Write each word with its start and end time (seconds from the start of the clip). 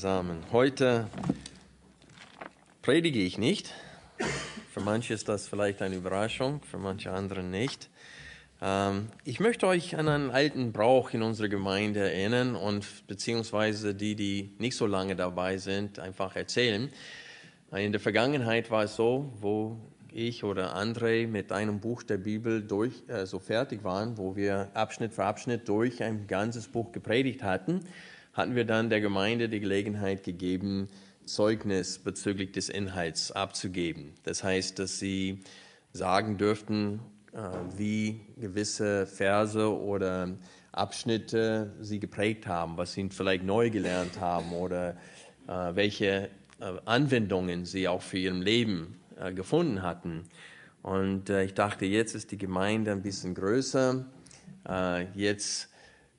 Zusammen. 0.00 0.42
Heute 0.50 1.08
predige 2.80 3.18
ich 3.18 3.36
nicht. 3.36 3.74
Für 4.72 4.80
manche 4.80 5.12
ist 5.12 5.28
das 5.28 5.46
vielleicht 5.46 5.82
eine 5.82 5.96
Überraschung, 5.96 6.62
für 6.62 6.78
manche 6.78 7.12
anderen 7.12 7.50
nicht. 7.50 7.90
Ähm, 8.62 9.08
ich 9.24 9.40
möchte 9.40 9.66
euch 9.66 9.98
an 9.98 10.08
einen 10.08 10.30
alten 10.30 10.72
Brauch 10.72 11.10
in 11.10 11.20
unserer 11.20 11.48
Gemeinde 11.48 12.00
erinnern 12.00 12.56
und 12.56 12.86
beziehungsweise 13.08 13.94
die, 13.94 14.14
die 14.14 14.54
nicht 14.58 14.74
so 14.74 14.86
lange 14.86 15.16
dabei 15.16 15.58
sind, 15.58 15.98
einfach 15.98 16.34
erzählen. 16.34 16.90
In 17.70 17.92
der 17.92 18.00
Vergangenheit 18.00 18.70
war 18.70 18.84
es 18.84 18.96
so, 18.96 19.30
wo 19.38 19.76
ich 20.14 20.44
oder 20.44 20.78
André 20.78 21.26
mit 21.26 21.52
einem 21.52 21.78
Buch 21.78 22.04
der 22.04 22.16
Bibel 22.16 22.62
durch, 22.62 23.02
äh, 23.08 23.26
so 23.26 23.38
fertig 23.38 23.84
waren, 23.84 24.16
wo 24.16 24.34
wir 24.34 24.70
Abschnitt 24.72 25.12
für 25.12 25.24
Abschnitt 25.24 25.68
durch 25.68 26.02
ein 26.02 26.26
ganzes 26.26 26.68
Buch 26.68 26.90
gepredigt 26.90 27.42
hatten, 27.42 27.80
hatten 28.32 28.54
wir 28.54 28.64
dann 28.64 28.90
der 28.90 29.00
Gemeinde 29.00 29.48
die 29.48 29.60
Gelegenheit 29.60 30.24
gegeben, 30.24 30.88
Zeugnis 31.24 31.98
bezüglich 31.98 32.52
des 32.52 32.68
Inhalts 32.68 33.32
abzugeben. 33.32 34.12
Das 34.24 34.42
heißt, 34.42 34.78
dass 34.78 34.98
sie 34.98 35.42
sagen 35.92 36.38
dürften, 36.38 37.00
äh, 37.32 37.38
wie 37.76 38.20
gewisse 38.36 39.06
Verse 39.06 39.72
oder 39.72 40.36
Abschnitte 40.72 41.72
sie 41.80 42.00
geprägt 42.00 42.46
haben, 42.46 42.76
was 42.76 42.92
sie 42.92 43.08
vielleicht 43.10 43.44
neu 43.44 43.70
gelernt 43.70 44.20
haben 44.20 44.52
oder 44.52 44.96
äh, 45.46 45.74
welche 45.74 46.28
äh, 46.60 46.72
Anwendungen 46.84 47.64
sie 47.64 47.88
auch 47.88 48.02
für 48.02 48.18
ihr 48.18 48.32
Leben 48.32 48.96
gefunden 49.34 49.82
hatten. 49.82 50.24
Und 50.82 51.28
ich 51.28 51.52
dachte, 51.52 51.84
jetzt 51.84 52.14
ist 52.14 52.30
die 52.30 52.38
Gemeinde 52.38 52.90
ein 52.90 53.02
bisschen 53.02 53.34
größer. 53.34 54.06
Jetzt 55.14 55.69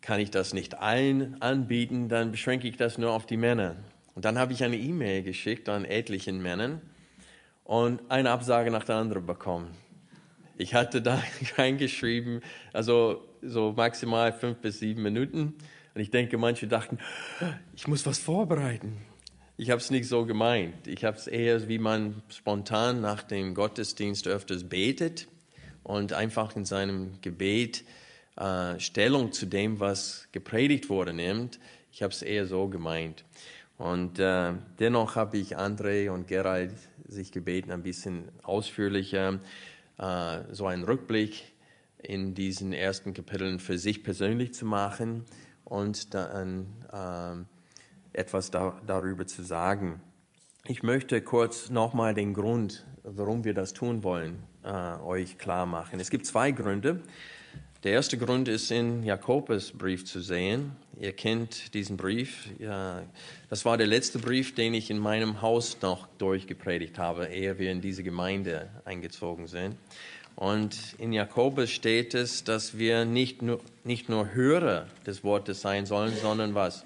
kann 0.01 0.19
ich 0.19 0.31
das 0.31 0.53
nicht 0.53 0.79
allen 0.79 1.41
anbieten, 1.41 2.09
dann 2.09 2.31
beschränke 2.31 2.67
ich 2.67 2.77
das 2.77 2.97
nur 2.97 3.11
auf 3.11 3.25
die 3.25 3.37
Männer. 3.37 3.75
Und 4.15 4.25
dann 4.25 4.37
habe 4.37 4.53
ich 4.53 4.63
eine 4.63 4.77
E-Mail 4.77 5.23
geschickt 5.23 5.69
an 5.69 5.85
etlichen 5.85 6.41
Männern 6.41 6.81
und 7.63 8.01
eine 8.09 8.31
Absage 8.31 8.71
nach 8.71 8.83
der 8.83 8.95
anderen 8.95 9.25
bekommen. 9.25 9.69
Ich 10.57 10.73
hatte 10.73 11.01
da 11.01 11.21
reingeschrieben, 11.57 12.41
also 12.73 13.23
so 13.41 13.73
maximal 13.75 14.33
fünf 14.33 14.57
bis 14.59 14.79
sieben 14.79 15.03
Minuten. 15.03 15.55
Und 15.93 16.01
ich 16.01 16.11
denke, 16.11 16.37
manche 16.37 16.67
dachten, 16.67 16.99
ich 17.75 17.87
muss 17.87 18.05
was 18.05 18.19
vorbereiten. 18.19 18.97
Ich 19.57 19.69
habe 19.69 19.79
es 19.79 19.91
nicht 19.91 20.07
so 20.07 20.25
gemeint. 20.25 20.87
Ich 20.87 21.03
habe 21.03 21.17
es 21.17 21.27
eher, 21.27 21.67
wie 21.67 21.77
man 21.77 22.23
spontan 22.29 23.01
nach 23.01 23.23
dem 23.23 23.53
Gottesdienst 23.53 24.27
öfters 24.27 24.63
betet 24.63 25.27
und 25.83 26.13
einfach 26.13 26.55
in 26.55 26.65
seinem 26.65 27.21
Gebet 27.21 27.83
äh, 28.37 28.79
Stellung 28.79 29.31
zu 29.31 29.45
dem, 29.45 29.79
was 29.79 30.27
gepredigt 30.31 30.89
wurde, 30.89 31.13
nimmt. 31.13 31.59
Ich 31.91 32.03
habe 32.03 32.13
es 32.13 32.21
eher 32.21 32.45
so 32.45 32.67
gemeint. 32.67 33.25
Und 33.77 34.19
äh, 34.19 34.53
dennoch 34.79 35.15
habe 35.15 35.37
ich 35.37 35.57
André 35.57 36.09
und 36.11 36.27
Gerald 36.27 36.73
sich 37.07 37.31
gebeten, 37.31 37.71
ein 37.71 37.83
bisschen 37.83 38.29
ausführlicher 38.43 39.39
äh, 39.97 40.39
so 40.51 40.67
einen 40.67 40.83
Rückblick 40.83 41.43
in 41.97 42.33
diesen 42.33 42.73
ersten 42.73 43.13
Kapiteln 43.13 43.59
für 43.59 43.77
sich 43.77 44.03
persönlich 44.03 44.53
zu 44.53 44.65
machen 44.65 45.25
und 45.65 46.13
dann 46.13 46.67
äh, 46.91 48.17
etwas 48.19 48.51
da, 48.51 48.79
darüber 48.85 49.27
zu 49.27 49.43
sagen. 49.43 50.01
Ich 50.65 50.83
möchte 50.83 51.21
kurz 51.21 51.69
nochmal 51.69 52.13
den 52.13 52.33
Grund, 52.33 52.85
warum 53.03 53.43
wir 53.43 53.53
das 53.53 53.73
tun 53.73 54.03
wollen, 54.03 54.43
äh, 54.63 54.97
euch 55.01 55.37
klar 55.37 55.65
machen. 55.65 55.99
Es 55.99 56.09
gibt 56.09 56.25
zwei 56.25 56.51
Gründe. 56.51 57.01
Der 57.83 57.93
erste 57.93 58.17
Grund 58.17 58.47
ist 58.47 58.69
in 58.69 59.03
Jakobus 59.03 59.71
Brief 59.71 60.05
zu 60.05 60.19
sehen. 60.19 60.73
Ihr 60.99 61.13
kennt 61.13 61.73
diesen 61.73 61.97
Brief. 61.97 62.47
Ja, 62.59 63.01
das 63.49 63.65
war 63.65 63.75
der 63.75 63.87
letzte 63.87 64.19
Brief, 64.19 64.53
den 64.53 64.75
ich 64.75 64.91
in 64.91 64.99
meinem 64.99 65.41
Haus 65.41 65.77
noch 65.81 66.07
durchgepredigt 66.19 66.99
habe, 66.99 67.25
ehe 67.25 67.57
wir 67.57 67.71
in 67.71 67.81
diese 67.81 68.03
Gemeinde 68.03 68.69
eingezogen 68.85 69.47
sind. 69.47 69.77
Und 70.35 70.77
in 70.99 71.11
Jakobus 71.11 71.71
steht 71.71 72.13
es, 72.13 72.43
dass 72.43 72.77
wir 72.77 73.05
nicht 73.05 73.41
nur, 73.41 73.59
nicht 73.83 74.09
nur 74.09 74.31
Hörer 74.33 74.87
des 75.07 75.23
Wortes 75.23 75.61
sein 75.61 75.87
sollen, 75.87 76.13
sondern 76.15 76.53
was? 76.53 76.85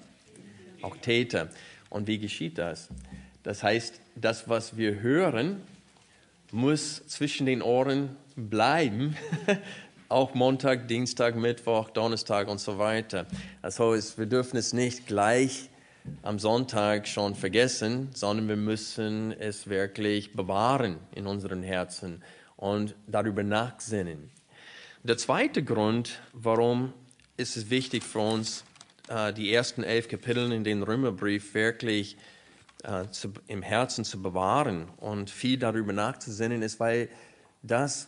auch 0.82 0.96
Täter. 0.96 1.48
Und 1.90 2.06
wie 2.06 2.18
geschieht 2.18 2.58
das? 2.58 2.88
Das 3.42 3.62
heißt, 3.62 4.00
das, 4.14 4.48
was 4.48 4.76
wir 4.76 5.00
hören, 5.00 5.60
muss 6.52 7.06
zwischen 7.06 7.46
den 7.46 7.60
Ohren 7.60 8.16
bleiben, 8.36 9.16
auch 10.08 10.34
Montag, 10.34 10.88
Dienstag, 10.88 11.36
Mittwoch, 11.36 11.90
Donnerstag 11.90 12.48
und 12.48 12.60
so 12.60 12.78
weiter. 12.78 13.26
Also 13.62 13.92
ist, 13.92 14.18
wir 14.18 14.26
dürfen 14.26 14.56
es 14.56 14.72
nicht 14.72 15.06
gleich 15.06 15.70
am 16.22 16.38
Sonntag 16.38 17.08
schon 17.08 17.34
vergessen, 17.34 18.10
sondern 18.14 18.48
wir 18.48 18.56
müssen 18.56 19.32
es 19.32 19.68
wirklich 19.68 20.32
bewahren 20.32 20.98
in 21.14 21.26
unseren 21.26 21.62
Herzen 21.62 22.22
und 22.56 22.94
darüber 23.06 23.42
nachsinnen. 23.42 24.30
Der 25.02 25.16
zweite 25.16 25.62
Grund, 25.62 26.20
warum 26.32 26.92
ist 27.36 27.56
es 27.56 27.70
wichtig 27.70 28.02
für 28.02 28.20
uns, 28.20 28.64
äh, 29.08 29.32
die 29.32 29.52
ersten 29.52 29.82
elf 29.82 30.08
Kapitel 30.08 30.52
in 30.52 30.64
den 30.64 30.82
Römerbrief 30.82 31.54
wirklich 31.54 32.16
äh, 32.84 33.04
im 33.46 33.62
Herzen 33.62 34.04
zu 34.04 34.22
bewahren 34.22 34.88
und 34.98 35.30
viel 35.30 35.58
darüber 35.58 35.92
nachzusinnen, 35.92 36.62
ist, 36.62 36.80
weil 36.80 37.08
das, 37.62 38.06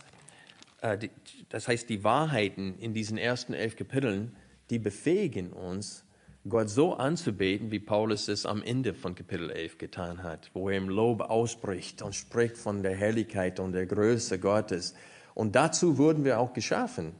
äh, 0.80 0.96
die, 0.96 1.10
das 1.48 1.68
heißt, 1.68 1.88
die 1.88 2.04
Wahrheiten 2.04 2.78
in 2.78 2.94
diesen 2.94 3.18
ersten 3.18 3.54
elf 3.54 3.76
Kapiteln, 3.76 4.36
die 4.70 4.78
befähigen 4.78 5.52
uns, 5.52 6.04
Gott 6.48 6.70
so 6.70 6.94
anzubeten, 6.94 7.70
wie 7.70 7.80
Paulus 7.80 8.28
es 8.28 8.46
am 8.46 8.62
Ende 8.62 8.94
von 8.94 9.14
Kapitel 9.14 9.50
11 9.50 9.78
getan 9.78 10.22
hat, 10.22 10.50
wo 10.54 10.70
er 10.70 10.78
im 10.78 10.88
Lob 10.88 11.20
ausbricht 11.20 12.00
und 12.00 12.14
spricht 12.14 12.56
von 12.56 12.82
der 12.82 12.96
Herrlichkeit 12.96 13.60
und 13.60 13.72
der 13.72 13.86
Größe 13.86 14.38
Gottes. 14.38 14.94
Und 15.34 15.56
dazu 15.56 15.98
wurden 15.98 16.24
wir 16.24 16.38
auch 16.38 16.52
geschaffen. 16.52 17.12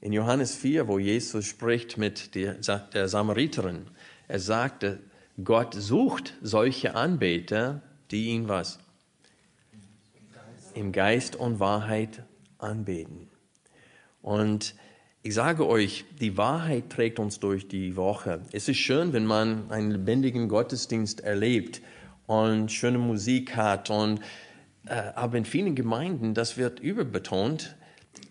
In 0.00 0.12
Johannes 0.12 0.54
4, 0.54 0.88
wo 0.88 0.98
Jesus 0.98 1.46
spricht 1.46 1.98
mit 1.98 2.34
der, 2.34 2.54
der 2.54 3.08
Samariterin, 3.08 3.86
er 4.28 4.40
sagte, 4.40 5.00
Gott 5.42 5.74
sucht 5.74 6.34
solche 6.40 6.94
Anbeter, 6.94 7.82
die 8.10 8.28
ihn 8.28 8.48
was? 8.48 8.78
Im 10.74 10.92
Geist 10.92 11.36
und 11.36 11.60
Wahrheit 11.60 12.22
anbeten. 12.58 13.28
Und 14.28 14.74
ich 15.22 15.32
sage 15.32 15.66
euch, 15.66 16.04
die 16.20 16.36
Wahrheit 16.36 16.90
trägt 16.90 17.18
uns 17.18 17.40
durch 17.40 17.66
die 17.66 17.96
Woche. 17.96 18.42
Es 18.52 18.68
ist 18.68 18.76
schön, 18.76 19.14
wenn 19.14 19.24
man 19.24 19.70
einen 19.70 19.90
lebendigen 19.90 20.48
Gottesdienst 20.50 21.20
erlebt 21.20 21.80
und 22.26 22.70
schöne 22.70 22.98
Musik 22.98 23.56
hat. 23.56 23.88
Und, 23.88 24.20
äh, 24.84 24.96
aber 25.14 25.38
in 25.38 25.46
vielen 25.46 25.74
Gemeinden, 25.74 26.34
das 26.34 26.58
wird 26.58 26.78
überbetont, 26.78 27.74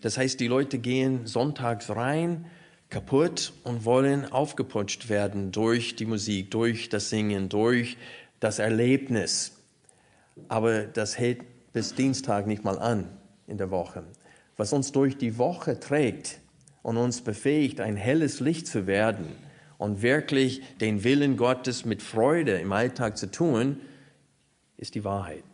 das 0.00 0.16
heißt, 0.16 0.38
die 0.38 0.46
Leute 0.46 0.78
gehen 0.78 1.26
sonntags 1.26 1.90
rein, 1.90 2.44
kaputt 2.90 3.52
und 3.64 3.84
wollen 3.84 4.30
aufgeputscht 4.30 5.08
werden 5.08 5.50
durch 5.50 5.96
die 5.96 6.06
Musik, 6.06 6.52
durch 6.52 6.88
das 6.90 7.10
Singen, 7.10 7.48
durch 7.48 7.96
das 8.38 8.60
Erlebnis. 8.60 9.58
Aber 10.46 10.82
das 10.84 11.18
hält 11.18 11.40
bis 11.72 11.96
Dienstag 11.96 12.46
nicht 12.46 12.62
mal 12.62 12.78
an 12.78 13.08
in 13.48 13.58
der 13.58 13.72
Woche. 13.72 14.04
Was 14.58 14.74
uns 14.74 14.92
durch 14.92 15.16
die 15.16 15.38
Woche 15.38 15.80
trägt 15.80 16.40
und 16.82 16.96
uns 16.96 17.22
befähigt, 17.22 17.80
ein 17.80 17.96
helles 17.96 18.40
Licht 18.40 18.66
zu 18.66 18.86
werden 18.86 19.28
und 19.78 20.02
wirklich 20.02 20.60
den 20.80 21.04
Willen 21.04 21.36
Gottes 21.36 21.84
mit 21.84 22.02
Freude 22.02 22.58
im 22.58 22.72
Alltag 22.72 23.16
zu 23.16 23.30
tun, 23.30 23.80
ist 24.76 24.96
die 24.96 25.04
Wahrheit. 25.04 25.44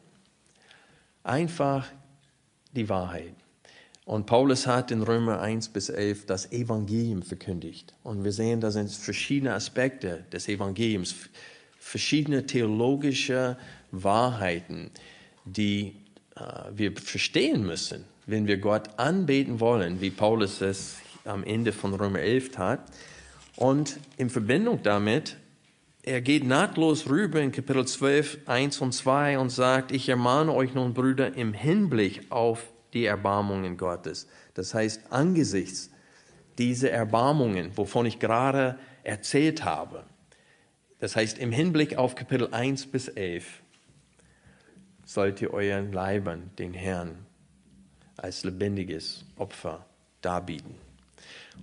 Einfach 1.23 1.87
die 2.73 2.89
Wahrheit. 2.89 3.35
Und 4.06 4.27
Paulus 4.27 4.67
hat 4.67 4.91
in 4.91 5.03
Römer 5.03 5.41
1 5.41 5.69
bis 5.69 5.91
11 5.91 6.27
das 6.27 6.50
Evangelium 6.53 7.23
verkündigt. 7.23 7.95
Und 8.03 8.25
wir 8.25 8.33
sehen, 8.33 8.61
da 8.61 8.71
sind 8.71 8.91
verschiedene 8.91 9.53
Aspekte 9.53 10.25
des 10.33 10.49
Evangeliums, 10.49 11.15
verschiedene 11.79 12.47
theologische 12.47 13.59
Wahrheiten, 13.91 14.91
die 15.45 15.97
äh, 16.37 16.43
wir 16.75 16.97
verstehen 16.97 17.67
müssen, 17.67 18.05
wenn 18.26 18.47
wir 18.47 18.59
Gott 18.59 18.99
anbeten 18.99 19.61
wollen, 19.61 20.00
wie 20.00 20.11
Paulus 20.11 20.61
es 20.61 20.97
am 21.25 21.44
Ende 21.44 21.73
von 21.73 21.94
Römer 21.94 22.21
11 22.21 22.53
tat. 22.53 22.81
Und 23.56 23.99
in 24.17 24.31
Verbindung 24.31 24.82
damit 24.82 25.37
er 26.06 26.21
geht 26.21 26.44
nahtlos 26.44 27.09
rüber 27.09 27.41
in 27.41 27.50
Kapitel 27.50 27.87
12, 27.87 28.41
1 28.44 28.82
und 28.82 28.93
2 28.93 29.38
und 29.38 29.49
sagt, 29.49 29.91
ich 29.91 30.06
ermahne 30.11 30.53
euch 30.53 30.75
nun, 30.75 30.93
Brüder, 30.93 31.35
im 31.35 31.55
Hinblick 31.55 32.31
auf 32.31 32.71
die 32.93 33.06
Erbarmungen 33.06 33.79
Gottes. 33.79 34.29
Das 34.53 34.75
heißt, 34.75 35.00
angesichts 35.09 35.91
dieser 36.59 36.91
Erbarmungen, 36.91 37.75
wovon 37.79 38.05
ich 38.05 38.19
gerade 38.19 38.79
erzählt 39.03 39.65
habe, 39.65 40.05
das 40.99 41.17
heißt, 41.17 41.38
im 41.38 41.53
Hinblick 41.53 41.97
auf 41.97 42.15
Kapitel 42.15 42.49
1 42.53 42.85
bis 42.88 43.09
11, 43.09 43.62
sollt 45.06 45.41
ihr 45.41 45.55
euren 45.55 45.91
Leibern 45.91 46.50
den 46.59 46.75
Herrn 46.75 47.24
als 48.16 48.44
lebendiges 48.44 49.25
Opfer 49.37 49.87
darbieten. 50.20 50.75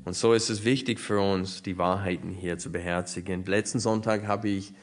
Und 0.06 0.16
so 0.16 0.34
ist 0.34 0.50
es 0.50 0.64
wichtig 0.64 1.00
für 1.00 1.20
uns, 1.20 1.64
die 1.64 1.78
Wahrheiten 1.78 2.32
hier 2.32 2.58
zu 2.58 2.72
beherzigen. 2.72 3.46
Letzten 3.46 3.80
Sonntag 3.80 4.26
habe 4.28 4.50
ich 4.50 4.74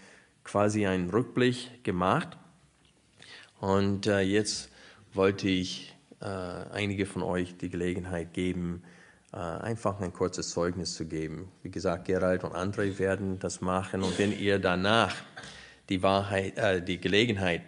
quasi 0.45 0.87
einen 0.87 1.11
Rückblick 1.11 1.83
gemacht 1.85 2.37
und 3.61 4.07
äh, 4.07 4.21
jetzt 4.21 4.71
wollte 5.13 5.49
ich 5.49 5.95
äh, 6.21 6.27
einige 6.27 7.07
von 7.07 7.23
euch 7.23 7.57
die 7.57 7.69
Gelegenheit 7.69 8.33
geben, 8.33 8.83
äh, 9.33 9.37
einfach 9.37 10.01
ein 10.01 10.13
kurzes 10.13 10.51
Zeugnis 10.51 10.95
zu 10.95 11.07
geben. 11.07 11.51
Wie 11.63 11.71
gesagt, 11.71 12.07
Gerald 12.07 12.45
und 12.45 12.55
André 12.55 12.99
werden 12.99 13.39
das 13.39 13.61
machen 13.61 14.03
und 14.03 14.19
wenn 14.19 14.39
ihr 14.39 14.59
danach 14.59 15.15
die 15.89 16.03
Wahrheit, 16.03 16.57
äh, 16.57 16.83
die 16.83 17.01
Gelegenheit 17.01 17.63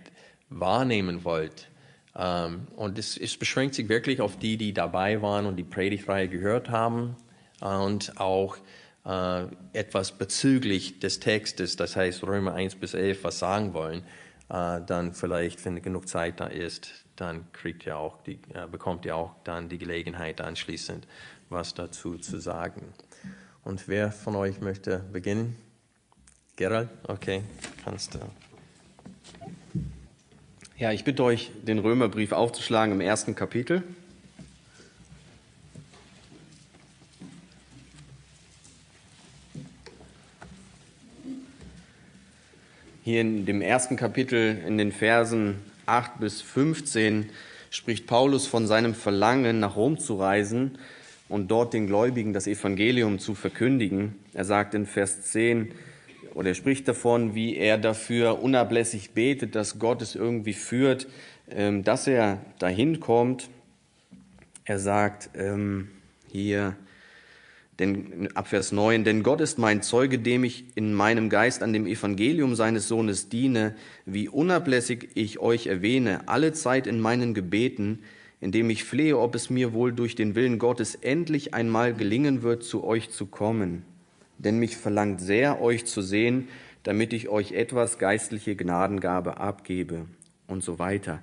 wahrnehmen 0.49 1.25
wollt, 1.25 1.70
ähm, 2.17 2.67
und 2.77 2.99
es, 2.99 3.17
es 3.17 3.37
beschränkt 3.37 3.75
sich 3.75 3.89
wirklich 3.89 4.21
auf 4.21 4.39
die, 4.39 4.57
die 4.57 4.73
dabei 4.73 5.23
waren 5.23 5.47
und 5.47 5.57
die 5.57 5.65
Predigtreihe 5.65 6.29
gehört 6.29 6.71
haben, 6.71 7.17
und 7.61 8.19
auch 8.19 8.57
äh, 9.05 9.45
etwas 9.73 10.13
bezüglich 10.13 10.99
des 10.99 11.21
Textes, 11.21 11.77
das 11.77 11.97
heißt 11.97 12.25
Römer 12.25 12.55
1 12.55 12.77
bis 12.77 12.95
11, 12.95 13.25
was 13.25 13.39
sagen 13.39 13.75
wollen, 13.75 14.03
äh, 14.49 14.81
dann 14.87 15.15
vielleicht, 15.15 15.65
wenn 15.65 15.81
genug 15.83 16.09
Zeit 16.09 16.41
da 16.41 16.47
ist, 16.47 16.91
dann 17.17 17.53
kriegt 17.53 17.87
ihr 17.87 17.97
auch 17.97 18.23
die, 18.23 18.41
äh, 18.55 18.67
bekommt 18.71 19.05
ihr 19.05 19.17
auch 19.17 19.35
dann 19.45 19.69
die 19.69 19.79
Gelegenheit 19.79 20.41
anschließend, 20.41 21.07
was 21.49 21.75
dazu 21.75 22.17
zu 22.19 22.39
sagen. 22.39 22.95
Und 23.63 23.89
wer 23.89 24.11
von 24.11 24.37
euch 24.37 24.61
möchte 24.61 24.99
beginnen? 25.13 25.57
Gerald? 26.57 26.89
Okay, 27.07 27.43
kannst 27.85 28.15
du. 28.15 28.21
Ja, 30.81 30.93
ich 30.93 31.05
bitte 31.05 31.23
euch, 31.25 31.51
den 31.63 31.79
Römerbrief 31.79 32.33
aufzuschlagen 32.33 32.95
im 32.95 33.03
ersten 33.03 33.35
Kapitel. 33.35 33.83
Hier 43.05 43.21
in 43.21 43.45
dem 43.45 43.61
ersten 43.61 43.97
Kapitel, 43.97 44.57
in 44.67 44.79
den 44.79 44.91
Versen 44.91 45.57
8 45.85 46.19
bis 46.19 46.41
15, 46.41 47.29
spricht 47.69 48.07
Paulus 48.07 48.47
von 48.47 48.67
seinem 48.67 48.95
Verlangen, 48.95 49.61
nach 49.61 49.77
Rom 49.77 49.99
zu 49.99 50.15
reisen 50.15 50.79
und 51.29 51.51
dort 51.51 51.75
den 51.75 51.89
Gläubigen 51.89 52.33
das 52.33 52.47
Evangelium 52.47 53.19
zu 53.19 53.35
verkündigen. 53.35 54.15
Er 54.33 54.47
sagt 54.47 54.73
in 54.73 54.87
Vers 54.87 55.25
10, 55.25 55.73
oder 56.35 56.51
er 56.51 56.55
spricht 56.55 56.89
davon, 56.89 57.35
wie 57.35 57.57
er 57.57 57.79
dafür 57.79 58.43
unablässig 58.43 59.11
betet, 59.11 59.55
dass 59.55 59.79
Gott 59.79 60.03
es 60.03 60.15
irgendwie 60.15 60.53
führt, 60.53 61.09
ähm, 61.51 61.85
dass 61.85 62.07
er 62.07 62.41
dahin 62.59 63.01
kommt. 63.01 63.49
Er 64.65 64.79
sagt 64.79 65.31
ähm, 65.35 65.89
hier, 66.31 66.77
denn, 67.81 68.29
ab 68.35 68.49
Vers 68.49 68.73
9, 68.73 69.05
denn 69.05 69.23
Gott 69.23 69.41
ist 69.41 69.59
mein 69.59 69.83
Zeuge, 69.83 70.19
dem 70.19 70.45
ich 70.45 70.65
in 70.75 70.93
meinem 70.93 71.31
Geist 71.31 71.63
an 71.63 71.73
dem 71.73 71.87
Evangelium 71.87 72.55
seines 72.55 72.89
Sohnes 72.89 73.31
diene, 73.31 73.75
wie 74.05 74.29
unablässig 74.29 75.09
ich 75.15 75.39
euch 75.39 75.67
erwähne, 75.67 76.29
alle 76.29 76.53
Zeit 76.53 76.87
in 76.87 77.01
meinen 77.01 77.33
Gebeten, 77.33 78.01
indem 78.41 78.69
ich 78.69 78.85
flehe, 78.85 79.19
ob 79.19 79.35
es 79.35 79.49
mir 79.49 79.73
wohl 79.73 79.93
durch 79.93 80.15
den 80.15 80.35
Willen 80.35 80.59
Gottes 80.59 80.95
endlich 80.95 81.55
einmal 81.55 81.95
gelingen 81.95 82.43
wird, 82.43 82.65
zu 82.65 82.85
euch 82.85 83.11
zu 83.11 83.27
kommen. 83.27 83.83
Denn 84.45 84.59
mich 84.59 84.77
verlangt 84.77 85.21
sehr, 85.21 85.61
euch 85.61 85.85
zu 85.85 86.01
sehen, 86.01 86.49
damit 86.83 87.13
ich 87.13 87.29
euch 87.29 87.53
etwas 87.53 87.99
geistliche 87.99 88.57
Gnadengabe 88.57 89.37
abgebe 89.37 90.07
und 90.47 90.65
so 90.65 90.79
weiter. 90.79 91.23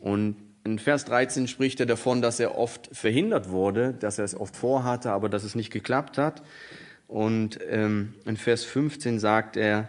Und 0.00 0.36
in 0.64 0.80
Vers 0.80 1.04
13 1.04 1.46
spricht 1.46 1.78
er 1.78 1.86
davon, 1.86 2.20
dass 2.20 2.40
er 2.40 2.58
oft 2.58 2.88
verhindert 2.92 3.50
wurde, 3.50 3.94
dass 3.94 4.18
er 4.18 4.24
es 4.24 4.38
oft 4.38 4.56
vorhatte, 4.56 5.12
aber 5.12 5.28
dass 5.28 5.44
es 5.44 5.54
nicht 5.54 5.70
geklappt 5.70 6.18
hat. 6.18 6.42
Und 7.06 7.60
ähm, 7.70 8.14
in 8.24 8.36
Vers 8.36 8.64
15 8.64 9.20
sagt 9.20 9.56
er, 9.56 9.88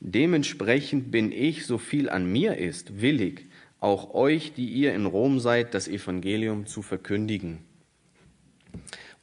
dementsprechend 0.00 1.10
bin 1.10 1.30
ich, 1.30 1.66
so 1.66 1.76
viel 1.76 2.08
an 2.08 2.24
mir 2.24 2.56
ist, 2.56 3.02
willig, 3.02 3.46
auch 3.80 4.14
euch, 4.14 4.54
die 4.54 4.70
ihr 4.70 4.94
in 4.94 5.04
Rom 5.04 5.40
seid, 5.40 5.74
das 5.74 5.88
Evangelium 5.88 6.64
zu 6.64 6.80
verkündigen. 6.80 7.58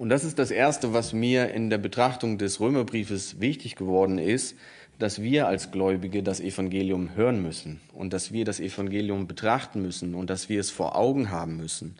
Und 0.01 0.09
das 0.09 0.23
ist 0.23 0.39
das 0.39 0.49
Erste, 0.49 0.93
was 0.93 1.13
mir 1.13 1.51
in 1.51 1.69
der 1.69 1.77
Betrachtung 1.77 2.39
des 2.39 2.59
Römerbriefes 2.59 3.39
wichtig 3.39 3.75
geworden 3.75 4.17
ist, 4.17 4.55
dass 4.97 5.21
wir 5.21 5.45
als 5.45 5.69
Gläubige 5.69 6.23
das 6.23 6.39
Evangelium 6.39 7.15
hören 7.15 7.43
müssen 7.43 7.81
und 7.93 8.11
dass 8.11 8.31
wir 8.31 8.43
das 8.43 8.59
Evangelium 8.59 9.27
betrachten 9.27 9.79
müssen 9.83 10.15
und 10.15 10.31
dass 10.31 10.49
wir 10.49 10.59
es 10.59 10.71
vor 10.71 10.95
Augen 10.95 11.29
haben 11.29 11.55
müssen. 11.55 11.97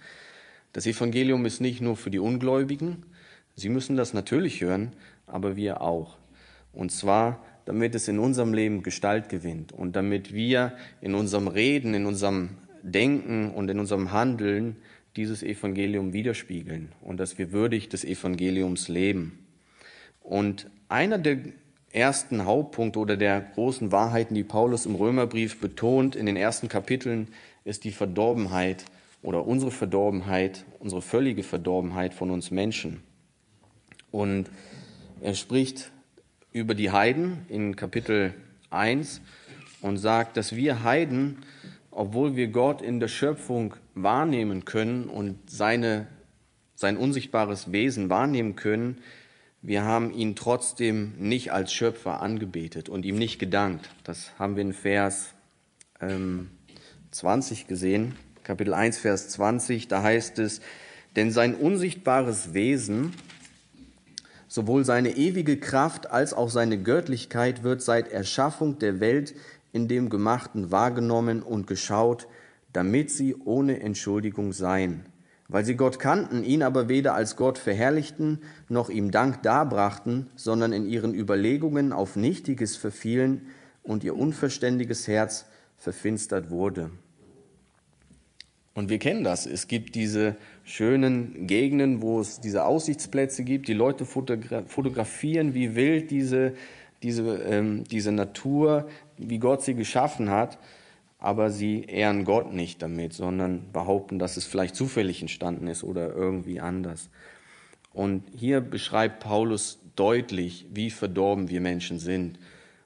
Das 0.74 0.88
Evangelium 0.88 1.46
ist 1.46 1.62
nicht 1.62 1.80
nur 1.80 1.96
für 1.96 2.10
die 2.10 2.18
Ungläubigen, 2.18 3.04
sie 3.56 3.70
müssen 3.70 3.98
das 3.98 4.16
natürlich 4.16 4.62
hören, 4.62 4.94
aber 5.28 5.56
wir 5.56 5.82
auch. 5.82 6.18
Und 6.74 6.92
zwar, 6.92 7.46
damit 7.66 7.94
es 7.94 8.08
in 8.08 8.18
unserem 8.18 8.56
Leben 8.56 8.82
Gestalt 8.82 9.30
gewinnt 9.30 9.74
und 9.74 9.96
damit 9.96 10.34
wir 10.34 10.74
in 11.02 11.14
unserem 11.14 11.48
Reden, 11.48 11.94
in 11.94 12.08
unserem 12.08 12.50
Denken 12.82 13.52
und 13.52 13.70
in 13.70 13.80
unserem 13.80 14.12
Handeln 14.12 14.78
dieses 15.16 15.44
Evangelium 15.44 16.14
widerspiegeln 16.14 16.92
und 17.02 17.20
dass 17.20 17.38
wir 17.38 17.52
würdig 17.52 17.90
des 17.90 18.04
Evangeliums 18.06 18.88
leben. 18.88 19.46
Und 20.22 20.70
einer 20.88 21.18
der 21.18 21.40
ersten 21.92 22.46
Hauptpunkt 22.46 22.96
oder 22.96 23.18
der 23.18 23.42
großen 23.42 23.92
Wahrheiten, 23.92 24.36
die 24.36 24.44
Paulus 24.44 24.86
im 24.86 24.96
Römerbrief 24.96 25.60
betont 25.60 26.16
in 26.16 26.26
den 26.26 26.38
ersten 26.38 26.70
Kapiteln, 26.70 27.28
ist 27.66 27.84
die 27.84 27.92
Verdorbenheit 27.92 28.86
oder 29.22 29.46
unsere 29.46 29.72
Verdorbenheit, 29.72 30.66
unsere 30.80 31.02
völlige 31.02 31.44
Verdorbenheit 31.44 32.14
von 32.14 32.32
uns 32.32 32.50
Menschen. 32.50 33.02
Und 34.12 34.50
er 35.22 35.36
spricht 35.36 35.92
über 36.54 36.76
die 36.76 36.92
Heiden 36.92 37.46
in 37.50 37.76
Kapitel 37.76 38.34
1 38.70 39.22
und 39.82 39.98
sagt, 39.98 40.38
dass 40.38 40.56
wir 40.56 40.84
Heiden, 40.84 41.38
obwohl 41.92 42.36
wir 42.36 42.48
Gott 42.48 42.82
in 42.82 43.00
der 43.00 43.08
Schöpfung 43.08 43.76
wahrnehmen 43.96 44.66
können 44.66 45.06
und 45.06 45.38
seine, 45.50 46.08
sein 46.76 46.98
unsichtbares 46.98 47.72
Wesen 47.72 48.10
wahrnehmen 48.10 48.56
können, 48.56 49.02
wir 49.64 49.84
haben 49.84 50.12
ihn 50.12 50.36
trotzdem 50.36 51.14
nicht 51.20 51.52
als 51.52 51.72
Schöpfer 51.72 52.22
angebetet 52.22 52.90
und 52.90 53.06
ihm 53.06 53.18
nicht 53.18 53.38
gedankt. 53.38 53.90
Das 54.04 54.32
haben 54.40 54.56
wir 54.56 54.64
in 54.64 54.74
Vers 54.74 55.36
ähm, 56.02 56.50
20 57.12 57.68
gesehen, 57.68 58.16
Kapitel 58.44 58.74
1, 58.74 58.98
Vers 58.98 59.30
20. 59.30 59.88
Da 59.88 60.02
heißt 60.02 60.40
es, 60.40 60.62
denn 61.16 61.32
sein 61.32 61.54
unsichtbares 61.54 62.56
Wesen, 62.56 63.14
sowohl 64.48 64.84
seine 64.84 65.12
ewige 65.12 65.58
Kraft 65.58 66.10
als 66.10 66.34
auch 66.34 66.50
seine 66.50 66.82
Göttlichkeit 66.82 67.64
wird 67.64 67.84
seit 67.84 68.08
Erschaffung 68.08 68.80
der 68.80 69.00
Welt 69.00 69.36
in 69.74 69.88
dem 69.88 70.10
Gemachten 70.10 70.72
wahrgenommen 70.72 71.44
und 71.44 71.68
geschaut, 71.68 72.28
damit 72.74 73.12
sie 73.12 73.36
ohne 73.36 73.82
Entschuldigung 73.82 74.54
seien 74.54 75.06
weil 75.52 75.66
sie 75.66 75.76
Gott 75.76 76.00
kannten, 76.00 76.46
ihn 76.46 76.64
aber 76.64 76.88
weder 76.88 77.14
als 77.14 77.36
Gott 77.36 77.58
verherrlichten 77.58 78.40
noch 78.70 78.90
ihm 78.90 79.12
Dank 79.12 79.44
darbrachten, 79.44 80.28
sondern 80.38 80.72
in 80.72 80.88
ihren 80.88 81.14
Überlegungen 81.14 81.92
auf 81.92 82.16
Nichtiges 82.16 82.78
verfielen 82.78 83.48
und 83.84 84.06
ihr 84.06 84.16
unverständiges 84.16 85.10
Herz 85.10 85.46
verfinstert 85.78 86.52
wurde. 86.52 86.90
Und 88.74 88.90
wir 88.90 88.98
kennen 88.98 89.26
das. 89.26 89.46
Es 89.46 89.68
gibt 89.68 89.96
diese 89.96 90.38
schönen 90.64 91.48
Gegenden, 91.48 92.02
wo 92.02 92.22
es 92.22 92.40
diese 92.40 92.64
Aussichtsplätze 92.64 93.44
gibt. 93.44 93.68
Die 93.68 93.74
Leute 93.74 94.06
fotografieren 94.06 95.54
wie 95.54 95.76
wild 95.76 96.12
diese, 96.12 96.54
diese, 97.04 97.24
ähm, 97.40 97.84
diese 97.84 98.14
Natur, 98.14 98.88
wie 99.18 99.40
Gott 99.40 99.64
sie 99.64 99.76
geschaffen 99.76 100.30
hat 100.30 100.58
aber 101.22 101.52
sie 101.52 101.84
ehren 101.84 102.26
Gott 102.26 102.52
nicht 102.52 102.82
damit, 102.82 103.14
sondern 103.14 103.72
behaupten, 103.72 104.20
dass 104.20 104.38
es 104.38 104.46
vielleicht 104.46 104.76
zufällig 104.76 105.22
entstanden 105.22 105.68
ist 105.68 105.84
oder 105.84 106.14
irgendwie 106.14 106.60
anders. 106.60 107.10
Und 107.94 108.24
hier 108.36 108.60
beschreibt 108.60 109.22
Paulus 109.22 109.80
deutlich, 109.96 110.66
wie 110.74 110.90
verdorben 110.90 111.50
wir 111.50 111.62
Menschen 111.62 112.00
sind. 112.00 112.40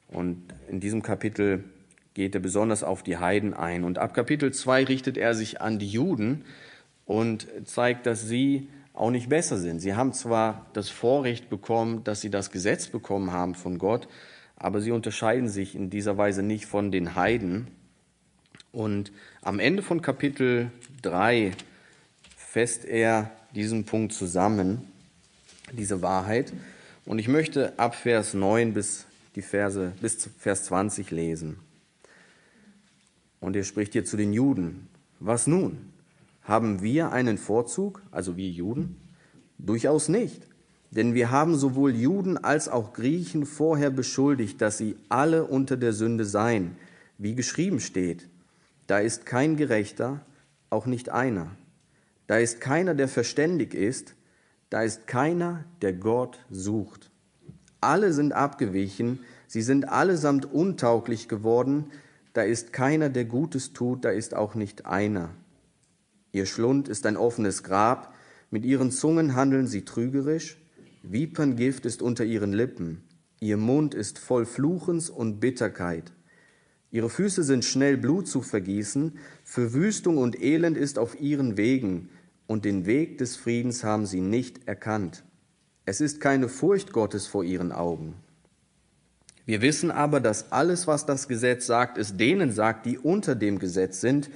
Und 0.10 0.44
in 0.70 0.82
diesem 0.82 1.01
Kapitel 1.01 1.63
geht 2.13 2.36
er 2.36 2.42
besonders 2.42 2.84
auf 2.84 3.04
die 3.04 3.18
Heiden 3.18 3.54
ein. 3.54 3.86
Und 3.86 4.00
ab 4.00 4.13
Kapitel 4.13 4.54
2 4.54 4.84
richtet 4.84 5.18
er 5.18 5.34
sich 5.34 5.62
an 5.62 5.80
die 5.80 5.88
Juden 5.88 6.44
und 7.06 7.48
zeigt, 7.63 8.06
dass 8.06 8.27
sie 8.27 8.68
auch 8.94 9.12
nicht 9.12 9.30
besser 9.30 9.58
sind. 9.58 9.80
Sie 9.80 9.96
haben 9.96 10.12
zwar 10.12 10.65
das 10.74 10.89
Vorrecht 10.89 11.50
bekommen, 11.50 12.04
dass 12.04 12.20
sie 12.20 12.30
das 12.30 12.51
Gesetz 12.51 12.88
bekommen 12.88 13.32
haben 13.32 13.56
von 13.56 13.77
Gott, 13.77 14.10
aber 14.58 14.82
sie 14.82 14.92
unterscheiden 14.92 15.48
sich 15.48 15.75
in 15.75 15.89
dieser 15.89 16.18
Weise 16.18 16.44
nicht 16.44 16.65
von 16.65 16.92
den 16.92 17.15
Heiden. 17.15 17.68
Und 18.75 19.13
am 19.41 19.60
Ende 19.60 19.82
von 19.82 20.01
Kapitel 20.01 20.70
3 21.01 21.53
fest 22.36 22.84
er 22.84 23.32
diesen 23.55 23.86
Punkt 23.86 24.12
zusammen, 24.12 24.82
diese 25.72 26.01
Wahrheit. 26.01 26.51
Und 27.05 27.20
ich 27.20 27.29
möchte 27.29 27.79
ab 27.79 27.96
Vers 27.96 28.34
9 28.34 28.74
bis, 28.74 29.05
die 29.36 29.41
Verse, 29.41 29.94
bis 30.01 30.29
Vers 30.38 30.65
20 30.65 31.10
lesen. 31.12 31.55
Und 33.39 33.55
er 33.55 33.63
spricht 33.63 33.94
hier 33.94 34.03
zu 34.03 34.17
den 34.17 34.34
Juden. 34.34 34.89
Was 35.22 35.48
nun? 35.48 35.77
Haben 36.44 36.82
wir 36.82 37.13
einen 37.13 37.38
Vorzug, 37.38 38.01
also 38.12 38.36
wir 38.36 38.50
Juden? 38.50 38.98
Durchaus 39.58 40.10
nicht. 40.10 40.41
Denn 40.91 41.13
wir 41.13 41.32
haben 41.32 41.55
sowohl 41.55 41.96
Juden 41.96 42.38
als 42.38 42.67
auch 42.67 42.91
Griechen 42.91 43.46
vorher 43.46 43.89
beschuldigt, 43.89 44.60
dass 44.60 44.77
sie 44.77 44.98
alle 45.08 45.46
unter 45.46 45.77
der 45.77 45.94
Sünde 45.94 46.25
seien, 46.25 46.75
wie 47.17 47.36
geschrieben 47.36 47.79
steht. 47.79 48.27
Da 48.88 49.00
ist 49.00 49.25
kein 49.25 49.56
Gerechter, 49.56 50.22
auch 50.70 50.86
nicht 50.86 51.10
einer. 51.10 51.56
Da 52.27 52.38
ist 52.38 52.62
keiner, 52.62 52.94
der 52.96 53.08
verständig 53.08 53.74
ist, 53.74 54.15
da 54.70 54.82
ist 54.82 55.08
keiner, 55.08 55.63
der 55.82 55.94
Gott 55.94 56.39
sucht. 56.50 57.12
Alle 57.82 58.13
sind 58.13 58.34
abgewichen, 58.34 59.20
sie 59.48 59.62
sind 59.62 59.89
allesamt 59.89 60.51
untauglich 60.51 61.27
geworden, 61.27 61.92
da 62.34 62.42
ist 62.42 62.74
keiner, 62.74 63.10
der 63.10 63.25
Gutes 63.25 63.74
tut, 63.74 64.04
da 64.04 64.10
ist 64.10 64.36
auch 64.36 64.56
nicht 64.56 64.86
einer. 64.86 65.30
Ihr 66.32 66.46
Schlund 66.46 66.88
ist 66.88 67.06
ein 67.06 67.15
offenes 67.15 67.63
Grab, 67.63 68.13
mit 68.51 68.65
ihren 68.65 68.92
Zungen 68.92 69.36
handeln 69.36 69.68
sie 69.68 69.86
trügerisch, 69.86 70.58
Wieperngift 71.04 71.86
ist 71.86 72.01
unter 72.01 72.25
ihren 72.25 72.51
Lippen, 72.51 73.04
ihr 73.39 73.58
Mund 73.58 73.94
ist 73.94 74.20
voll 74.20 74.46
Fluchens 74.46 75.10
und 75.10 75.39
Bitterkeit. 75.39 76.12
Ihre 76.96 77.10
Füße 77.10 77.44
sind 77.44 77.66
schnell 77.66 77.98
Blut 77.98 78.25
zu 78.25 78.42
vergießen, 78.42 79.18
Verwüstung 79.44 80.18
und 80.18 80.42
Elend 80.42 80.78
ist 80.78 80.98
auf 80.98 81.20
ihren 81.20 81.58
Wegen, 81.58 82.08
und 82.48 82.64
den 82.64 82.86
Weg 82.86 83.18
des 83.18 83.36
Friedens 83.36 83.84
haben 83.84 84.06
sie 84.06 84.22
nicht 84.22 84.66
erkannt. 84.66 85.25
Es 85.84 86.00
ist 86.00 86.22
keine 86.22 86.48
Furcht 86.48 86.94
Gottes 86.94 87.28
vor 87.28 87.44
ihren 87.44 87.74
Augen. 87.74 88.14
Wir 89.46 89.62
wissen 89.62 89.92
aber, 89.92 90.22
dass 90.22 90.54
alles, 90.54 90.88
was 90.88 91.06
das 91.06 91.28
Gesetz 91.28 91.66
sagt, 91.66 91.98
es 91.98 92.16
denen 92.16 92.54
sagt, 92.54 92.86
die 92.86 92.98
unter 92.98 93.36
dem 93.36 93.60
Gesetz 93.60 94.00
sind, 94.00 94.30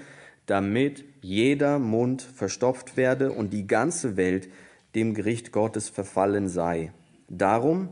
damit 0.46 1.06
jeder 1.22 1.80
Mund 1.80 2.22
verstopft 2.22 2.98
werde 2.98 3.32
und 3.32 3.54
die 3.54 3.68
ganze 3.68 4.18
Welt 4.18 4.50
dem 4.96 5.14
Gericht 5.14 5.54
Gottes 5.54 5.88
verfallen 5.88 6.50
sei. 6.50 6.92
Darum, 7.30 7.88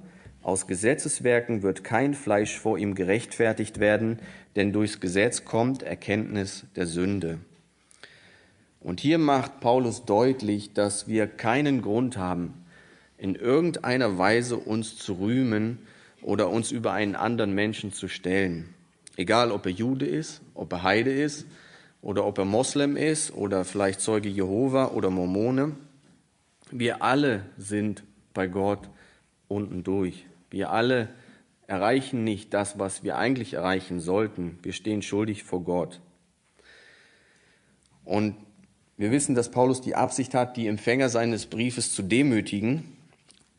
aus 0.48 0.66
Gesetzeswerken 0.66 1.62
wird 1.62 1.84
kein 1.84 2.14
Fleisch 2.14 2.58
vor 2.58 2.78
ihm 2.78 2.96
gerechtfertigt 2.96 3.82
werden, 3.82 4.20
denn 4.56 4.72
durchs 4.72 5.02
Gesetz 5.02 5.44
kommt 5.44 5.84
Erkenntnis 5.84 6.64
der 6.78 6.86
Sünde. 6.86 7.40
Und 8.80 9.02
hier 9.02 9.18
macht 9.18 9.60
Paulus 9.60 10.06
deutlich, 10.06 10.72
dass 10.72 11.10
wir 11.10 11.28
keinen 11.28 11.82
Grund 11.82 12.16
haben, 12.16 12.54
in 13.18 13.36
irgendeiner 13.36 14.18
Weise 14.18 14.56
uns 14.56 14.96
zu 14.96 15.16
rühmen 15.16 15.80
oder 16.22 16.50
uns 16.50 16.72
über 16.72 16.94
einen 16.94 17.16
anderen 17.16 17.54
Menschen 17.54 17.92
zu 17.92 18.08
stellen. 18.08 18.74
Egal, 19.18 19.52
ob 19.52 19.66
er 19.66 19.74
Jude 19.74 20.06
ist, 20.06 20.40
ob 20.54 20.72
er 20.72 20.84
Heide 20.84 21.12
ist 21.12 21.46
oder 22.02 22.24
ob 22.24 22.38
er 22.38 22.46
Moslem 22.46 22.96
ist 22.96 23.34
oder 23.34 23.66
vielleicht 23.66 24.00
Zeuge 24.00 24.30
Jehova 24.30 24.92
oder 24.92 25.10
Mormone. 25.10 25.76
Wir 26.72 27.04
alle 27.04 27.44
sind 27.58 28.06
bei 28.34 28.48
Gott 28.48 28.88
unten 29.50 29.84
durch. 29.84 30.27
Wir 30.50 30.72
alle 30.72 31.10
erreichen 31.68 32.24
nicht 32.24 32.54
das, 32.54 32.80
was 32.80 33.04
wir 33.04 33.18
eigentlich 33.18 33.54
erreichen 33.54 34.00
sollten. 34.00 34.58
Wir 34.64 34.74
stehen 34.74 35.02
schuldig 35.02 35.44
vor 35.44 35.64
Gott. 35.64 36.00
Und 38.06 38.36
wir 38.96 39.12
wissen, 39.12 39.36
dass 39.36 39.52
Paulus 39.52 39.82
die 39.82 39.96
Absicht 39.96 40.34
hat, 40.34 40.58
die 40.58 40.68
Empfänger 40.68 41.10
seines 41.10 41.46
Briefes 41.46 41.94
zu 41.94 42.02
demütigen 42.02 42.98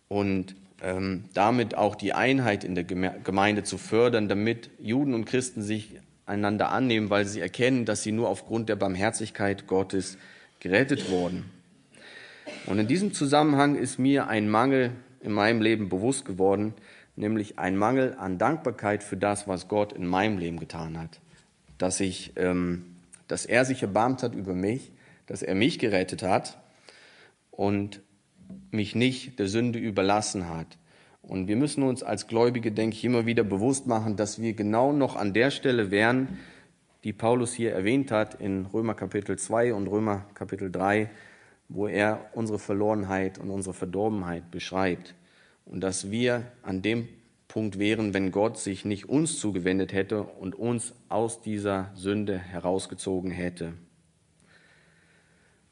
und 0.08 0.56
ähm, 0.82 1.24
damit 1.34 1.76
auch 1.76 1.94
die 1.94 2.12
Einheit 2.12 2.64
in 2.64 2.74
der 2.74 2.84
Gemeinde 2.84 3.62
zu 3.62 3.78
fördern, 3.78 4.28
damit 4.28 4.70
Juden 4.78 5.12
und 5.12 5.26
Christen 5.26 5.62
sich 5.62 6.00
einander 6.24 6.70
annehmen, 6.70 7.10
weil 7.10 7.26
sie 7.26 7.40
erkennen, 7.40 7.84
dass 7.84 8.02
sie 8.02 8.12
nur 8.12 8.28
aufgrund 8.28 8.68
der 8.68 8.76
Barmherzigkeit 8.76 9.66
Gottes 9.66 10.18
gerettet 10.60 11.10
wurden. 11.10 11.44
Und 12.66 12.78
in 12.78 12.86
diesem 12.86 13.12
Zusammenhang 13.12 13.76
ist 13.76 13.98
mir 13.98 14.28
ein 14.28 14.48
Mangel 14.48 14.92
in 15.20 15.32
meinem 15.32 15.60
Leben 15.60 15.88
bewusst 15.88 16.24
geworden, 16.24 16.74
nämlich 17.16 17.58
ein 17.58 17.76
Mangel 17.76 18.14
an 18.18 18.38
Dankbarkeit 18.38 19.02
für 19.02 19.16
das, 19.16 19.48
was 19.48 19.68
Gott 19.68 19.92
in 19.92 20.06
meinem 20.06 20.38
Leben 20.38 20.58
getan 20.58 20.98
hat. 20.98 21.20
Dass, 21.78 22.00
ich, 22.00 22.32
ähm, 22.36 22.96
dass 23.26 23.46
er 23.46 23.64
sich 23.64 23.82
erbarmt 23.82 24.22
hat 24.22 24.34
über 24.34 24.54
mich, 24.54 24.92
dass 25.26 25.42
er 25.42 25.54
mich 25.54 25.78
gerettet 25.78 26.22
hat 26.22 26.58
und 27.50 28.00
mich 28.70 28.94
nicht 28.94 29.38
der 29.38 29.48
Sünde 29.48 29.78
überlassen 29.78 30.48
hat. 30.48 30.78
Und 31.22 31.48
wir 31.48 31.56
müssen 31.56 31.82
uns 31.82 32.02
als 32.02 32.26
Gläubige, 32.26 32.72
denke 32.72 32.96
ich, 32.96 33.04
immer 33.04 33.26
wieder 33.26 33.44
bewusst 33.44 33.86
machen, 33.86 34.16
dass 34.16 34.40
wir 34.40 34.54
genau 34.54 34.92
noch 34.92 35.16
an 35.16 35.34
der 35.34 35.50
Stelle 35.50 35.90
wären, 35.90 36.38
die 37.04 37.12
Paulus 37.12 37.52
hier 37.52 37.72
erwähnt 37.72 38.10
hat 38.10 38.40
in 38.40 38.66
Römer 38.66 38.94
Kapitel 38.94 39.38
2 39.38 39.74
und 39.74 39.86
Römer 39.88 40.24
Kapitel 40.34 40.70
3, 40.70 41.10
wo 41.68 41.86
er 41.86 42.30
unsere 42.32 42.58
Verlorenheit 42.58 43.38
und 43.38 43.50
unsere 43.50 43.74
Verdorbenheit 43.74 44.50
beschreibt. 44.50 45.14
Und 45.66 45.80
dass 45.80 46.10
wir 46.10 46.50
an 46.62 46.80
dem 46.80 47.08
Punkt 47.46 47.78
wären, 47.78 48.14
wenn 48.14 48.30
Gott 48.30 48.58
sich 48.58 48.84
nicht 48.84 49.08
uns 49.08 49.38
zugewendet 49.38 49.92
hätte 49.92 50.22
und 50.22 50.54
uns 50.54 50.94
aus 51.08 51.40
dieser 51.40 51.90
Sünde 51.94 52.38
herausgezogen 52.38 53.30
hätte. 53.30 53.74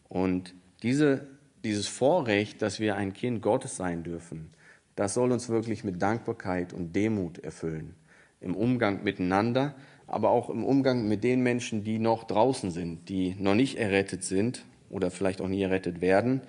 Und 0.08 0.54
diese, 0.82 1.26
dieses 1.64 1.88
Vorrecht, 1.88 2.62
dass 2.62 2.78
wir 2.78 2.96
ein 2.96 3.12
Kind 3.12 3.42
Gottes 3.42 3.76
sein 3.76 4.04
dürfen, 4.04 4.50
das 4.96 5.14
soll 5.14 5.32
uns 5.32 5.48
wirklich 5.48 5.84
mit 5.84 6.00
Dankbarkeit 6.00 6.72
und 6.72 6.94
Demut 6.94 7.38
erfüllen. 7.38 7.94
Im 8.40 8.54
Umgang 8.54 9.02
miteinander, 9.02 9.74
aber 10.06 10.30
auch 10.30 10.48
im 10.48 10.64
Umgang 10.64 11.08
mit 11.08 11.24
den 11.24 11.42
Menschen, 11.42 11.84
die 11.84 11.98
noch 11.98 12.24
draußen 12.24 12.70
sind, 12.70 13.08
die 13.08 13.34
noch 13.38 13.54
nicht 13.54 13.76
errettet 13.76 14.24
sind 14.24 14.64
oder 14.90 15.10
vielleicht 15.10 15.40
auch 15.40 15.48
nie 15.48 15.62
errettet 15.62 16.00
werden, 16.00 16.40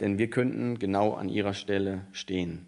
denn 0.00 0.18
wir 0.18 0.30
könnten 0.30 0.78
genau 0.78 1.14
an 1.14 1.28
ihrer 1.28 1.54
Stelle 1.54 2.02
stehen. 2.12 2.66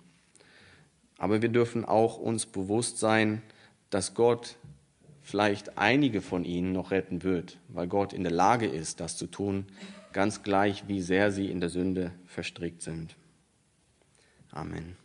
Aber 1.18 1.40
wir 1.42 1.48
dürfen 1.48 1.84
auch 1.84 2.18
uns 2.18 2.46
bewusst 2.46 2.98
sein, 2.98 3.42
dass 3.90 4.14
Gott 4.14 4.56
vielleicht 5.22 5.78
einige 5.78 6.20
von 6.20 6.44
ihnen 6.44 6.72
noch 6.72 6.90
retten 6.90 7.22
wird, 7.22 7.58
weil 7.68 7.88
Gott 7.88 8.12
in 8.12 8.22
der 8.22 8.32
Lage 8.32 8.66
ist, 8.66 9.00
das 9.00 9.16
zu 9.16 9.26
tun, 9.26 9.66
ganz 10.12 10.42
gleich, 10.42 10.84
wie 10.88 11.00
sehr 11.00 11.32
sie 11.32 11.50
in 11.50 11.60
der 11.60 11.68
Sünde 11.68 12.12
verstrickt 12.26 12.82
sind. 12.82 13.16
Amen. 14.50 14.96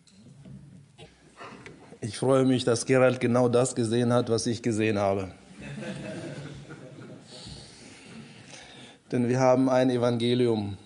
Ich 2.01 2.17
freue 2.17 2.45
mich, 2.45 2.63
dass 2.63 2.85
Gerald 2.85 3.19
genau 3.19 3.47
das 3.47 3.75
gesehen 3.75 4.11
hat, 4.11 4.29
was 4.29 4.47
ich 4.47 4.61
gesehen 4.61 4.97
habe. 4.97 5.31
Denn 9.11 9.27
wir 9.27 9.39
haben 9.39 9.69
ein 9.69 9.89
Evangelium. 9.89 10.77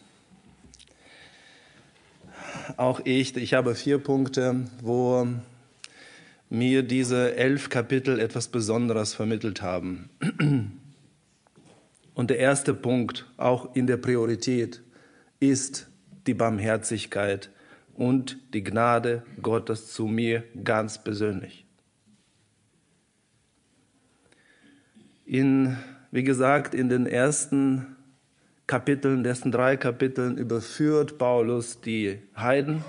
Auch 2.77 3.01
ich, 3.03 3.37
ich 3.37 3.53
habe 3.53 3.75
vier 3.75 3.99
Punkte, 3.99 4.65
wo 4.81 5.27
mir 6.49 6.83
diese 6.83 7.35
elf 7.35 7.69
Kapitel 7.69 8.19
etwas 8.19 8.47
Besonderes 8.47 9.13
vermittelt 9.13 9.61
haben. 9.61 10.09
Und 12.15 12.29
der 12.29 12.39
erste 12.39 12.73
Punkt, 12.73 13.27
auch 13.37 13.75
in 13.75 13.87
der 13.87 13.97
Priorität, 13.97 14.81
ist 15.39 15.87
die 16.27 16.33
Barmherzigkeit 16.33 17.51
und 17.93 18.37
die 18.53 18.63
Gnade 18.63 19.23
Gottes 19.41 19.93
zu 19.93 20.07
mir 20.07 20.43
ganz 20.63 21.03
persönlich. 21.03 21.65
In, 25.25 25.77
wie 26.11 26.23
gesagt, 26.23 26.73
in 26.73 26.89
den 26.89 27.05
ersten 27.05 27.94
Kapiteln, 28.67 29.23
dessen 29.23 29.51
drei 29.51 29.77
Kapiteln 29.77 30.37
überführt 30.37 31.17
Paulus 31.17 31.81
die 31.81 32.19
Heiden 32.35 32.83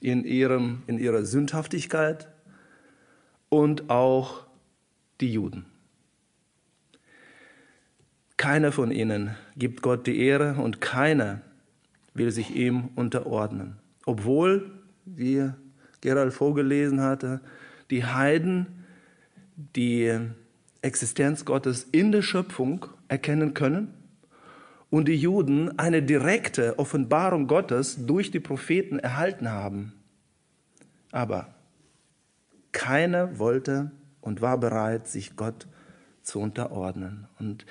in, 0.00 0.24
ihrem, 0.24 0.82
in 0.88 0.98
ihrer 0.98 1.24
Sündhaftigkeit 1.24 2.26
und 3.48 3.90
auch 3.90 4.44
die 5.20 5.32
Juden. 5.32 5.66
Keiner 8.36 8.72
von 8.72 8.90
ihnen 8.90 9.36
gibt 9.56 9.82
Gott 9.82 10.08
die 10.08 10.18
Ehre 10.18 10.54
und 10.54 10.80
keiner 10.80 11.42
will 12.12 12.32
sich 12.32 12.56
ihm 12.56 12.88
unterordnen. 12.96 13.76
Obwohl, 14.04 14.68
wie 15.04 15.50
Gerald 16.00 16.32
vorgelesen 16.32 17.00
hatte, 17.00 17.40
die 17.90 18.04
Heiden 18.04 18.66
die 19.76 20.18
Existenz 20.80 21.44
Gottes 21.44 21.86
in 21.92 22.10
der 22.10 22.22
Schöpfung 22.22 22.86
erkennen 23.06 23.54
können 23.54 23.94
und 24.92 25.08
die 25.08 25.16
Juden 25.16 25.78
eine 25.78 26.02
direkte 26.02 26.78
Offenbarung 26.78 27.46
Gottes 27.46 28.04
durch 28.04 28.30
die 28.30 28.40
Propheten 28.40 28.98
erhalten 28.98 29.50
haben. 29.50 29.94
Aber 31.12 31.54
Keiner 32.72 33.38
wollte 33.38 33.90
und 34.20 34.42
war 34.42 34.58
bereit, 34.58 35.08
sich 35.08 35.34
Gott 35.34 35.66
zu 36.22 36.40
unterordnen. 36.40 37.26
Und 37.38 37.64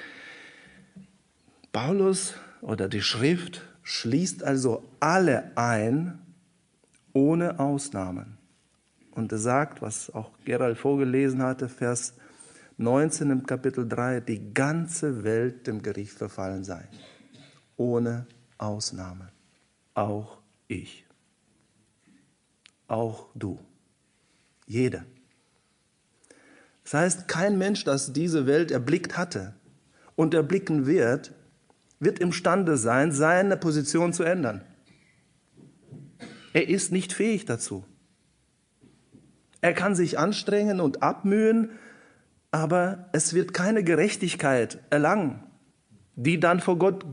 Paulus 1.71 2.33
oder 2.61 2.89
die 2.89 3.03
Schrift 3.03 3.61
schließt 3.83 4.43
also 4.43 4.83
alle 4.99 5.51
ein, 5.55 6.17
ohne 7.13 7.59
Ausnahmen. 7.59 8.39
Und 9.11 9.31
er 9.31 9.37
sagt, 9.37 9.83
was 9.83 10.09
auch 10.11 10.31
Gerald 10.43 10.79
vorgelesen 10.79 11.43
hatte, 11.43 11.69
Vers 11.69 12.15
19 12.77 13.29
im 13.29 13.45
Kapitel 13.45 13.87
3, 13.87 14.21
die 14.21 14.55
ganze 14.55 15.23
Welt 15.23 15.67
dem 15.67 15.83
Gericht 15.83 16.13
verfallen 16.13 16.63
sei. 16.63 16.87
Ohne 17.81 18.27
Ausnahme. 18.59 19.29
Auch 19.95 20.37
ich. 20.67 21.03
Auch 22.87 23.29
du. 23.33 23.57
Jeder. 24.67 25.03
Das 26.83 26.93
heißt, 26.93 27.27
kein 27.27 27.57
Mensch, 27.57 27.83
das 27.83 28.13
diese 28.13 28.45
Welt 28.45 28.69
erblickt 28.69 29.17
hatte 29.17 29.55
und 30.15 30.35
erblicken 30.35 30.85
wird, 30.85 31.33
wird 31.99 32.19
imstande 32.19 32.77
sein, 32.77 33.11
seine 33.11 33.57
Position 33.57 34.13
zu 34.13 34.21
ändern. 34.21 34.63
Er 36.53 36.69
ist 36.69 36.91
nicht 36.91 37.13
fähig 37.13 37.45
dazu. 37.45 37.83
Er 39.61 39.73
kann 39.73 39.95
sich 39.95 40.19
anstrengen 40.19 40.79
und 40.81 41.01
abmühen, 41.01 41.71
aber 42.51 43.09
es 43.11 43.33
wird 43.33 43.55
keine 43.55 43.83
Gerechtigkeit 43.83 44.77
erlangen, 44.91 45.41
die 46.15 46.39
dann 46.39 46.59
vor 46.59 46.77
Gott 46.77 47.03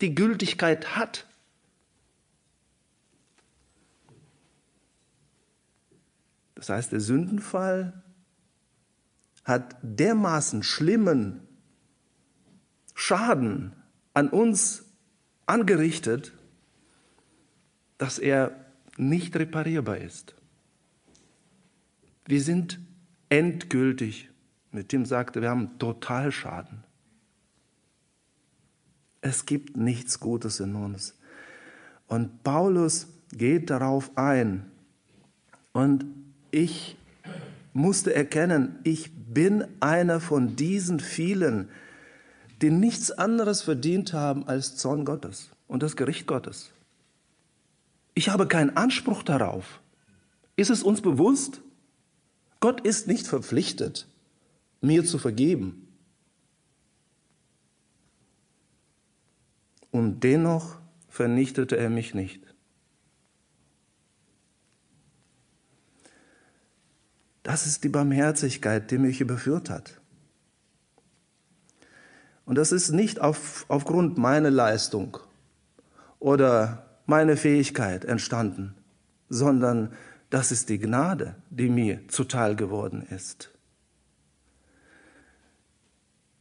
die 0.00 0.14
Gültigkeit 0.14 0.96
hat. 0.96 1.26
Das 6.54 6.68
heißt, 6.68 6.92
der 6.92 7.00
Sündenfall 7.00 8.02
hat 9.44 9.76
dermaßen 9.82 10.62
schlimmen 10.62 11.46
Schaden 12.94 13.72
an 14.14 14.30
uns 14.30 14.84
angerichtet, 15.44 16.32
dass 17.98 18.18
er 18.18 18.66
nicht 18.96 19.36
reparierbar 19.36 19.98
ist. 19.98 20.34
Wir 22.24 22.42
sind 22.42 22.80
endgültig, 23.28 24.30
mit 24.72 24.92
dem 24.92 25.04
sagte, 25.04 25.42
wir 25.42 25.50
haben 25.50 25.78
Totalschaden. 25.78 26.85
Es 29.28 29.44
gibt 29.44 29.76
nichts 29.76 30.20
Gutes 30.20 30.60
in 30.60 30.76
uns. 30.76 31.16
Und 32.06 32.44
Paulus 32.44 33.08
geht 33.32 33.70
darauf 33.70 34.16
ein. 34.16 34.70
Und 35.72 36.04
ich 36.52 36.96
musste 37.72 38.14
erkennen, 38.14 38.78
ich 38.84 39.10
bin 39.12 39.64
einer 39.80 40.20
von 40.20 40.54
diesen 40.54 41.00
vielen, 41.00 41.68
die 42.62 42.70
nichts 42.70 43.10
anderes 43.10 43.62
verdient 43.62 44.12
haben 44.12 44.46
als 44.46 44.76
Zorn 44.76 45.04
Gottes 45.04 45.50
und 45.66 45.82
das 45.82 45.96
Gericht 45.96 46.28
Gottes. 46.28 46.70
Ich 48.14 48.28
habe 48.28 48.46
keinen 48.46 48.76
Anspruch 48.76 49.24
darauf. 49.24 49.80
Ist 50.54 50.70
es 50.70 50.84
uns 50.84 51.00
bewusst? 51.00 51.62
Gott 52.60 52.80
ist 52.82 53.08
nicht 53.08 53.26
verpflichtet, 53.26 54.06
mir 54.80 55.04
zu 55.04 55.18
vergeben. 55.18 55.85
Und 59.96 60.24
dennoch 60.24 60.76
vernichtete 61.08 61.78
er 61.78 61.88
mich 61.88 62.12
nicht. 62.12 62.42
Das 67.42 67.66
ist 67.66 67.82
die 67.82 67.88
Barmherzigkeit, 67.88 68.90
die 68.90 68.98
mich 68.98 69.22
überführt 69.22 69.70
hat. 69.70 69.98
Und 72.44 72.58
das 72.58 72.72
ist 72.72 72.90
nicht 72.90 73.22
auf, 73.22 73.64
aufgrund 73.68 74.18
meiner 74.18 74.50
Leistung 74.50 75.16
oder 76.18 76.86
meiner 77.06 77.38
Fähigkeit 77.38 78.04
entstanden, 78.04 78.74
sondern 79.30 79.94
das 80.28 80.52
ist 80.52 80.68
die 80.68 80.78
Gnade, 80.78 81.36
die 81.48 81.70
mir 81.70 82.06
zuteil 82.08 82.54
geworden 82.54 83.00
ist. 83.00 83.50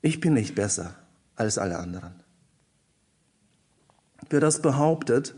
Ich 0.01 0.19
bin 0.19 0.33
nicht 0.33 0.55
besser 0.55 0.95
als 1.37 1.57
alle 1.57 1.79
anderen. 1.79 2.24
Wer 4.29 4.39
das 4.39 4.61
behauptet, 4.61 5.35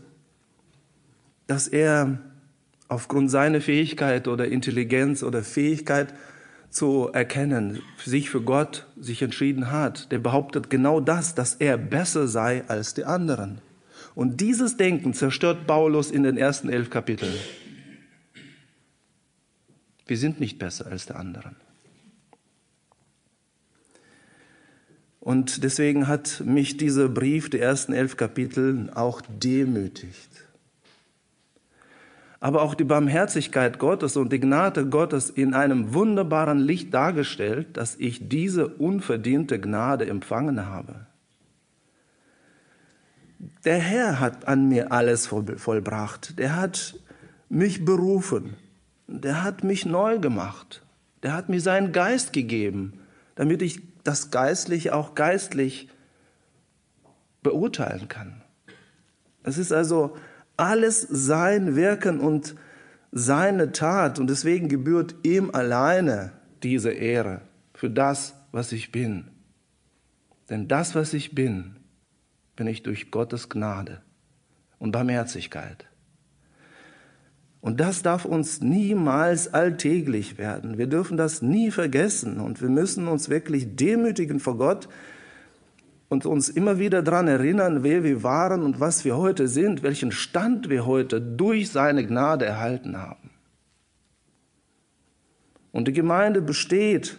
dass 1.46 1.68
er 1.68 2.18
aufgrund 2.88 3.30
seiner 3.30 3.60
Fähigkeit 3.60 4.28
oder 4.28 4.48
Intelligenz 4.48 5.22
oder 5.22 5.42
Fähigkeit 5.42 6.14
zu 6.70 7.08
erkennen, 7.12 7.80
sich 8.04 8.30
für 8.30 8.42
Gott 8.42 8.86
sich 8.98 9.22
entschieden 9.22 9.70
hat, 9.70 10.12
der 10.12 10.18
behauptet 10.18 10.70
genau 10.70 11.00
das, 11.00 11.34
dass 11.34 11.54
er 11.54 11.78
besser 11.78 12.28
sei 12.28 12.64
als 12.68 12.94
die 12.94 13.04
anderen. 13.04 13.60
Und 14.14 14.40
dieses 14.40 14.76
Denken 14.76 15.14
zerstört 15.14 15.66
Paulus 15.66 16.10
in 16.10 16.22
den 16.22 16.36
ersten 16.36 16.68
elf 16.68 16.90
Kapiteln. 16.90 17.34
Wir 20.06 20.16
sind 20.16 20.40
nicht 20.40 20.58
besser 20.58 20.86
als 20.86 21.06
die 21.06 21.14
anderen. 21.14 21.56
Und 25.20 25.64
deswegen 25.64 26.06
hat 26.06 26.42
mich 26.44 26.76
dieser 26.76 27.08
Brief, 27.08 27.50
die 27.50 27.58
ersten 27.58 27.92
elf 27.92 28.16
Kapitel, 28.16 28.90
auch 28.94 29.20
demütigt. 29.28 30.30
Aber 32.40 32.62
auch 32.62 32.74
die 32.74 32.84
Barmherzigkeit 32.84 33.80
Gottes 33.80 34.16
und 34.16 34.32
die 34.32 34.38
Gnade 34.38 34.86
Gottes 34.86 35.28
in 35.28 35.54
einem 35.54 35.92
wunderbaren 35.92 36.60
Licht 36.60 36.94
dargestellt, 36.94 37.76
dass 37.76 37.96
ich 37.96 38.28
diese 38.28 38.68
unverdiente 38.68 39.60
Gnade 39.60 40.06
empfangen 40.06 40.66
habe. 40.66 41.06
Der 43.64 43.78
Herr 43.78 44.20
hat 44.20 44.46
an 44.46 44.68
mir 44.68 44.92
alles 44.92 45.26
vollbracht. 45.26 46.38
Der 46.38 46.56
hat 46.56 46.94
mich 47.48 47.84
berufen 47.84 48.54
der 49.08 49.42
hat 49.42 49.64
mich 49.64 49.86
neu 49.86 50.18
gemacht. 50.18 50.82
Der 51.22 51.32
hat 51.32 51.48
mir 51.48 51.60
seinen 51.60 51.92
Geist 51.92 52.32
gegeben, 52.32 53.00
damit 53.34 53.62
ich 53.62 53.87
das 54.08 54.30
Geistliche 54.30 54.94
auch 54.94 55.14
geistlich 55.14 55.90
beurteilen 57.42 58.08
kann. 58.08 58.42
Es 59.42 59.58
ist 59.58 59.70
also 59.70 60.16
alles 60.56 61.02
sein 61.02 61.76
Wirken 61.76 62.18
und 62.18 62.54
seine 63.12 63.72
Tat 63.72 64.18
und 64.18 64.28
deswegen 64.30 64.68
gebührt 64.68 65.14
ihm 65.24 65.50
alleine 65.50 66.32
diese 66.62 66.90
Ehre 66.90 67.42
für 67.74 67.90
das, 67.90 68.34
was 68.50 68.72
ich 68.72 68.92
bin. 68.92 69.30
Denn 70.48 70.68
das, 70.68 70.94
was 70.94 71.12
ich 71.12 71.34
bin, 71.34 71.76
bin 72.56 72.66
ich 72.66 72.82
durch 72.82 73.10
Gottes 73.10 73.50
Gnade 73.50 74.00
und 74.78 74.92
Barmherzigkeit. 74.92 75.86
Und 77.60 77.80
das 77.80 78.02
darf 78.02 78.24
uns 78.24 78.60
niemals 78.60 79.52
alltäglich 79.52 80.38
werden. 80.38 80.78
Wir 80.78 80.86
dürfen 80.86 81.16
das 81.16 81.42
nie 81.42 81.70
vergessen 81.70 82.38
und 82.40 82.62
wir 82.62 82.68
müssen 82.68 83.08
uns 83.08 83.28
wirklich 83.28 83.74
demütigen 83.74 84.38
vor 84.38 84.56
Gott 84.56 84.88
und 86.08 86.24
uns 86.24 86.48
immer 86.48 86.78
wieder 86.78 87.02
daran 87.02 87.26
erinnern, 87.26 87.82
wer 87.82 88.04
wir 88.04 88.22
waren 88.22 88.62
und 88.62 88.80
was 88.80 89.04
wir 89.04 89.16
heute 89.16 89.48
sind, 89.48 89.82
welchen 89.82 90.12
Stand 90.12 90.70
wir 90.70 90.86
heute 90.86 91.20
durch 91.20 91.70
seine 91.70 92.06
Gnade 92.06 92.46
erhalten 92.46 92.96
haben. 92.96 93.30
Und 95.72 95.88
die 95.88 95.92
Gemeinde 95.92 96.40
besteht 96.40 97.18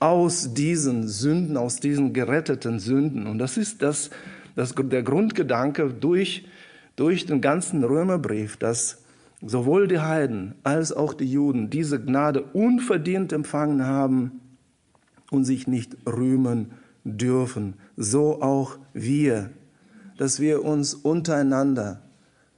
aus 0.00 0.52
diesen 0.52 1.08
Sünden, 1.08 1.56
aus 1.56 1.76
diesen 1.76 2.12
geretteten 2.12 2.78
Sünden. 2.78 3.26
Und 3.26 3.38
das 3.38 3.56
ist 3.56 3.80
das, 3.82 4.10
das 4.54 4.74
der 4.74 5.02
Grundgedanke 5.02 5.88
durch, 5.88 6.46
durch 6.96 7.24
den 7.24 7.40
ganzen 7.40 7.84
Römerbrief, 7.84 8.58
dass 8.58 9.03
sowohl 9.46 9.88
die 9.88 10.00
Heiden 10.00 10.54
als 10.62 10.92
auch 10.92 11.14
die 11.14 11.30
Juden 11.30 11.70
diese 11.70 12.00
Gnade 12.00 12.42
unverdient 12.42 13.32
empfangen 13.32 13.84
haben 13.84 14.40
und 15.30 15.44
sich 15.44 15.66
nicht 15.66 15.96
rühmen 16.06 16.72
dürfen. 17.04 17.74
So 17.96 18.40
auch 18.42 18.78
wir, 18.92 19.50
dass 20.16 20.40
wir 20.40 20.64
uns 20.64 20.94
untereinander 20.94 22.02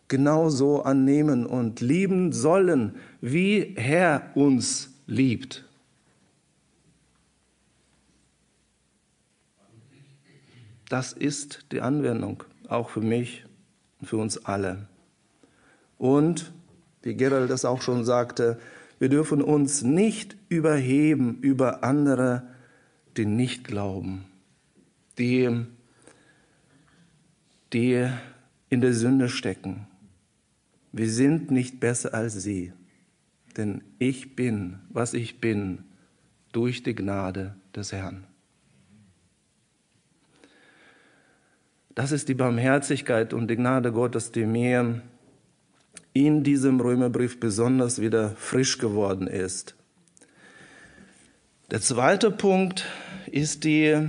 genauso 0.09 0.83
annehmen 0.83 1.47
und 1.47 1.81
lieben 1.81 2.33
sollen, 2.33 2.95
wie 3.21 3.75
Herr 3.77 4.31
uns 4.35 4.91
liebt. 5.07 5.65
Das 10.89 11.13
ist 11.13 11.67
die 11.73 11.81
Anwendung, 11.81 12.45
auch 12.69 12.91
für 12.91 13.01
mich 13.01 13.45
und 14.01 14.07
für 14.07 14.19
uns 14.19 14.45
alle. 14.45 14.87
Und 15.99 16.53
wie 17.07 17.15
Gerald 17.15 17.51
das 17.51 17.65
auch 17.65 17.81
schon 17.81 18.05
sagte, 18.05 18.59
wir 18.99 19.09
dürfen 19.09 19.41
uns 19.41 19.83
nicht 19.83 20.37
überheben 20.49 21.39
über 21.41 21.85
andere, 21.85 22.43
die 23.17 23.27
nicht 23.27 23.65
glauben, 23.65 24.25
die, 25.19 25.65
die 27.73 28.09
in 28.69 28.81
der 28.81 28.93
Sünde 28.93 29.29
stecken. 29.29 29.87
Wir 30.93 31.09
sind 31.09 31.51
nicht 31.51 31.81
besser 31.81 32.13
als 32.13 32.35
sie. 32.43 32.73
denn 33.57 33.83
ich 33.99 34.37
bin, 34.37 34.81
was 34.91 35.15
ich 35.15 35.41
bin, 35.41 35.85
durch 36.53 36.83
die 36.83 36.95
Gnade 36.95 37.55
des 37.75 37.93
Herrn. 37.93 38.25
Das 41.95 42.13
ist 42.13 42.29
die 42.29 42.35
Barmherzigkeit 42.35 43.33
und 43.33 43.49
die 43.49 43.57
Gnade 43.57 43.93
Gottes, 43.93 44.31
die 44.31 44.45
mir 44.45 45.01
in 46.17 46.43
diesem 46.43 46.81
Römerbrief 46.81 47.39
besonders 47.41 48.01
wieder 48.01 48.31
frisch 48.37 48.79
geworden 48.79 49.27
ist. 49.27 49.75
Der 51.71 51.81
zweite 51.81 52.31
Punkt 52.31 52.87
ist 53.27 53.65
die 53.65 54.09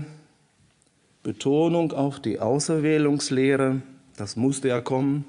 Betonung 1.24 1.92
auf 1.92 2.22
die 2.22 2.40
Auserwählungslehre. 2.40 3.82
Das 4.16 4.36
musste 4.38 4.70
ja 4.70 4.80
kommen. 4.80 5.26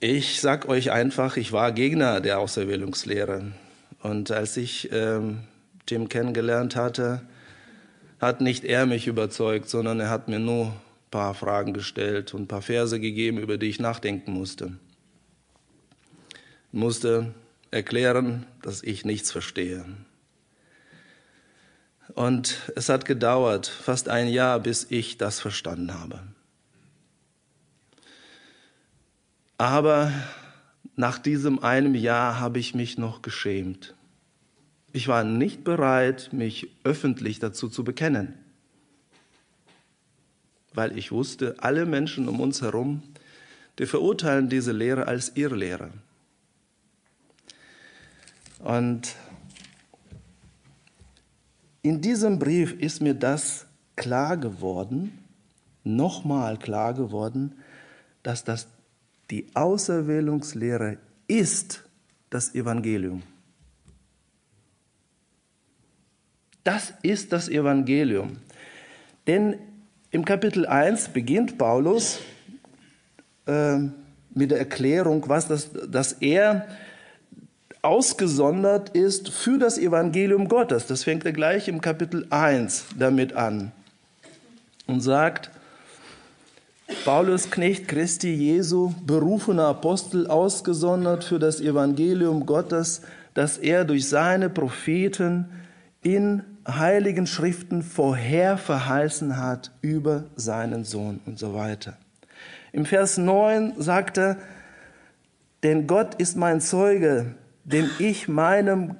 Ich 0.00 0.40
sag 0.40 0.68
euch 0.68 0.90
einfach, 0.90 1.36
ich 1.36 1.52
war 1.52 1.72
Gegner 1.72 2.20
der 2.20 2.38
Auserwählungslehre. 2.38 3.52
Und 4.02 4.30
als 4.30 4.56
ich 4.56 4.88
ähm, 4.90 5.40
Jim 5.86 6.08
kennengelernt 6.08 6.76
hatte, 6.76 7.22
hat 8.20 8.40
nicht 8.40 8.64
er 8.64 8.86
mich 8.86 9.06
überzeugt, 9.06 9.68
sondern 9.68 10.00
er 10.00 10.08
hat 10.08 10.28
mir 10.28 10.38
nur 10.38 10.72
paar 11.12 11.34
Fragen 11.34 11.72
gestellt 11.72 12.34
und 12.34 12.42
ein 12.42 12.48
paar 12.48 12.62
Verse 12.62 12.98
gegeben, 12.98 13.38
über 13.38 13.58
die 13.58 13.66
ich 13.66 13.78
nachdenken 13.78 14.32
musste. 14.32 14.78
Musste 16.72 17.32
erklären, 17.70 18.46
dass 18.62 18.82
ich 18.82 19.04
nichts 19.04 19.30
verstehe. 19.30 19.84
Und 22.14 22.72
es 22.74 22.88
hat 22.88 23.04
gedauert, 23.04 23.68
fast 23.68 24.08
ein 24.08 24.28
Jahr, 24.28 24.58
bis 24.58 24.86
ich 24.90 25.18
das 25.18 25.38
verstanden 25.38 25.94
habe. 25.94 26.20
Aber 29.58 30.12
nach 30.96 31.18
diesem 31.18 31.60
einem 31.60 31.94
Jahr 31.94 32.40
habe 32.40 32.58
ich 32.58 32.74
mich 32.74 32.98
noch 32.98 33.22
geschämt. 33.22 33.94
Ich 34.92 35.08
war 35.08 35.24
nicht 35.24 35.62
bereit, 35.62 36.30
mich 36.32 36.68
öffentlich 36.84 37.38
dazu 37.38 37.68
zu 37.68 37.84
bekennen, 37.84 38.34
weil 40.74 40.96
ich 40.96 41.12
wusste, 41.12 41.56
alle 41.58 41.86
Menschen 41.86 42.28
um 42.28 42.40
uns 42.40 42.62
herum, 42.62 43.02
die 43.78 43.86
verurteilen 43.86 44.48
diese 44.48 44.72
Lehre 44.72 45.06
als 45.06 45.30
Irrlehre. 45.36 45.90
Und 48.58 49.16
in 51.82 52.00
diesem 52.00 52.38
Brief 52.38 52.72
ist 52.74 53.00
mir 53.00 53.14
das 53.14 53.66
klar 53.96 54.36
geworden, 54.36 55.18
nochmal 55.84 56.58
klar 56.58 56.94
geworden, 56.94 57.56
dass 58.22 58.44
das 58.44 58.68
die 59.30 59.46
Auserwählungslehre 59.54 60.98
ist 61.26 61.82
das 62.30 62.54
Evangelium. 62.54 63.22
Das 66.64 66.92
ist 67.02 67.32
das 67.32 67.48
Evangelium. 67.48 68.36
Denn 69.26 69.58
im 70.12 70.26
Kapitel 70.26 70.66
1 70.66 71.08
beginnt 71.08 71.56
Paulus 71.56 72.20
äh, 73.46 73.78
mit 74.34 74.50
der 74.50 74.58
Erklärung, 74.58 75.24
was 75.26 75.48
das, 75.48 75.70
dass 75.88 76.12
er 76.12 76.68
ausgesondert 77.80 78.90
ist 78.90 79.30
für 79.30 79.58
das 79.58 79.78
Evangelium 79.78 80.48
Gottes. 80.48 80.86
Das 80.86 81.02
fängt 81.02 81.24
er 81.24 81.32
gleich 81.32 81.66
im 81.66 81.80
Kapitel 81.80 82.26
1 82.28 82.88
damit 82.98 83.32
an 83.32 83.72
und 84.86 85.00
sagt, 85.00 85.50
Paulus 87.06 87.50
Knecht 87.50 87.88
Christi 87.88 88.34
Jesu, 88.34 88.92
berufener 89.06 89.68
Apostel, 89.68 90.26
ausgesondert 90.26 91.24
für 91.24 91.38
das 91.38 91.58
Evangelium 91.60 92.44
Gottes, 92.44 93.00
das 93.32 93.56
er 93.56 93.86
durch 93.86 94.06
seine 94.06 94.50
Propheten 94.50 95.46
in 96.02 96.42
heiligen 96.66 97.26
Schriften 97.26 97.82
vorher 97.82 98.56
verheißen 98.56 99.36
hat 99.36 99.72
über 99.80 100.24
seinen 100.36 100.84
Sohn 100.84 101.20
und 101.26 101.38
so 101.38 101.54
weiter. 101.54 101.96
Im 102.72 102.86
Vers 102.86 103.18
9 103.18 103.74
sagt 103.78 104.18
er, 104.18 104.36
denn 105.62 105.86
Gott 105.86 106.14
ist 106.16 106.36
mein 106.36 106.60
Zeuge, 106.60 107.34
dem 107.64 107.88
ich 107.98 108.28
meinem 108.28 108.96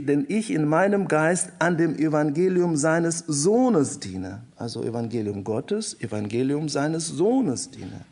denn 0.00 0.24
ich 0.28 0.50
in 0.50 0.66
meinem 0.66 1.06
Geist 1.06 1.50
an 1.58 1.76
dem 1.76 1.96
Evangelium 1.96 2.76
seines 2.76 3.18
Sohnes 3.26 4.00
diene. 4.00 4.42
Also 4.56 4.82
Evangelium 4.82 5.44
Gottes, 5.44 6.00
Evangelium 6.00 6.70
seines 6.70 7.08
Sohnes 7.08 7.70
diene. 7.70 8.06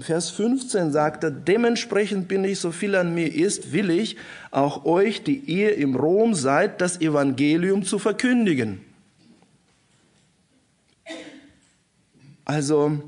Vers 0.00 0.30
15 0.30 0.92
sagt 0.92 1.24
er, 1.24 1.30
dementsprechend 1.30 2.28
bin 2.28 2.44
ich, 2.44 2.58
so 2.60 2.70
viel 2.70 2.94
an 2.94 3.14
mir 3.14 3.34
ist, 3.34 3.72
will 3.72 3.90
ich 3.90 4.16
auch 4.50 4.84
euch, 4.84 5.22
die 5.22 5.38
ihr 5.38 5.76
im 5.76 5.96
Rom 5.96 6.34
seid, 6.34 6.80
das 6.80 7.00
Evangelium 7.00 7.84
zu 7.84 7.98
verkündigen. 7.98 8.80
Also, 12.44 13.02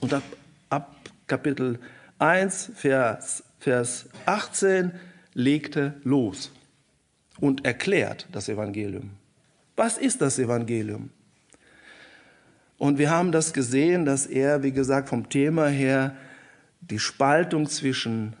und 0.00 0.12
ab, 0.12 0.22
ab 0.70 0.96
Kapitel 1.26 1.78
1, 2.18 2.72
Vers, 2.74 3.44
Vers 3.60 4.06
18 4.26 4.92
legte 5.34 5.94
los 6.02 6.50
und 7.40 7.64
erklärt 7.64 8.26
das 8.32 8.48
Evangelium. 8.48 9.10
Was 9.76 9.98
ist 9.98 10.20
das 10.20 10.38
Evangelium? 10.38 11.10
Und 12.78 12.98
wir 12.98 13.10
haben 13.10 13.32
das 13.32 13.52
gesehen, 13.52 14.04
dass 14.04 14.26
er, 14.26 14.62
wie 14.62 14.72
gesagt, 14.72 15.08
vom 15.08 15.28
Thema 15.28 15.66
her 15.66 16.16
die 16.80 17.00
Spaltung 17.00 17.68
zwischen 17.68 18.34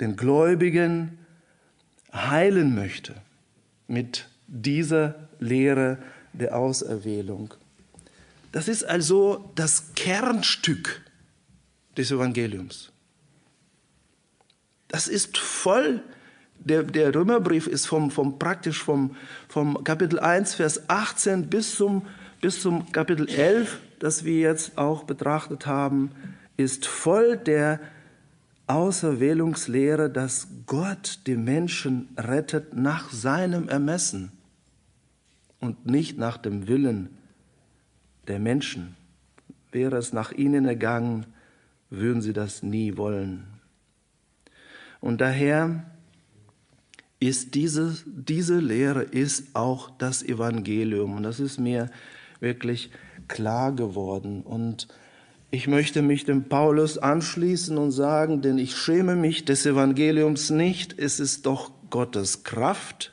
den 0.00 0.16
Gläubigen 0.16 1.18
heilen 2.12 2.74
möchte 2.74 3.14
mit 3.88 4.28
dieser 4.46 5.28
Lehre 5.40 5.98
der 6.32 6.56
Auserwählung. 6.56 7.54
Das 8.52 8.68
ist 8.68 8.84
also 8.84 9.50
das 9.56 9.94
Kernstück 9.94 11.02
des 11.96 12.10
Evangeliums. 12.10 12.92
Das 14.88 15.08
ist 15.08 15.36
voll 15.36 16.02
der, 16.58 16.82
der 16.82 17.14
Römerbrief 17.14 17.66
ist 17.66 17.86
vom, 17.86 18.10
vom 18.10 18.38
praktisch 18.38 18.82
vom, 18.82 19.14
vom 19.48 19.84
Kapitel 19.84 20.18
1, 20.18 20.54
Vers 20.54 20.88
18 20.88 21.48
bis 21.48 21.76
zum, 21.76 22.06
bis 22.46 22.62
zum 22.62 22.92
Kapitel 22.92 23.28
11, 23.28 23.80
das 23.98 24.24
wir 24.24 24.38
jetzt 24.38 24.78
auch 24.78 25.02
betrachtet 25.02 25.66
haben, 25.66 26.12
ist 26.56 26.86
voll 26.86 27.36
der 27.36 27.80
Auserwählungslehre, 28.68 30.08
dass 30.08 30.46
Gott 30.64 31.18
die 31.26 31.34
Menschen 31.34 32.08
rettet 32.16 32.72
nach 32.72 33.10
seinem 33.10 33.68
Ermessen 33.68 34.30
und 35.58 35.86
nicht 35.86 36.18
nach 36.18 36.36
dem 36.36 36.68
Willen 36.68 37.08
der 38.28 38.38
Menschen. 38.38 38.94
Wäre 39.72 39.96
es 39.96 40.12
nach 40.12 40.30
ihnen 40.30 40.66
ergangen, 40.66 41.26
würden 41.90 42.22
sie 42.22 42.32
das 42.32 42.62
nie 42.62 42.96
wollen. 42.96 43.42
Und 45.00 45.20
daher 45.20 45.84
ist 47.18 47.56
diese, 47.56 47.96
diese 48.06 48.60
Lehre 48.60 49.02
ist 49.02 49.56
auch 49.56 49.90
das 49.98 50.22
Evangelium. 50.22 51.16
Und 51.16 51.24
das 51.24 51.40
ist 51.40 51.58
mir 51.58 51.90
wirklich 52.40 52.90
klar 53.28 53.72
geworden. 53.72 54.42
Und 54.42 54.88
ich 55.50 55.66
möchte 55.68 56.02
mich 56.02 56.24
dem 56.24 56.48
Paulus 56.48 56.98
anschließen 56.98 57.78
und 57.78 57.92
sagen, 57.92 58.42
denn 58.42 58.58
ich 58.58 58.76
schäme 58.76 59.16
mich 59.16 59.44
des 59.44 59.64
Evangeliums 59.66 60.50
nicht. 60.50 60.98
Es 60.98 61.20
ist 61.20 61.46
doch 61.46 61.70
Gottes 61.90 62.42
Kraft 62.42 63.12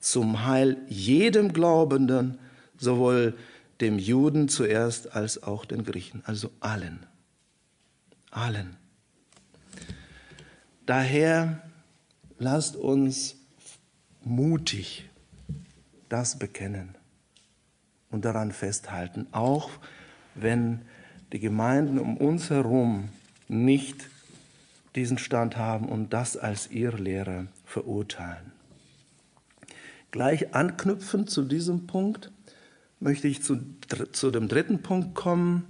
zum 0.00 0.44
Heil 0.46 0.78
jedem 0.88 1.52
Glaubenden, 1.52 2.38
sowohl 2.78 3.36
dem 3.80 3.98
Juden 3.98 4.48
zuerst 4.48 5.14
als 5.14 5.42
auch 5.42 5.64
den 5.64 5.84
Griechen, 5.84 6.22
also 6.24 6.50
allen. 6.60 7.06
Allen. 8.30 8.76
Daher 10.86 11.62
lasst 12.38 12.76
uns 12.76 13.36
mutig 14.24 15.08
das 16.08 16.38
bekennen 16.38 16.97
und 18.10 18.24
daran 18.24 18.52
festhalten, 18.52 19.26
auch 19.32 19.70
wenn 20.34 20.82
die 21.32 21.40
Gemeinden 21.40 21.98
um 21.98 22.16
uns 22.16 22.50
herum 22.50 23.10
nicht 23.48 24.08
diesen 24.94 25.18
Stand 25.18 25.56
haben 25.56 25.88
und 25.88 26.12
das 26.12 26.36
als 26.36 26.68
Irrlehre 26.70 27.46
verurteilen. 27.64 28.52
Gleich 30.10 30.54
anknüpfend 30.54 31.28
zu 31.30 31.42
diesem 31.42 31.86
Punkt 31.86 32.32
möchte 32.98 33.28
ich 33.28 33.42
zu, 33.42 33.58
zu 34.12 34.30
dem 34.30 34.48
dritten 34.48 34.82
Punkt 34.82 35.14
kommen, 35.14 35.64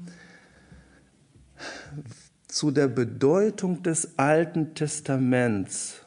zu 2.46 2.70
der 2.70 2.88
Bedeutung 2.88 3.82
des 3.82 4.16
Alten 4.18 4.74
Testaments 4.74 6.00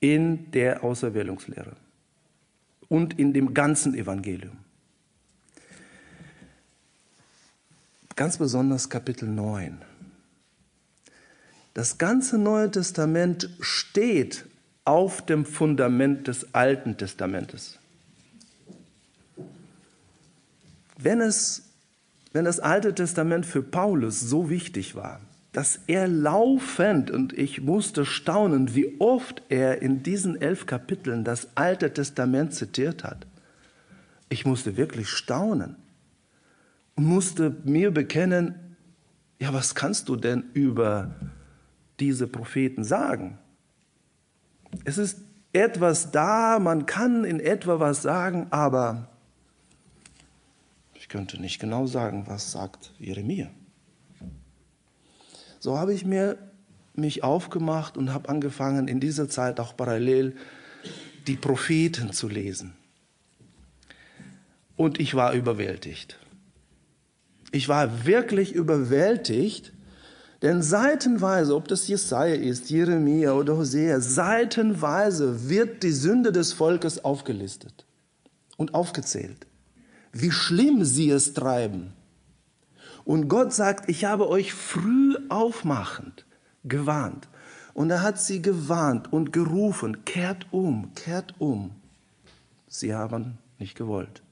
in 0.00 0.50
der 0.50 0.82
Auserwählungslehre 0.82 1.76
und 2.90 3.18
in 3.18 3.32
dem 3.32 3.54
ganzen 3.54 3.94
Evangelium. 3.94 4.58
Ganz 8.16 8.36
besonders 8.36 8.90
Kapitel 8.90 9.26
9. 9.26 9.80
Das 11.72 11.96
ganze 11.96 12.36
Neue 12.36 12.70
Testament 12.70 13.48
steht 13.60 14.44
auf 14.84 15.24
dem 15.24 15.46
Fundament 15.46 16.26
des 16.26 16.52
Alten 16.52 16.98
Testamentes. 16.98 17.78
Wenn, 20.98 21.20
es, 21.20 21.62
wenn 22.32 22.44
das 22.44 22.60
Alte 22.60 22.94
Testament 22.94 23.46
für 23.46 23.62
Paulus 23.62 24.20
so 24.20 24.50
wichtig 24.50 24.96
war, 24.96 25.20
dass 25.52 25.80
er 25.88 26.06
laufend, 26.06 27.10
und 27.10 27.32
ich 27.32 27.60
musste 27.60 28.06
staunen, 28.06 28.74
wie 28.74 29.00
oft 29.00 29.42
er 29.48 29.82
in 29.82 30.02
diesen 30.02 30.40
elf 30.40 30.66
Kapiteln 30.66 31.24
das 31.24 31.48
Alte 31.56 31.92
Testament 31.92 32.54
zitiert 32.54 33.02
hat. 33.02 33.26
Ich 34.28 34.46
musste 34.46 34.76
wirklich 34.76 35.08
staunen 35.08 35.74
und 36.94 37.04
musste 37.04 37.56
mir 37.64 37.90
bekennen, 37.90 38.76
ja, 39.40 39.52
was 39.52 39.74
kannst 39.74 40.08
du 40.08 40.16
denn 40.16 40.44
über 40.54 41.16
diese 41.98 42.28
Propheten 42.28 42.84
sagen? 42.84 43.38
Es 44.84 44.98
ist 44.98 45.18
etwas 45.52 46.12
da, 46.12 46.60
man 46.60 46.86
kann 46.86 47.24
in 47.24 47.40
etwa 47.40 47.80
was 47.80 48.02
sagen, 48.02 48.46
aber 48.50 49.08
ich 50.94 51.08
könnte 51.08 51.40
nicht 51.40 51.58
genau 51.58 51.86
sagen, 51.86 52.24
was 52.28 52.52
sagt 52.52 52.92
Jeremia. 52.98 53.50
So 55.60 55.78
habe 55.78 55.94
ich 55.94 56.04
mir 56.04 56.38
mich 56.94 57.22
aufgemacht 57.22 57.96
und 57.96 58.12
habe 58.12 58.28
angefangen, 58.28 58.88
in 58.88 58.98
dieser 58.98 59.28
Zeit 59.28 59.60
auch 59.60 59.76
parallel 59.76 60.34
die 61.26 61.36
Propheten 61.36 62.12
zu 62.12 62.28
lesen. 62.28 62.72
Und 64.76 64.98
ich 64.98 65.14
war 65.14 65.34
überwältigt. 65.34 66.18
Ich 67.52 67.68
war 67.68 68.06
wirklich 68.06 68.52
überwältigt, 68.52 69.72
denn 70.42 70.62
seitenweise, 70.62 71.54
ob 71.54 71.68
das 71.68 71.86
Jesaja 71.86 72.34
ist, 72.34 72.70
Jeremia 72.70 73.32
oder 73.32 73.56
Hosea, 73.56 74.00
seitenweise 74.00 75.48
wird 75.50 75.82
die 75.82 75.92
Sünde 75.92 76.32
des 76.32 76.54
Volkes 76.54 77.04
aufgelistet 77.04 77.84
und 78.56 78.74
aufgezählt. 78.74 79.46
Wie 80.12 80.30
schlimm 80.30 80.84
sie 80.84 81.10
es 81.10 81.34
treiben. 81.34 81.92
Und 83.10 83.26
Gott 83.26 83.52
sagt, 83.52 83.88
ich 83.88 84.04
habe 84.04 84.28
euch 84.28 84.54
früh 84.54 85.16
aufmachend 85.30 86.26
gewarnt. 86.62 87.26
Und 87.74 87.90
er 87.90 88.02
hat 88.02 88.20
sie 88.20 88.40
gewarnt 88.40 89.12
und 89.12 89.32
gerufen, 89.32 90.04
kehrt 90.04 90.46
um, 90.52 90.94
kehrt 90.94 91.34
um. 91.40 91.72
Sie 92.68 92.94
haben 92.94 93.38
nicht 93.58 93.76
gewollt. 93.76 94.22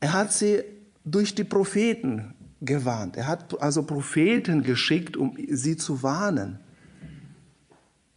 Er 0.00 0.12
hat 0.12 0.32
sie 0.32 0.64
durch 1.04 1.32
die 1.32 1.44
Propheten 1.44 2.34
gewarnt. 2.60 3.16
Er 3.16 3.28
hat 3.28 3.62
also 3.62 3.84
Propheten 3.84 4.64
geschickt, 4.64 5.16
um 5.16 5.36
sie 5.48 5.76
zu 5.76 6.02
warnen. 6.02 6.58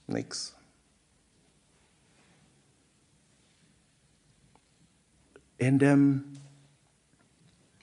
Nix. 0.08 0.56
In 5.60 5.78
dem 5.78 6.31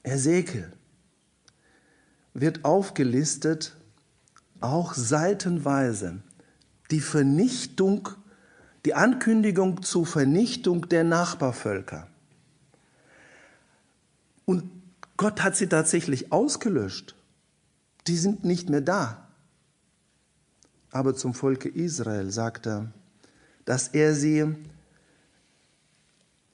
Ezekiel 0.08 0.72
wird 2.34 2.64
aufgelistet, 2.64 3.76
auch 4.60 4.94
seitenweise, 4.94 6.20
die 6.90 7.00
Vernichtung, 7.00 8.08
die 8.84 8.94
Ankündigung 8.94 9.82
zur 9.82 10.06
Vernichtung 10.06 10.88
der 10.88 11.04
Nachbarvölker. 11.04 12.08
Und 14.44 14.70
Gott 15.16 15.42
hat 15.42 15.56
sie 15.56 15.66
tatsächlich 15.66 16.32
ausgelöscht. 16.32 17.14
Die 18.06 18.16
sind 18.16 18.44
nicht 18.44 18.70
mehr 18.70 18.80
da. 18.80 19.28
Aber 20.90 21.14
zum 21.14 21.34
Volke 21.34 21.68
Israel 21.68 22.30
sagt 22.30 22.66
er, 22.66 22.92
dass 23.64 23.88
er 23.88 24.14
sie, 24.14 24.54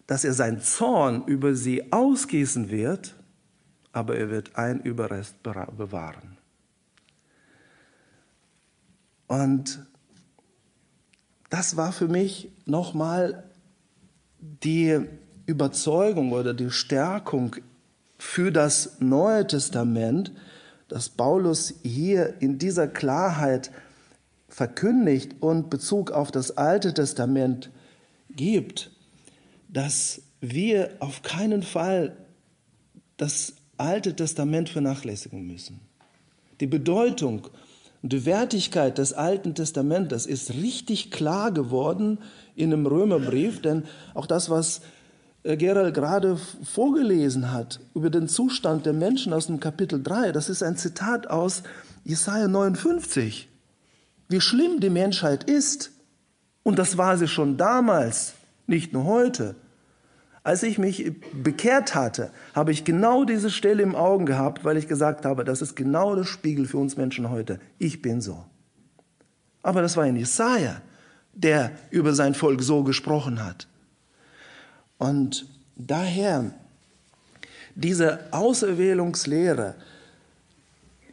dass 0.06 0.24
er 0.24 0.32
seinen 0.32 0.60
Zorn 0.60 1.24
über 1.26 1.54
sie 1.54 1.92
ausgießen 1.92 2.70
wird 2.70 3.14
aber 3.94 4.16
er 4.16 4.28
wird 4.28 4.56
ein 4.56 4.80
Überrest 4.80 5.42
bewahren. 5.42 6.36
Und 9.28 9.86
das 11.48 11.76
war 11.76 11.92
für 11.92 12.08
mich 12.08 12.50
nochmal 12.66 13.44
die 14.40 15.00
Überzeugung 15.46 16.32
oder 16.32 16.52
die 16.54 16.70
Stärkung 16.70 17.56
für 18.18 18.50
das 18.50 19.00
Neue 19.00 19.46
Testament, 19.46 20.32
dass 20.88 21.08
Paulus 21.08 21.74
hier 21.82 22.40
in 22.40 22.58
dieser 22.58 22.88
Klarheit 22.88 23.70
verkündigt 24.48 25.36
und 25.40 25.70
Bezug 25.70 26.10
auf 26.10 26.30
das 26.30 26.56
Alte 26.56 26.92
Testament 26.94 27.70
gibt, 28.30 28.90
dass 29.68 30.22
wir 30.40 30.96
auf 30.98 31.22
keinen 31.22 31.62
Fall 31.62 32.16
das 33.16 33.54
Alte 33.76 34.14
Testament 34.14 34.68
vernachlässigen 34.68 35.46
müssen. 35.46 35.80
Die 36.60 36.66
Bedeutung 36.66 37.48
und 38.02 38.12
die 38.12 38.26
Wertigkeit 38.26 38.98
des 38.98 39.12
Alten 39.12 39.54
Testamentes 39.54 40.26
ist 40.26 40.54
richtig 40.54 41.10
klar 41.10 41.52
geworden 41.52 42.18
in 42.54 42.70
dem 42.70 42.86
Römerbrief, 42.86 43.62
denn 43.62 43.84
auch 44.12 44.26
das, 44.26 44.50
was 44.50 44.82
äh, 45.42 45.56
Gerald 45.56 45.94
gerade 45.94 46.38
vorgelesen 46.62 47.52
hat 47.52 47.80
über 47.94 48.10
den 48.10 48.28
Zustand 48.28 48.86
der 48.86 48.92
Menschen 48.92 49.32
aus 49.32 49.46
dem 49.46 49.60
Kapitel 49.60 50.02
3, 50.02 50.32
das 50.32 50.48
ist 50.48 50.62
ein 50.62 50.76
Zitat 50.76 51.28
aus 51.28 51.62
Jesaja 52.04 52.48
59. 52.48 53.48
Wie 54.28 54.40
schlimm 54.40 54.80
die 54.80 54.90
Menschheit 54.90 55.44
ist. 55.44 55.90
Und 56.62 56.78
das 56.78 56.96
war 56.96 57.16
sie 57.18 57.28
schon 57.28 57.56
damals, 57.56 58.34
nicht 58.66 58.92
nur 58.92 59.04
heute. 59.04 59.54
Als 60.44 60.62
ich 60.62 60.78
mich 60.78 61.10
bekehrt 61.32 61.94
hatte, 61.94 62.30
habe 62.54 62.70
ich 62.70 62.84
genau 62.84 63.24
diese 63.24 63.50
Stelle 63.50 63.82
im 63.82 63.94
Augen 63.94 64.26
gehabt, 64.26 64.62
weil 64.62 64.76
ich 64.76 64.86
gesagt 64.86 65.24
habe, 65.24 65.42
das 65.42 65.62
ist 65.62 65.74
genau 65.74 66.14
das 66.14 66.28
Spiegel 66.28 66.66
für 66.66 66.76
uns 66.76 66.98
Menschen 66.98 67.30
heute. 67.30 67.58
Ich 67.78 68.02
bin 68.02 68.20
so. 68.20 68.44
Aber 69.62 69.80
das 69.80 69.96
war 69.96 70.04
ein 70.04 70.16
Jesaja, 70.16 70.82
der 71.32 71.72
über 71.90 72.12
sein 72.12 72.34
Volk 72.34 72.62
so 72.62 72.84
gesprochen 72.84 73.42
hat. 73.42 73.66
Und 74.98 75.46
daher, 75.76 76.52
diese 77.74 78.30
Auserwählungslehre 78.30 79.76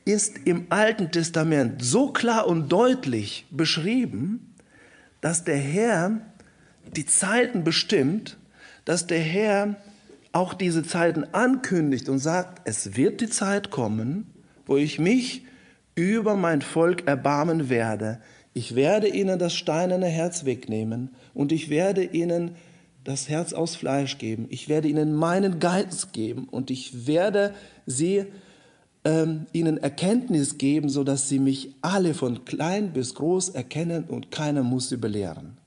ist 0.03 0.39
im 0.43 0.65
Alten 0.69 1.09
Testament 1.09 1.81
so 1.81 2.11
klar 2.11 2.47
und 2.47 2.67
deutlich 2.67 3.45
beschrieben, 3.49 4.53
dass 5.21 5.45
der 5.45 5.57
Herr 5.57 6.19
die 6.97 7.05
Zeiten 7.05 7.63
bestimmt, 7.63 8.37
dass 8.85 9.07
der 9.07 9.19
Herr 9.19 9.75
auch 10.31 10.53
diese 10.53 10.83
Zeiten 10.83 11.25
ankündigt 11.33 12.09
und 12.09 12.19
sagt, 12.19 12.61
es 12.67 12.95
wird 12.95 13.21
die 13.21 13.29
Zeit 13.29 13.69
kommen, 13.69 14.33
wo 14.65 14.77
ich 14.77 14.99
mich 14.99 15.43
über 15.95 16.35
mein 16.35 16.61
Volk 16.61 17.07
erbarmen 17.07 17.69
werde. 17.69 18.19
Ich 18.53 18.75
werde 18.75 19.07
ihnen 19.07 19.39
das 19.39 19.53
steinerne 19.53 20.07
Herz 20.07 20.45
wegnehmen 20.45 21.09
und 21.33 21.51
ich 21.51 21.69
werde 21.69 22.03
ihnen 22.03 22.55
das 23.03 23.29
Herz 23.29 23.53
aus 23.53 23.75
Fleisch 23.75 24.17
geben. 24.17 24.47
Ich 24.49 24.69
werde 24.69 24.87
ihnen 24.87 25.13
meinen 25.13 25.59
Geist 25.59 26.13
geben 26.13 26.47
und 26.49 26.69
ich 26.69 27.07
werde 27.07 27.53
sie 27.85 28.25
ähm, 29.03 29.47
ihnen 29.53 29.77
Erkenntnis 29.77 30.57
geben, 30.57 30.89
so 30.89 31.03
dass 31.03 31.27
sie 31.27 31.39
mich 31.39 31.75
alle 31.81 32.13
von 32.13 32.45
klein 32.45 32.93
bis 32.93 33.15
groß 33.15 33.49
erkennen 33.49 34.03
und 34.03 34.31
keiner 34.31 34.63
muss 34.63 34.89
sie 34.89 34.97
belehren. 34.97 35.57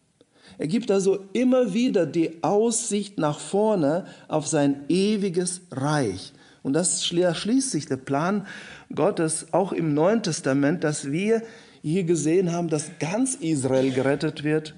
Er 0.58 0.66
gibt 0.66 0.90
also 0.90 1.18
immer 1.32 1.74
wieder 1.74 2.06
die 2.06 2.42
Aussicht 2.42 3.18
nach 3.18 3.38
vorne 3.38 4.06
auf 4.28 4.46
sein 4.46 4.84
ewiges 4.88 5.62
Reich. 5.70 6.32
Und 6.62 6.72
das 6.72 7.04
schließt 7.04 7.70
sich 7.70 7.86
der 7.86 7.96
Plan 7.96 8.46
Gottes 8.94 9.52
auch 9.52 9.72
im 9.72 9.94
Neuen 9.94 10.22
Testament, 10.22 10.82
dass 10.82 11.10
wir 11.10 11.42
hier 11.82 12.04
gesehen 12.04 12.52
haben, 12.52 12.68
dass 12.68 12.90
ganz 12.98 13.34
Israel 13.34 13.90
gerettet 13.92 14.44
wird 14.44 14.74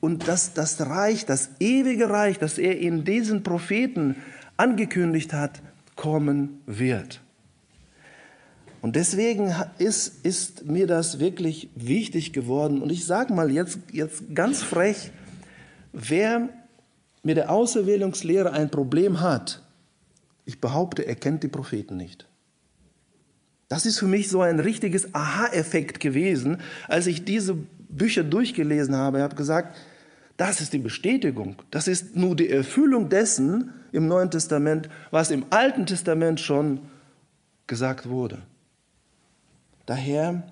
und 0.00 0.28
dass 0.28 0.54
das 0.54 0.80
Reich, 0.80 1.26
das 1.26 1.50
ewige 1.60 2.08
Reich, 2.08 2.38
das 2.38 2.56
er 2.56 2.78
in 2.78 3.04
diesen 3.04 3.42
Propheten 3.42 4.16
angekündigt 4.56 5.34
hat, 5.34 5.60
kommen 5.96 6.60
wird. 6.66 7.20
Und 8.88 8.96
deswegen 8.96 9.54
ist, 9.76 10.24
ist 10.24 10.64
mir 10.64 10.86
das 10.86 11.20
wirklich 11.20 11.68
wichtig 11.74 12.32
geworden. 12.32 12.80
Und 12.80 12.90
ich 12.90 13.04
sage 13.04 13.34
mal 13.34 13.50
jetzt, 13.50 13.80
jetzt 13.92 14.34
ganz 14.34 14.62
frech, 14.62 15.10
wer 15.92 16.48
mit 17.22 17.36
der 17.36 17.50
Auserwählungslehre 17.50 18.50
ein 18.50 18.70
Problem 18.70 19.20
hat, 19.20 19.62
ich 20.46 20.62
behaupte, 20.62 21.06
er 21.06 21.16
kennt 21.16 21.42
die 21.42 21.48
Propheten 21.48 21.98
nicht. 21.98 22.26
Das 23.68 23.84
ist 23.84 23.98
für 23.98 24.06
mich 24.06 24.30
so 24.30 24.40
ein 24.40 24.58
richtiges 24.58 25.14
Aha-Effekt 25.14 26.00
gewesen, 26.00 26.62
als 26.86 27.06
ich 27.06 27.26
diese 27.26 27.58
Bücher 27.90 28.24
durchgelesen 28.24 28.96
habe. 28.96 29.18
Ich 29.18 29.22
habe 29.22 29.36
gesagt, 29.36 29.76
das 30.38 30.62
ist 30.62 30.72
die 30.72 30.78
Bestätigung. 30.78 31.56
Das 31.70 31.88
ist 31.88 32.16
nur 32.16 32.34
die 32.34 32.48
Erfüllung 32.48 33.10
dessen 33.10 33.70
im 33.92 34.08
Neuen 34.08 34.30
Testament, 34.30 34.88
was 35.10 35.30
im 35.30 35.44
Alten 35.50 35.84
Testament 35.84 36.40
schon 36.40 36.80
gesagt 37.66 38.08
wurde. 38.08 38.38
Daher 39.88 40.42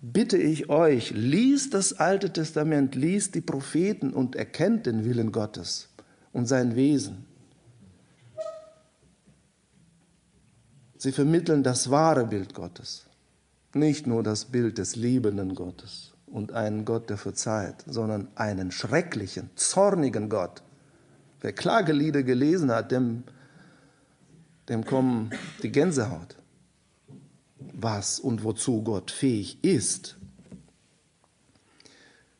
bitte 0.00 0.38
ich 0.38 0.70
euch, 0.70 1.10
liest 1.10 1.74
das 1.74 1.92
Alte 1.92 2.32
Testament, 2.32 2.94
liest 2.94 3.34
die 3.34 3.42
Propheten 3.42 4.10
und 4.10 4.36
erkennt 4.36 4.86
den 4.86 5.04
Willen 5.04 5.32
Gottes 5.32 5.90
und 6.32 6.46
sein 6.46 6.74
Wesen. 6.74 7.26
Sie 10.96 11.12
vermitteln 11.12 11.62
das 11.62 11.90
wahre 11.90 12.24
Bild 12.24 12.54
Gottes, 12.54 13.04
nicht 13.74 14.06
nur 14.06 14.22
das 14.22 14.46
Bild 14.46 14.78
des 14.78 14.96
liebenden 14.96 15.54
Gottes 15.54 16.14
und 16.24 16.52
einen 16.52 16.86
Gott, 16.86 17.10
der 17.10 17.18
verzeiht, 17.18 17.84
sondern 17.86 18.28
einen 18.34 18.70
schrecklichen, 18.70 19.50
zornigen 19.56 20.30
Gott. 20.30 20.62
Wer 21.42 21.52
Klagelieder 21.52 22.22
gelesen 22.22 22.72
hat, 22.72 22.92
dem, 22.92 23.24
dem 24.70 24.86
kommen 24.86 25.32
die 25.62 25.70
Gänsehaut 25.70 26.36
was 27.72 28.20
und 28.20 28.44
wozu 28.44 28.82
Gott 28.82 29.10
fähig 29.10 29.58
ist. 29.62 30.16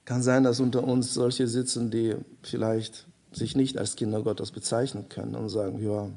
Kann 0.05 0.23
sein, 0.23 0.45
dass 0.45 0.61
unter 0.61 0.85
uns 0.85 1.15
solche 1.15 1.49
sitzen, 1.49 1.91
die 1.91 2.17
vielleicht 2.43 3.07
sich 3.33 3.57
nicht 3.57 3.79
als 3.79 3.97
Kinder 3.97 4.23
Gottes 4.23 4.51
bezeichnen 4.53 5.09
können 5.09 5.35
und 5.35 5.49
sagen, 5.49 5.83
ja, 5.83 6.11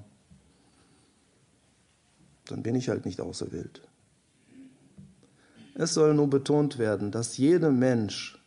dann 2.45 2.63
bin 2.63 2.75
ich 2.75 2.89
halt 2.89 3.05
nicht 3.05 3.21
auserwählt. 3.21 3.81
Es 5.75 5.93
soll 5.93 6.13
nur 6.13 6.29
betont 6.29 6.77
werden, 6.77 7.11
dass 7.11 7.37
jeder 7.37 7.71
Mensch 7.71 8.39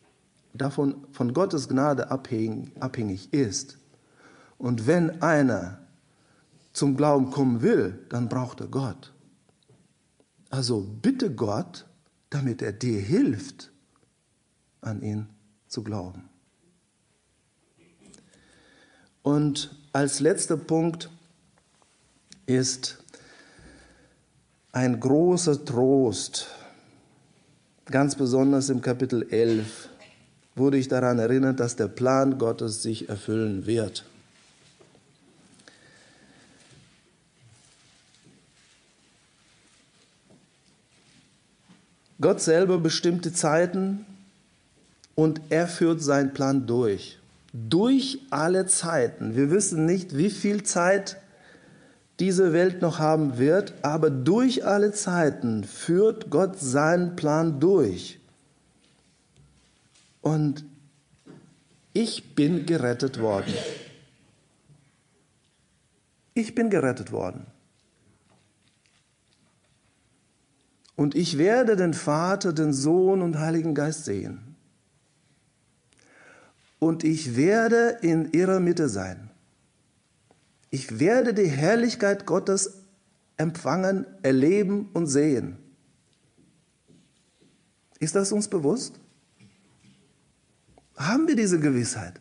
davon 0.52 1.06
von 1.12 1.32
Gottes 1.32 1.68
Gnade 1.68 2.10
abhängig 2.10 3.32
ist. 3.32 3.78
Und 4.58 4.86
wenn 4.86 5.22
einer 5.22 5.78
zum 6.72 6.96
Glauben 6.96 7.30
kommen 7.30 7.62
will, 7.62 7.98
dann 8.08 8.28
braucht 8.28 8.60
er 8.60 8.66
Gott. 8.66 9.12
Also 10.50 10.80
bitte 10.80 11.32
Gott, 11.32 11.86
damit 12.28 12.60
er 12.60 12.72
dir 12.72 13.00
hilft, 13.00 13.70
an 14.80 15.00
ihn 15.00 15.28
zu 15.68 15.82
glauben. 15.82 16.28
Und 19.22 19.74
als 19.92 20.20
letzter 20.20 20.56
Punkt 20.56 21.08
ist 22.46 22.98
ein 24.72 24.98
großer 24.98 25.64
Trost, 25.64 26.48
ganz 27.86 28.16
besonders 28.16 28.70
im 28.70 28.80
Kapitel 28.80 29.26
11, 29.30 29.88
wurde 30.56 30.78
ich 30.78 30.88
daran 30.88 31.18
erinnert, 31.18 31.60
dass 31.60 31.76
der 31.76 31.88
Plan 31.88 32.38
Gottes 32.38 32.82
sich 32.82 33.08
erfüllen 33.08 33.66
wird. 33.66 34.04
Gott 42.20 42.40
selber 42.40 42.78
bestimmt 42.78 43.24
die 43.24 43.32
Zeiten 43.32 44.04
und 45.14 45.40
er 45.48 45.66
führt 45.66 46.02
seinen 46.02 46.32
Plan 46.32 46.66
durch. 46.66 47.18
Durch 47.52 48.18
alle 48.30 48.66
Zeiten. 48.66 49.34
Wir 49.36 49.50
wissen 49.50 49.86
nicht, 49.86 50.16
wie 50.16 50.30
viel 50.30 50.62
Zeit 50.62 51.16
diese 52.20 52.52
Welt 52.52 52.82
noch 52.82 52.98
haben 52.98 53.38
wird, 53.38 53.72
aber 53.82 54.10
durch 54.10 54.66
alle 54.66 54.92
Zeiten 54.92 55.64
führt 55.64 56.30
Gott 56.30 56.60
seinen 56.60 57.16
Plan 57.16 57.58
durch. 57.58 58.18
Und 60.20 60.64
ich 61.94 62.34
bin 62.34 62.66
gerettet 62.66 63.20
worden. 63.20 63.54
Ich 66.34 66.54
bin 66.54 66.70
gerettet 66.70 67.10
worden. 67.10 67.46
Und 70.96 71.14
ich 71.14 71.38
werde 71.38 71.76
den 71.76 71.94
Vater, 71.94 72.52
den 72.52 72.72
Sohn 72.72 73.22
und 73.22 73.38
Heiligen 73.38 73.74
Geist 73.74 74.04
sehen. 74.04 74.56
Und 76.78 77.04
ich 77.04 77.36
werde 77.36 77.98
in 78.02 78.32
ihrer 78.32 78.60
Mitte 78.60 78.88
sein. 78.88 79.30
Ich 80.70 80.98
werde 80.98 81.34
die 81.34 81.48
Herrlichkeit 81.48 82.26
Gottes 82.26 82.84
empfangen, 83.36 84.06
erleben 84.22 84.88
und 84.92 85.06
sehen. 85.06 85.58
Ist 87.98 88.14
das 88.14 88.32
uns 88.32 88.48
bewusst? 88.48 88.94
Haben 90.96 91.28
wir 91.28 91.36
diese 91.36 91.58
Gewissheit? 91.60 92.20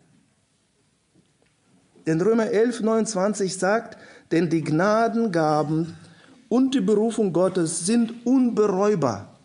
Denn 2.05 2.19
Römer 2.21 2.47
11, 2.47 2.81
29 2.81 3.57
sagt, 3.57 3.97
denn 4.31 4.49
die 4.49 4.63
Gnadengaben 4.63 5.95
und 6.49 6.73
die 6.73 6.81
Berufung 6.81 7.31
Gottes 7.31 7.85
sind 7.85 8.25
unbereubar. 8.25 9.39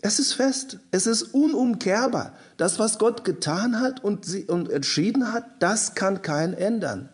Es 0.00 0.18
ist 0.18 0.32
fest, 0.32 0.78
es 0.90 1.06
ist 1.06 1.34
unumkehrbar. 1.34 2.34
Das, 2.56 2.78
was 2.78 2.98
Gott 2.98 3.24
getan 3.24 3.80
hat 3.80 4.02
und, 4.02 4.24
sie, 4.24 4.44
und 4.44 4.70
entschieden 4.70 5.32
hat, 5.32 5.44
das 5.60 5.94
kann 5.94 6.22
kein 6.22 6.54
ändern. 6.54 7.08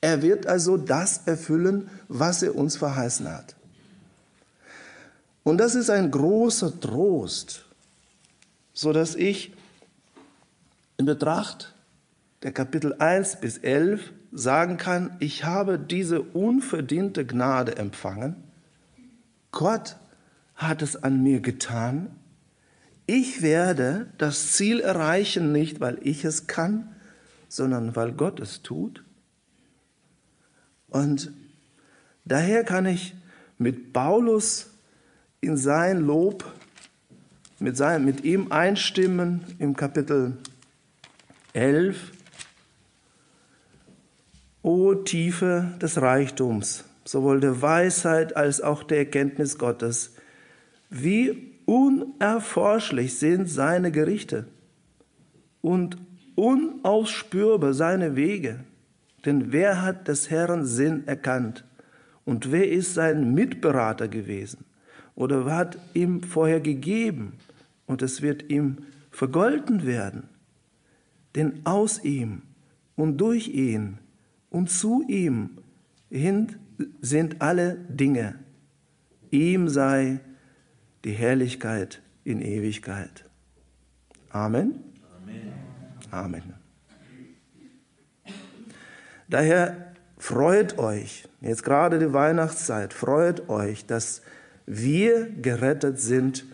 Er 0.00 0.22
wird 0.22 0.46
also 0.46 0.76
das 0.76 1.22
erfüllen, 1.26 1.88
was 2.08 2.42
er 2.42 2.56
uns 2.56 2.76
verheißen 2.76 3.28
hat. 3.30 3.54
Und 5.44 5.58
das 5.58 5.74
ist 5.74 5.90
ein 5.90 6.10
großer 6.10 6.78
Trost, 6.80 7.64
so 8.72 8.92
dass 8.92 9.14
ich 9.14 9.52
in 10.96 11.06
Betracht 11.06 11.74
der 12.42 12.52
Kapitel 12.52 12.94
1 12.94 13.40
bis 13.40 13.58
11 13.58 14.12
sagen 14.32 14.78
kann, 14.78 15.14
ich 15.20 15.44
habe 15.44 15.78
diese 15.78 16.22
unverdiente 16.22 17.26
Gnade 17.26 17.76
empfangen. 17.76 18.36
Gott 19.50 19.96
hat 20.54 20.80
es 20.82 20.96
an 20.96 21.22
mir 21.22 21.40
getan. 21.40 22.10
Ich 23.06 23.42
werde 23.42 24.10
das 24.16 24.52
Ziel 24.52 24.80
erreichen, 24.80 25.52
nicht 25.52 25.80
weil 25.80 25.98
ich 26.02 26.24
es 26.24 26.46
kann, 26.46 26.94
sondern 27.48 27.94
weil 27.94 28.12
Gott 28.12 28.40
es 28.40 28.62
tut. 28.62 29.04
Und 30.88 31.30
daher 32.24 32.64
kann 32.64 32.86
ich 32.86 33.14
mit 33.58 33.92
Paulus 33.92 34.70
in 35.40 35.56
sein 35.56 36.00
Lob, 36.00 36.44
mit, 37.58 37.76
sein, 37.76 38.04
mit 38.04 38.24
ihm 38.24 38.50
einstimmen 38.50 39.44
im 39.58 39.76
Kapitel 39.76 40.38
11, 41.52 42.12
O 44.64 44.94
Tiefe 44.94 45.72
des 45.82 46.00
Reichtums, 46.00 46.84
sowohl 47.04 47.40
der 47.40 47.60
Weisheit 47.60 48.36
als 48.36 48.60
auch 48.60 48.84
der 48.84 48.98
Erkenntnis 48.98 49.58
Gottes, 49.58 50.14
wie 50.88 51.52
unerforschlich 51.64 53.18
sind 53.18 53.50
seine 53.50 53.90
Gerichte 53.90 54.46
und 55.62 55.96
unausspürbar 56.36 57.74
seine 57.74 58.14
Wege. 58.14 58.60
Denn 59.24 59.52
wer 59.52 59.82
hat 59.82 60.06
des 60.06 60.30
Herrn 60.30 60.64
Sinn 60.64 61.06
erkannt? 61.06 61.64
Und 62.24 62.52
wer 62.52 62.70
ist 62.70 62.94
sein 62.94 63.34
Mitberater 63.34 64.06
gewesen? 64.06 64.64
Oder 65.16 65.44
hat 65.46 65.76
ihm 65.92 66.22
vorher 66.22 66.60
gegeben? 66.60 67.34
Und 67.86 68.00
es 68.00 68.22
wird 68.22 68.50
ihm 68.50 68.78
vergolten 69.10 69.86
werden. 69.86 70.28
Denn 71.34 71.60
aus 71.64 72.04
ihm 72.04 72.42
und 72.94 73.18
durch 73.18 73.48
ihn 73.48 73.98
und 74.52 74.70
zu 74.70 75.02
ihm 75.08 75.58
hin 76.10 76.56
sind 77.00 77.40
alle 77.40 77.76
Dinge. 77.88 78.38
Ihm 79.30 79.68
sei 79.68 80.20
die 81.04 81.12
Herrlichkeit 81.12 82.02
in 82.22 82.42
Ewigkeit. 82.42 83.24
Amen. 84.28 84.74
Amen. 85.16 85.52
Amen. 86.10 86.42
Daher 89.28 89.94
freut 90.18 90.78
euch, 90.78 91.26
jetzt 91.40 91.64
gerade 91.64 91.98
die 91.98 92.12
Weihnachtszeit, 92.12 92.92
freut 92.92 93.48
euch, 93.48 93.86
dass 93.86 94.20
wir 94.66 95.30
gerettet 95.30 95.98
sind. 95.98 96.44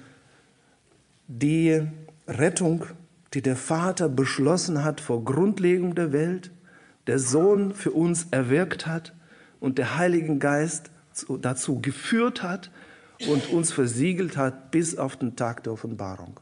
Die 1.26 1.82
Rettung, 2.28 2.84
die 3.34 3.42
der 3.42 3.56
Vater 3.56 4.08
beschlossen 4.08 4.84
hat 4.84 5.00
vor 5.00 5.24
Grundlegung 5.24 5.96
der 5.96 6.12
Welt, 6.12 6.52
der 7.08 7.18
Sohn 7.18 7.74
für 7.74 7.90
uns 7.90 8.28
erwirkt 8.30 8.86
hat 8.86 9.14
und 9.58 9.78
der 9.78 9.96
Heilige 9.96 10.36
Geist 10.36 10.90
dazu 11.40 11.80
geführt 11.80 12.42
hat 12.42 12.70
und 13.26 13.48
uns 13.48 13.72
versiegelt 13.72 14.36
hat 14.36 14.70
bis 14.70 14.96
auf 14.96 15.16
den 15.16 15.34
Tag 15.34 15.64
der 15.64 15.72
Offenbarung. 15.72 16.38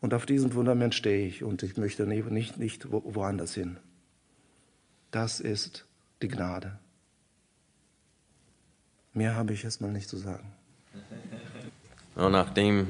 Und 0.00 0.14
auf 0.14 0.24
diesem 0.24 0.52
Fundament 0.52 0.94
stehe 0.94 1.26
ich 1.26 1.42
und 1.42 1.62
ich 1.62 1.76
möchte 1.76 2.06
nicht, 2.06 2.58
nicht 2.58 2.86
woanders 2.90 3.54
hin. 3.54 3.76
Das 5.10 5.40
ist 5.40 5.84
die 6.22 6.28
Gnade. 6.28 6.78
Mehr 9.14 9.34
habe 9.34 9.52
ich 9.52 9.64
erstmal 9.64 9.90
nicht 9.90 10.08
zu 10.08 10.16
sagen. 10.16 10.52
Und 12.14 12.32
nachdem 12.32 12.86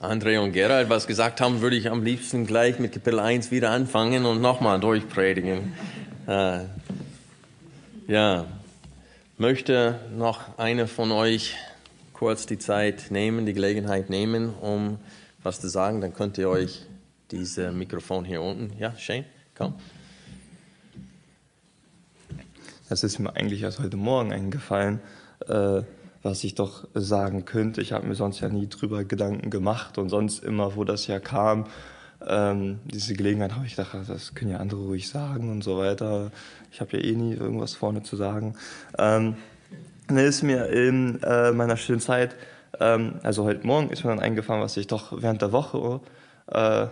André 0.00 0.38
und 0.38 0.52
Gerald 0.52 0.90
was 0.90 1.06
gesagt 1.06 1.40
haben, 1.40 1.62
würde 1.62 1.76
ich 1.76 1.90
am 1.90 2.04
liebsten 2.04 2.46
gleich 2.46 2.78
mit 2.78 2.92
Kapitel 2.92 3.18
1 3.18 3.50
wieder 3.50 3.70
anfangen 3.70 4.26
und 4.26 4.40
nochmal 4.40 4.78
durchpredigen. 4.78 5.72
Äh, 6.26 6.64
ja, 8.06 8.46
möchte 9.38 10.00
noch 10.16 10.58
eine 10.58 10.86
von 10.86 11.12
euch 11.12 11.56
kurz 12.12 12.46
die 12.46 12.58
Zeit 12.58 13.10
nehmen, 13.10 13.46
die 13.46 13.52
Gelegenheit 13.52 14.10
nehmen, 14.10 14.54
um 14.54 14.98
was 15.42 15.60
zu 15.60 15.68
sagen. 15.68 16.00
Dann 16.00 16.14
könnt 16.14 16.38
ihr 16.38 16.48
euch 16.48 16.86
dieses 17.30 17.72
Mikrofon 17.74 18.24
hier 18.24 18.42
unten. 18.42 18.76
Ja, 18.78 18.96
Shane, 18.96 19.24
komm. 19.56 19.74
Das 22.88 23.02
ist 23.02 23.18
mir 23.18 23.34
eigentlich 23.34 23.62
erst 23.62 23.80
heute 23.80 23.96
Morgen 23.96 24.32
eingefallen, 24.32 25.00
äh, 25.48 25.82
was 26.22 26.44
ich 26.44 26.54
doch 26.54 26.86
sagen 26.94 27.44
könnte. 27.44 27.80
Ich 27.82 27.92
habe 27.92 28.06
mir 28.06 28.14
sonst 28.14 28.40
ja 28.40 28.48
nie 28.48 28.68
drüber 28.68 29.04
Gedanken 29.04 29.50
gemacht 29.50 29.98
und 29.98 30.08
sonst 30.08 30.44
immer, 30.44 30.76
wo 30.76 30.84
das 30.84 31.06
ja 31.08 31.18
kam, 31.18 31.66
ähm, 32.26 32.78
diese 32.84 33.14
Gelegenheit 33.14 33.54
habe 33.54 33.66
ich 33.66 33.76
gedacht, 33.76 33.96
das 34.08 34.34
können 34.34 34.50
ja 34.50 34.58
andere 34.58 34.80
ruhig 34.80 35.08
sagen 35.08 35.50
und 35.50 35.62
so 35.62 35.78
weiter. 35.78 36.30
Ich 36.72 36.80
habe 36.80 36.96
ja 36.96 37.04
eh 37.04 37.12
nie 37.12 37.34
irgendwas 37.34 37.74
vorne 37.74 38.02
zu 38.02 38.16
sagen. 38.16 38.54
Ähm, 38.98 39.36
dann 40.08 40.18
ist 40.18 40.42
mir 40.42 40.66
in 40.66 41.22
äh, 41.22 41.52
meiner 41.52 41.76
stillen 41.76 42.00
Zeit, 42.00 42.36
ähm, 42.80 43.14
also 43.22 43.44
heute 43.44 43.66
Morgen 43.66 43.90
ist 43.90 44.04
mir 44.04 44.10
dann 44.10 44.20
eingefallen, 44.20 44.62
was 44.62 44.76
ich 44.76 44.86
doch 44.86 45.20
während 45.20 45.42
der 45.42 45.52
Woche, 45.52 46.00
äh, 46.46 46.86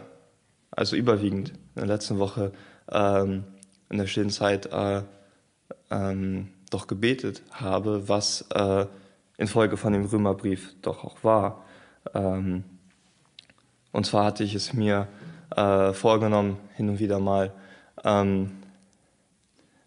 also 0.70 0.96
überwiegend 0.96 1.50
in 1.50 1.56
der 1.76 1.86
letzten 1.86 2.18
Woche, 2.18 2.52
ähm, 2.90 3.44
in 3.90 3.98
der 3.98 4.06
stillen 4.06 4.30
Zeit 4.30 4.66
äh, 4.66 5.02
ähm, 5.90 6.48
doch 6.70 6.86
gebetet 6.86 7.42
habe, 7.52 8.08
was 8.08 8.42
äh, 8.52 8.86
infolge 9.38 9.76
von 9.76 9.92
dem 9.92 10.04
Römerbrief 10.04 10.74
doch 10.82 11.04
auch 11.04 11.22
war. 11.22 11.64
Ähm, 12.14 12.64
und 13.94 14.04
zwar 14.04 14.24
hatte 14.24 14.42
ich 14.42 14.56
es 14.56 14.72
mir 14.72 15.06
äh, 15.54 15.92
vorgenommen, 15.92 16.56
hin 16.74 16.88
und 16.88 16.98
wieder 16.98 17.20
mal 17.20 17.52
ähm, 18.02 18.50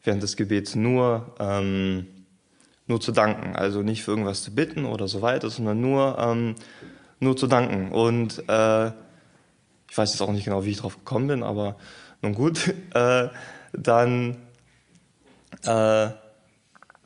während 0.01 0.23
des 0.23 0.37
Gebets 0.37 0.75
nur, 0.75 1.35
ähm, 1.39 2.07
nur 2.87 3.01
zu 3.01 3.11
danken. 3.11 3.57
Also 3.57 3.81
nicht 3.81 4.05
für 4.05 4.11
irgendwas 4.11 4.43
zu 4.43 4.55
bitten 4.55 4.85
oder 4.85 5.09
so 5.09 5.21
weiter, 5.21 5.49
sondern 5.49 5.81
nur, 5.81 6.17
ähm, 6.19 6.55
nur 7.19 7.35
zu 7.35 7.47
danken. 7.47 7.91
Und 7.91 8.47
äh, 8.47 8.87
ich 8.87 9.97
weiß 9.97 10.13
jetzt 10.13 10.21
auch 10.21 10.31
nicht 10.31 10.45
genau, 10.45 10.63
wie 10.63 10.71
ich 10.71 10.77
drauf 10.77 10.95
gekommen 10.95 11.27
bin, 11.27 11.43
aber 11.43 11.75
nun 12.21 12.33
gut, 12.33 12.73
äh, 12.93 13.27
dann 13.73 14.37
äh, 15.65 16.11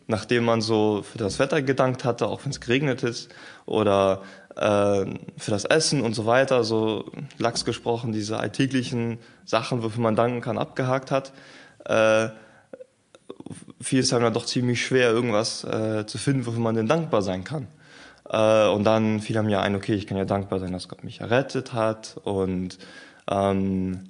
nachdem 0.05 0.45
man 0.45 0.61
so 0.61 1.01
für 1.01 1.17
das 1.17 1.39
Wetter 1.39 1.63
gedankt 1.63 2.05
hatte, 2.05 2.27
auch 2.27 2.43
wenn 2.43 2.51
es 2.51 2.61
geregnet 2.61 3.01
ist, 3.01 3.33
oder 3.65 4.21
äh, 4.61 5.05
für 5.37 5.51
das 5.51 5.65
Essen 5.65 6.01
und 6.01 6.13
so 6.13 6.27
weiter, 6.27 6.63
so 6.63 7.11
lax 7.39 7.65
gesprochen, 7.65 8.11
diese 8.11 8.37
alltäglichen 8.37 9.17
Sachen, 9.43 9.81
wofür 9.81 10.03
man 10.03 10.15
danken 10.15 10.41
kann, 10.41 10.59
abgehakt 10.59 11.09
hat, 11.09 11.33
äh, 11.85 12.29
fiel 13.81 14.01
es 14.01 14.09
dann 14.09 14.33
doch 14.33 14.45
ziemlich 14.45 14.85
schwer, 14.85 15.09
irgendwas 15.09 15.63
äh, 15.63 16.05
zu 16.05 16.19
finden, 16.19 16.45
wofür 16.45 16.59
man 16.59 16.75
denn 16.75 16.87
dankbar 16.87 17.23
sein 17.23 17.43
kann. 17.43 17.67
Äh, 18.29 18.67
und 18.67 18.83
dann 18.83 19.19
fiel 19.19 19.37
einem 19.39 19.49
ja 19.49 19.61
ein, 19.61 19.75
okay, 19.75 19.95
ich 19.95 20.05
kann 20.05 20.17
ja 20.17 20.25
dankbar 20.25 20.59
sein, 20.59 20.71
dass 20.71 20.87
Gott 20.87 21.03
mich 21.03 21.21
errettet 21.21 21.73
hat 21.73 22.17
und 22.23 22.77
ähm, 23.27 24.09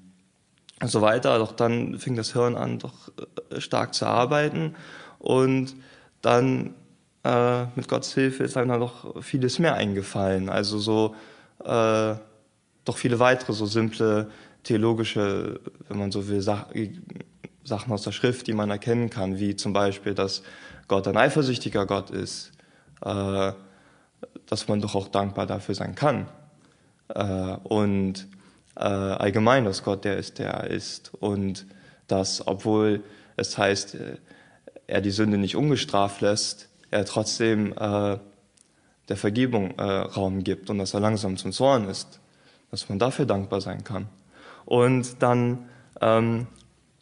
so 0.84 1.02
weiter. 1.02 1.40
Doch 1.40 1.54
dann 1.54 1.98
fing 1.98 2.16
das 2.18 2.34
Hirn 2.34 2.58
an, 2.58 2.80
doch 2.80 2.94
äh, 3.50 3.62
stark 3.62 3.94
zu 3.94 4.06
arbeiten 4.06 4.76
und 5.18 5.76
dann 6.22 6.76
äh, 7.24 7.66
mit 7.76 7.88
Gottes 7.88 8.14
Hilfe 8.14 8.44
ist 8.44 8.58
einem 8.58 8.70
dann 8.70 8.80
doch 8.80 9.22
vieles 9.22 9.60
mehr 9.60 9.76
eingefallen. 9.76 10.50
Also 10.50 10.80
so 10.80 11.16
äh, 11.64 12.16
doch 12.86 12.98
viele 12.98 13.20
weitere 13.20 13.54
so 13.54 13.66
simple 13.66 14.30
theologische, 14.64 15.60
wenn 15.88 15.98
man 15.98 16.12
so 16.12 16.28
will, 16.28 16.42
Sach 16.42 16.68
Sachen 17.64 17.94
aus 17.94 18.02
der 18.02 18.12
Schrift, 18.12 18.48
die 18.48 18.54
man 18.54 18.72
erkennen 18.72 19.10
kann, 19.10 19.38
wie 19.40 19.56
zum 19.56 19.72
Beispiel, 19.72 20.16
dass 20.16 20.42
Gott 20.88 21.08
ein 21.08 21.16
eifersüchtiger 21.16 21.86
Gott 21.86 22.10
ist, 22.10 22.52
äh, 23.04 23.52
dass 24.48 24.68
man 24.68 24.82
doch 24.82 24.96
auch 24.96 25.08
dankbar 25.08 25.46
dafür 25.46 25.76
sein 25.76 25.94
kann. 25.94 26.28
Äh, 27.10 27.58
und 27.64 28.28
äh, 28.76 28.82
allgemein, 28.82 29.66
dass 29.66 29.84
Gott 29.84 30.06
der 30.06 30.18
ist, 30.18 30.40
der 30.40 30.52
er 30.52 30.72
ist. 30.72 31.14
Und 31.20 31.68
dass, 32.08 32.46
obwohl 32.48 33.04
es 33.38 33.58
heißt, 33.58 33.96
äh, 33.96 34.18
er 34.88 35.02
die 35.02 35.12
Sünde 35.12 35.38
nicht 35.38 35.56
ungestraft 35.56 36.22
lässt, 36.22 36.68
er 36.92 37.06
trotzdem 37.06 37.74
äh, 37.74 38.18
der 39.10 39.18
Vergebung 39.18 39.72
äh, 39.78 39.84
Raum 39.84 40.44
gibt 40.44 40.70
und 40.70 40.78
dass 40.78 40.94
er 40.94 41.00
langsam 41.00 41.38
zum 41.38 41.52
Zorn 41.52 41.90
ist, 41.90 42.20
dass 42.70 42.88
man 42.88 43.00
dafür 43.00 43.26
dankbar 43.26 43.62
sein 43.62 43.84
kann. 43.84 44.08
Und 44.66 45.22
dann, 45.24 45.70
ähm, 46.00 46.48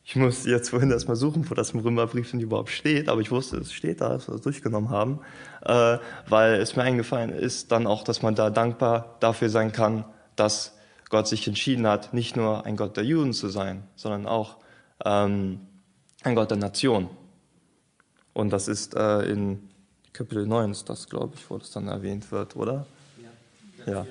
ich 0.06 0.16
musste 0.16 0.50
jetzt 0.50 0.70
vorhin 0.70 0.92
erstmal 0.92 1.18
suchen, 1.18 1.48
wo 1.50 1.54
das 1.54 1.72
im 1.72 1.82
Römerbrief 1.82 2.32
denn 2.32 2.40
überhaupt 2.40 2.70
steht, 2.70 3.10
aber 3.10 3.22
ich 3.22 3.32
wusste, 3.32 3.58
es 3.58 3.74
steht 3.74 4.02
da, 4.02 4.10
dass 4.10 4.28
wir 4.28 4.34
das 4.34 4.42
durchgenommen 4.42 4.90
haben, 4.90 5.20
äh, 5.66 5.98
weil 6.28 6.56
es 6.56 6.76
mir 6.76 6.84
eingefallen 6.84 7.32
ist, 7.32 7.72
dann 7.72 7.86
auch, 7.86 8.04
dass 8.04 8.22
man 8.22 8.36
da 8.36 8.50
dankbar 8.50 9.18
dafür 9.20 9.50
sein 9.50 9.72
kann, 9.72 10.06
dass 10.36 10.76
Gott 11.10 11.28
sich 11.28 11.48
entschieden 11.48 11.86
hat, 11.88 12.14
nicht 12.14 12.36
nur 12.36 12.66
ein 12.66 12.78
Gott 12.78 12.96
der 12.96 13.04
Juden 13.04 13.34
zu 13.34 13.50
sein, 13.50 13.84
sondern 13.96 14.26
auch 14.26 14.58
ähm, 15.04 15.60
ein 16.24 16.36
Gott 16.36 16.52
der 16.52 16.58
Nation. 16.58 17.10
Und 18.34 18.52
das 18.52 18.68
ist 18.68 18.96
äh, 18.96 19.24
in 19.24 19.69
Kapitel 20.14 20.46
9 20.46 20.72
ist 20.72 20.90
das, 20.90 21.08
glaube 21.08 21.36
ich, 21.36 21.50
wo 21.50 21.58
das 21.58 21.72
dann 21.72 21.88
erwähnt 21.88 22.32
wird, 22.32 22.56
oder? 22.56 22.86
Ja. 23.86 23.94
Ja, 23.96 24.08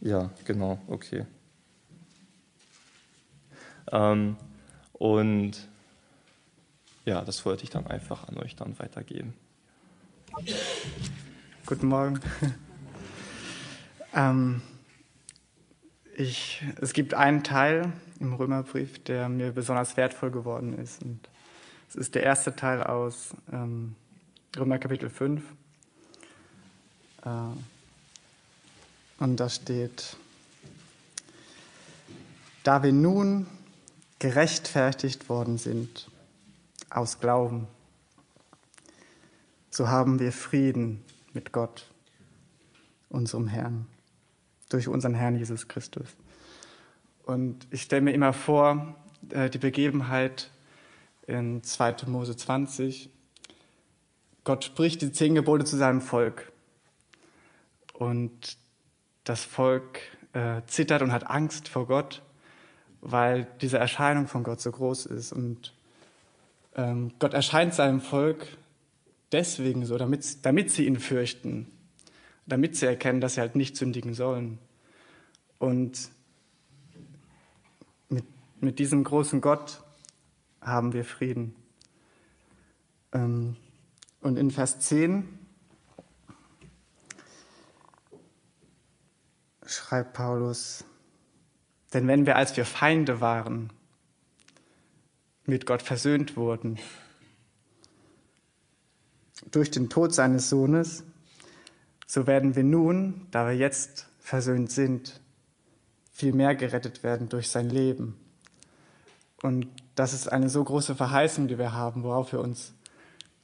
ja 0.00 0.30
genau, 0.44 0.78
okay. 0.88 1.26
Ähm, 3.90 4.36
und 4.92 5.68
ja, 7.04 7.22
das 7.22 7.44
wollte 7.44 7.64
ich 7.64 7.70
dann 7.70 7.86
einfach 7.86 8.28
an 8.28 8.38
euch 8.38 8.56
dann 8.56 8.78
weitergeben. 8.78 9.34
Guten 11.66 11.86
Morgen. 11.86 12.20
ähm, 14.14 14.62
ich, 16.16 16.62
es 16.80 16.92
gibt 16.92 17.14
einen 17.14 17.42
Teil 17.42 17.92
im 18.20 18.34
Römerbrief, 18.34 19.02
der 19.04 19.28
mir 19.28 19.52
besonders 19.52 19.96
wertvoll 19.96 20.30
geworden 20.30 20.78
ist. 20.78 21.02
Und 21.02 21.28
es 21.88 21.96
ist 21.96 22.14
der 22.14 22.22
erste 22.22 22.54
Teil 22.54 22.82
aus 22.82 23.34
ähm, 23.52 23.96
Römer 24.54 24.78
Kapitel 24.78 25.08
5. 25.08 25.42
Äh, 27.24 27.30
und 29.18 29.36
da 29.40 29.48
steht, 29.48 30.14
da 32.62 32.82
wir 32.82 32.92
nun 32.92 33.46
gerechtfertigt 34.18 35.30
worden 35.30 35.56
sind 35.56 36.10
aus 36.90 37.18
Glauben, 37.18 37.66
so 39.70 39.88
haben 39.88 40.18
wir 40.18 40.32
Frieden 40.32 41.02
mit 41.32 41.52
Gott, 41.52 41.86
unserem 43.08 43.48
Herrn, 43.48 43.86
durch 44.68 44.86
unseren 44.86 45.14
Herrn 45.14 45.34
Jesus 45.34 45.66
Christus. 45.66 46.08
Und 47.22 47.66
ich 47.70 47.80
stelle 47.80 48.02
mir 48.02 48.12
immer 48.12 48.34
vor, 48.34 48.96
äh, 49.30 49.48
die 49.48 49.56
Begebenheit 49.56 50.50
in 51.26 51.62
2. 51.62 52.06
Mose 52.06 52.36
20, 52.36 53.08
Gott 54.44 54.64
spricht 54.64 55.02
die 55.02 55.12
zehn 55.12 55.34
Gebote 55.34 55.64
zu 55.64 55.76
seinem 55.76 56.00
Volk. 56.00 56.50
Und 57.94 58.56
das 59.24 59.44
Volk 59.44 60.00
äh, 60.32 60.62
zittert 60.66 61.02
und 61.02 61.12
hat 61.12 61.30
Angst 61.30 61.68
vor 61.68 61.86
Gott, 61.86 62.22
weil 63.00 63.46
diese 63.60 63.78
Erscheinung 63.78 64.26
von 64.26 64.42
Gott 64.42 64.60
so 64.60 64.72
groß 64.72 65.06
ist. 65.06 65.32
Und 65.32 65.72
ähm, 66.74 67.12
Gott 67.18 67.34
erscheint 67.34 67.74
seinem 67.74 68.00
Volk 68.00 68.46
deswegen 69.30 69.86
so, 69.86 69.96
damit, 69.98 70.44
damit 70.44 70.70
sie 70.70 70.86
ihn 70.86 70.98
fürchten, 70.98 71.66
damit 72.46 72.76
sie 72.76 72.86
erkennen, 72.86 73.20
dass 73.20 73.34
sie 73.34 73.40
halt 73.40 73.54
nicht 73.54 73.76
sündigen 73.76 74.14
sollen. 74.14 74.58
Und 75.58 76.10
mit, 78.08 78.24
mit 78.60 78.78
diesem 78.78 79.04
großen 79.04 79.40
Gott 79.40 79.82
haben 80.60 80.92
wir 80.92 81.04
Frieden. 81.04 81.54
Ähm, 83.12 83.56
und 84.22 84.38
in 84.38 84.50
Vers 84.50 84.78
10 84.80 85.28
schreibt 89.66 90.14
Paulus, 90.14 90.84
denn 91.92 92.06
wenn 92.06 92.24
wir, 92.24 92.36
als 92.36 92.56
wir 92.56 92.64
Feinde 92.64 93.20
waren, 93.20 93.70
mit 95.44 95.66
Gott 95.66 95.82
versöhnt 95.82 96.36
wurden, 96.36 96.78
durch 99.50 99.70
den 99.70 99.90
Tod 99.90 100.14
seines 100.14 100.48
Sohnes, 100.48 101.04
so 102.06 102.26
werden 102.26 102.54
wir 102.54 102.64
nun, 102.64 103.26
da 103.30 103.46
wir 103.46 103.56
jetzt 103.56 104.06
versöhnt 104.20 104.70
sind, 104.70 105.20
viel 106.12 106.32
mehr 106.32 106.54
gerettet 106.54 107.02
werden 107.02 107.28
durch 107.28 107.50
sein 107.50 107.68
Leben. 107.68 108.16
Und 109.42 109.66
das 109.96 110.12
ist 110.12 110.30
eine 110.30 110.48
so 110.48 110.62
große 110.62 110.94
Verheißung, 110.94 111.48
die 111.48 111.58
wir 111.58 111.72
haben, 111.72 112.04
worauf 112.04 112.32
wir 112.32 112.40
uns 112.40 112.72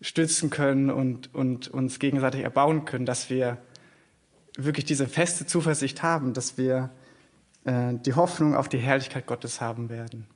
stützen 0.00 0.50
können 0.50 0.90
und, 0.90 1.34
und 1.34 1.68
uns 1.68 1.98
gegenseitig 1.98 2.42
erbauen 2.42 2.84
können, 2.84 3.06
dass 3.06 3.30
wir 3.30 3.58
wirklich 4.56 4.84
diese 4.84 5.06
feste 5.06 5.46
Zuversicht 5.46 6.02
haben, 6.02 6.34
dass 6.34 6.58
wir 6.58 6.90
äh, 7.64 7.94
die 7.94 8.14
Hoffnung 8.14 8.54
auf 8.54 8.68
die 8.68 8.78
Herrlichkeit 8.78 9.26
Gottes 9.26 9.60
haben 9.60 9.88
werden. 9.88 10.26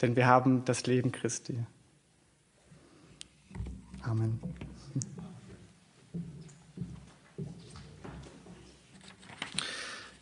Denn 0.00 0.16
wir 0.16 0.26
haben 0.26 0.64
das 0.64 0.86
Leben 0.86 1.12
Christi. 1.12 1.58
Amen. 4.02 4.40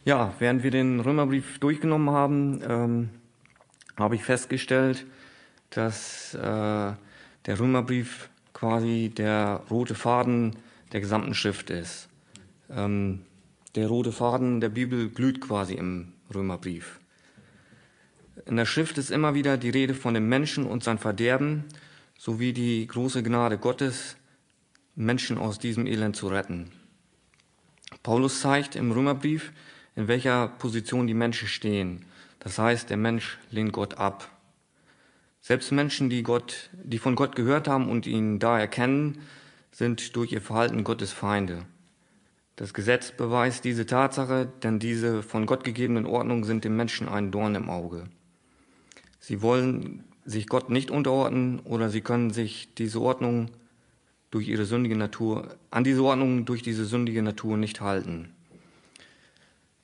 Ja, 0.05 0.35
während 0.39 0.62
wir 0.62 0.71
den 0.71 1.01
Römerbrief 1.01 1.59
durchgenommen 1.59 2.11
haben, 2.11 2.62
ähm, 2.66 3.11
habe 3.97 4.14
ich 4.14 4.25
festgestellt, 4.25 5.07
dass 5.71 6.35
äh, 6.35 6.93
der 7.49 7.59
Römerbrief 7.59 8.29
quasi 8.53 9.11
der 9.17 9.63
rote 9.71 9.95
Faden 9.95 10.57
der 10.93 11.01
gesamten 11.01 11.33
Schrift 11.33 11.71
ist. 11.71 12.11
Ähm, 12.71 13.23
der 13.75 13.89
rote 13.89 14.13
Faden 14.13 14.61
der 14.61 14.69
Bibel 14.69 15.09
glüht 15.09 15.41
quasi 15.41 15.73
im 15.73 16.13
Römerbrief. 16.33 17.01
In 18.45 18.57
der 18.57 18.67
Schrift 18.67 18.99
ist 18.99 19.11
immer 19.11 19.33
wieder 19.35 19.57
die 19.57 19.71
Rede 19.71 19.95
von 19.95 20.13
dem 20.13 20.29
Menschen 20.29 20.67
und 20.67 20.85
sein 20.85 20.99
Verderben 20.99 21.65
sowie 22.19 22.53
die 22.53 22.87
große 22.87 23.23
Gnade 23.23 23.57
Gottes, 23.57 24.17
Menschen 24.95 25.39
aus 25.39 25.59
diesem 25.59 25.87
Elend 25.87 26.17
zu 26.17 26.29
retten. 26.29 26.71
Paulus 28.03 28.43
zeigt 28.43 28.77
im 28.77 28.93
Römerbrief, 28.93 29.53
in 29.97 30.07
welcher 30.07 30.49
Position 30.49 31.07
die 31.07 31.15
Menschen 31.15 31.49
stehen. 31.49 32.05
Das 32.41 32.59
heißt, 32.59 32.91
der 32.91 32.99
Mensch 32.99 33.39
lehnt 33.51 33.73
Gott 33.73 33.95
ab. 33.95 34.31
Selbst 35.41 35.72
Menschen, 35.72 36.11
die 36.11 36.22
Gott, 36.22 36.70
die 36.72 36.99
von 36.99 37.14
Gott 37.14 37.36
gehört 37.36 37.68
haben 37.68 37.89
und 37.89 38.07
ihn 38.07 38.39
da 38.39 38.59
erkennen, 38.59 39.18
sind 39.70 40.16
durch 40.16 40.32
ihr 40.32 40.43
Verhalten 40.43 40.84
Gottes 40.84 41.12
Feinde. 41.12 41.64
Das 42.57 42.74
Gesetz 42.74 43.12
beweist 43.12 43.64
diese 43.64 43.86
Tatsache, 43.86 44.49
denn 44.62 44.80
diese 44.80 45.22
von 45.22 45.47
Gott 45.47 45.62
gegebenen 45.62 46.07
Ordnungen 46.07 46.45
sind 46.45 46.64
dem 46.64 46.76
Menschen 46.76 47.09
ein 47.09 47.30
Dorn 47.30 47.55
im 47.55 47.70
Auge. 47.70 48.09
Sie 49.20 49.43
wollen 49.43 50.05
sich 50.24 50.49
Gott 50.49 50.68
nicht 50.68 50.91
unterordnen 50.91 51.61
oder 51.61 51.89
sie 51.89 52.01
können 52.01 52.30
sich 52.30 52.74
diese 52.74 53.01
Ordnung 53.01 53.51
durch 54.30 54.49
ihre 54.49 54.64
sündige 54.64 54.97
Natur, 54.97 55.57
an 55.70 55.84
diese 55.84 56.03
Ordnung 56.03 56.45
durch 56.45 56.62
diese 56.62 56.84
sündige 56.84 57.22
Natur 57.22 57.57
nicht 57.57 57.80
halten. 57.80 58.34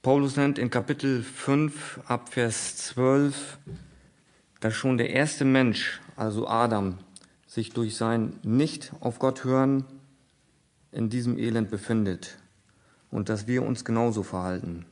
Paulus 0.03 0.37
nennt 0.37 0.59
in 0.59 0.69
Kapitel 0.69 1.23
5 1.23 2.01
ab 2.07 2.31
Vers 2.31 2.77
12, 2.77 3.59
dass 4.65 4.73
schon 4.73 4.97
der 4.97 5.11
erste 5.11 5.45
Mensch, 5.45 6.01
also 6.17 6.49
Adam, 6.49 6.97
sich 7.47 7.75
durch 7.75 7.99
sein 7.99 8.41
Nicht 8.45 8.95
auf 9.01 9.19
Gott 9.19 9.45
hören 9.45 9.85
in 10.91 11.11
diesem 11.11 11.37
Elend 11.37 11.69
befindet 11.69 12.39
und 13.11 13.29
dass 13.29 13.47
wir 13.47 13.63
uns 13.63 13.85
genauso 13.85 14.23
verhalten. 14.23 14.87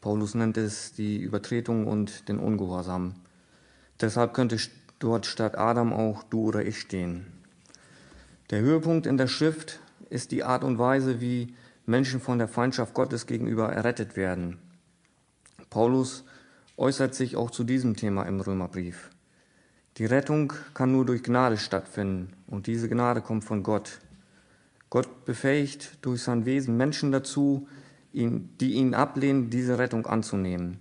Paulus 0.00 0.34
nennt 0.34 0.56
es 0.56 0.94
die 0.94 1.18
Übertretung 1.18 1.86
und 1.86 2.30
den 2.30 2.38
Ungehorsam. 2.38 3.16
Deshalb 4.00 4.32
könnte 4.32 4.56
dort 4.98 5.26
statt 5.26 5.58
Adam 5.58 5.92
auch 5.92 6.22
du 6.22 6.40
oder 6.44 6.64
ich 6.64 6.80
stehen. 6.80 7.26
Der 8.48 8.60
Höhepunkt 8.62 9.04
in 9.04 9.18
der 9.18 9.28
Schrift 9.28 9.80
ist 10.08 10.30
die 10.30 10.44
Art 10.44 10.64
und 10.64 10.78
Weise, 10.78 11.20
wie 11.20 11.54
Menschen 11.84 12.22
von 12.22 12.38
der 12.38 12.48
Feindschaft 12.48 12.94
Gottes 12.94 13.26
gegenüber 13.26 13.70
errettet 13.70 14.16
werden. 14.16 14.56
Paulus 15.68 16.24
äußert 16.82 17.14
sich 17.14 17.36
auch 17.36 17.52
zu 17.52 17.62
diesem 17.62 17.94
Thema 17.94 18.24
im 18.24 18.40
Römerbrief. 18.40 19.10
Die 19.98 20.04
Rettung 20.04 20.52
kann 20.74 20.90
nur 20.90 21.06
durch 21.06 21.22
Gnade 21.22 21.56
stattfinden 21.56 22.32
und 22.48 22.66
diese 22.66 22.88
Gnade 22.88 23.20
kommt 23.20 23.44
von 23.44 23.62
Gott. 23.62 24.00
Gott 24.90 25.24
befähigt 25.24 25.98
durch 26.02 26.22
sein 26.22 26.44
Wesen 26.44 26.76
Menschen 26.76 27.12
dazu, 27.12 27.68
die 28.12 28.72
ihn 28.72 28.94
ablehnen, 28.94 29.48
diese 29.48 29.78
Rettung 29.78 30.06
anzunehmen. 30.06 30.80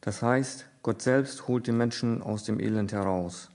Das 0.00 0.22
heißt, 0.22 0.66
Gott 0.84 1.02
selbst 1.02 1.48
holt 1.48 1.66
den 1.66 1.76
Menschen 1.76 2.22
aus 2.22 2.44
dem 2.44 2.60
Elend 2.60 2.92
heraus. 2.92 3.50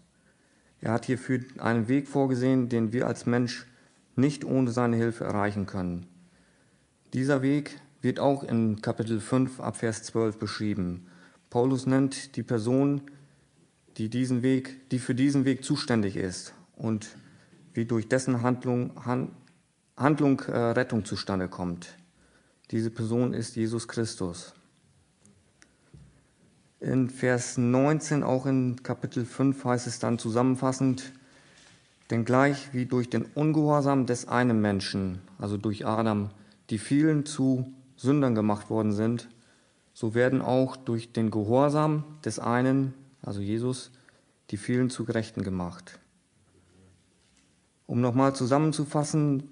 Er 0.82 0.92
hat 0.92 1.06
hierfür 1.06 1.40
einen 1.60 1.88
Weg 1.88 2.10
vorgesehen, 2.10 2.68
den 2.68 2.92
wir 2.92 3.08
als 3.08 3.26
Mensch 3.26 3.68
nicht 4.18 4.44
ohne 4.44 4.70
seine 4.72 4.98
Hilfe 4.98 5.24
erreichen 5.24 5.66
können. 5.66 6.08
Dieser 7.14 7.42
Weg 7.42 7.80
wird 8.02 8.20
auch 8.20 8.44
in 8.44 8.82
Kapitel 8.82 9.22
5 9.22 9.62
ab 9.62 9.78
Vers 9.78 10.04
12 10.04 10.38
beschrieben. 10.38 11.08
Paulus 11.56 11.86
nennt 11.86 12.36
die 12.36 12.44
Person, 12.44 13.00
die, 13.96 14.10
diesen 14.10 14.42
Weg, 14.42 14.90
die 14.90 15.00
für 15.00 15.16
diesen 15.16 15.46
Weg 15.46 15.64
zuständig 15.64 16.18
ist 16.18 16.54
und 16.76 17.16
wie 17.74 17.86
durch 17.86 18.10
dessen 18.10 18.42
Handlung, 18.42 18.92
Handlung 19.96 20.42
äh, 20.42 20.52
Rettung 20.52 21.06
zustande 21.06 21.48
kommt. 21.48 21.96
Diese 22.72 22.90
Person 22.90 23.34
ist 23.34 23.56
Jesus 23.56 23.88
Christus. 23.88 24.54
In 26.82 27.10
Vers 27.10 27.58
19, 27.58 28.22
auch 28.24 28.46
in 28.46 28.84
Kapitel 28.84 29.24
5, 29.24 29.64
heißt 29.64 29.88
es 29.88 30.00
dann 30.00 30.20
zusammenfassend, 30.20 31.14
denn 32.10 32.26
gleich 32.26 32.74
wie 32.74 32.86
durch 32.86 33.10
den 33.10 33.24
Ungehorsam 33.34 34.06
des 34.06 34.28
einen 34.28 34.60
Menschen, 34.60 35.22
also 35.40 35.56
durch 35.56 35.86
Adam, 35.88 36.32
die 36.70 36.80
vielen 36.80 37.26
zu 37.26 37.74
Sündern 37.96 38.36
gemacht 38.36 38.70
worden 38.70 38.92
sind, 38.92 39.30
so 39.96 40.14
werden 40.14 40.42
auch 40.42 40.76
durch 40.76 41.14
den 41.14 41.32
Gehorsam 41.32 42.04
des 42.26 42.38
einen, 42.38 42.94
also 43.22 43.40
Jesus, 43.40 43.92
die 44.52 44.58
vielen 44.58 44.90
zu 44.90 45.06
Gerechten 45.06 45.42
gemacht. 45.42 46.00
Um 47.88 48.02
nochmal 48.02 48.36
zusammenzufassen 48.36 49.50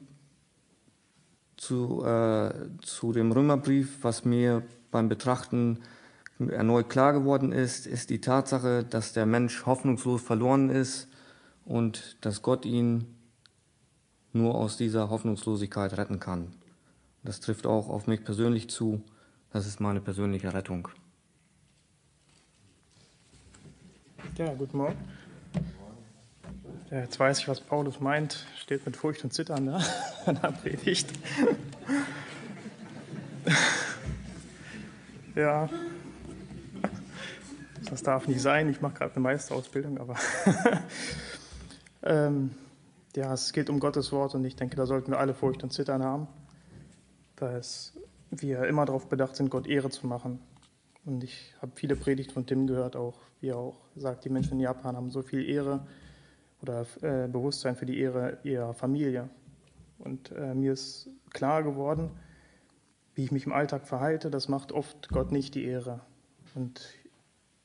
zu, 1.56 2.04
äh, 2.04 2.52
zu 2.82 3.14
dem 3.14 3.32
Römerbrief, 3.32 4.00
was 4.04 4.26
mir 4.26 4.64
beim 4.92 5.08
Betrachten 5.08 5.80
erneut 6.40 6.90
klar 6.90 7.14
geworden 7.14 7.54
ist, 7.54 7.88
ist 7.88 8.10
die 8.10 8.20
Tatsache, 8.20 8.84
dass 8.84 9.14
der 9.14 9.26
Mensch 9.26 9.66
hoffnungslos 9.66 10.22
verloren 10.22 10.70
ist 10.70 11.08
und 11.64 12.18
dass 12.20 12.42
Gott 12.42 12.66
ihn 12.66 13.16
nur 14.34 14.56
aus 14.56 14.76
dieser 14.76 15.10
Hoffnungslosigkeit 15.10 15.96
retten 15.96 16.20
kann. 16.20 16.52
Das 17.24 17.40
trifft 17.40 17.66
auch 17.66 17.88
auf 17.88 18.08
mich 18.08 18.26
persönlich 18.26 18.70
zu. 18.70 19.02
Das 19.54 19.66
ist 19.68 19.80
meine 19.80 20.02
persönliche 20.02 20.54
Rettung. 20.54 20.90
Ja, 24.36 24.54
guten 24.56 24.78
Morgen. 24.78 24.98
Ja, 26.90 27.02
jetzt 27.02 27.20
weiß 27.20 27.40
ich, 27.40 27.48
was 27.48 27.62
Paulus 27.62 28.00
meint. 28.00 28.48
Steht 28.58 28.86
mit 28.86 28.98
Furcht 28.98 29.24
und 29.24 29.32
Zittern 29.32 29.66
da 29.68 29.80
in 30.26 30.42
der 30.42 30.52
Predigt. 30.52 31.08
ja, 35.36 35.70
das 37.90 38.02
darf 38.02 38.28
nicht 38.28 38.42
sein. 38.42 38.70
Ich 38.70 38.82
mache 38.82 38.96
gerade 38.96 39.12
eine 39.14 39.22
Meisterausbildung, 39.22 40.00
aber 40.00 40.16
ähm, 42.04 42.56
ja, 43.16 43.32
es 43.34 43.54
geht 43.54 43.70
um 43.70 43.80
Gottes 43.80 44.12
Wort 44.12 44.34
und 44.34 44.44
ich 44.46 44.56
denke, 44.56 44.76
da 44.76 44.88
sollten 44.88 45.12
wir 45.12 45.20
alle 45.20 45.36
Furcht 45.36 45.62
und 45.62 45.72
Zittern 45.72 46.04
haben 46.04 46.28
dass 47.36 47.94
wir 48.42 48.66
immer 48.66 48.86
darauf 48.86 49.08
bedacht 49.08 49.36
sind, 49.36 49.50
Gott 49.50 49.68
Ehre 49.68 49.90
zu 49.90 50.08
machen. 50.08 50.40
Und 51.06 51.24
ich 51.24 51.54
habe 51.62 51.74
viele 51.76 51.96
Predigten 51.96 52.34
von 52.34 52.46
Tim 52.46 52.68
gehört, 52.68 52.96
auch 52.96 53.18
wie 53.42 53.50
er 53.50 53.58
auch 53.58 53.78
sagt, 53.96 54.26
die 54.26 54.30
Menschen 54.30 54.54
in 54.54 54.60
Japan 54.62 54.96
haben 54.96 55.12
so 55.12 55.22
viel 55.22 55.48
Ehre 55.48 55.86
oder 56.62 56.86
äh, 57.02 57.28
Bewusstsein 57.28 57.76
für 57.76 57.86
die 57.86 58.00
Ehre 58.00 58.38
ihrer 58.44 58.74
Familie. 58.74 59.30
Und 60.00 60.32
äh, 60.32 60.54
mir 60.54 60.74
ist 60.74 61.10
klar 61.32 61.64
geworden, 61.64 62.12
wie 63.16 63.24
ich 63.26 63.32
mich 63.32 63.46
im 63.46 63.54
Alltag 63.54 63.88
verhalte, 63.88 64.30
das 64.30 64.48
macht 64.48 64.72
oft 64.72 65.10
Gott 65.10 65.32
nicht 65.32 65.56
die 65.56 65.66
Ehre. 65.66 66.00
Und 66.56 66.82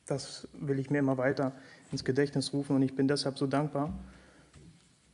das 0.07 0.49
will 0.53 0.79
ich 0.79 0.91
mir 0.91 0.99
immer 0.99 1.16
weiter 1.16 1.53
ins 1.93 2.05
Gedächtnis 2.05 2.53
rufen. 2.53 2.77
Und 2.77 2.83
ich 2.83 2.97
bin 2.97 3.09
deshalb 3.09 3.39
so 3.39 3.47
dankbar, 3.47 3.93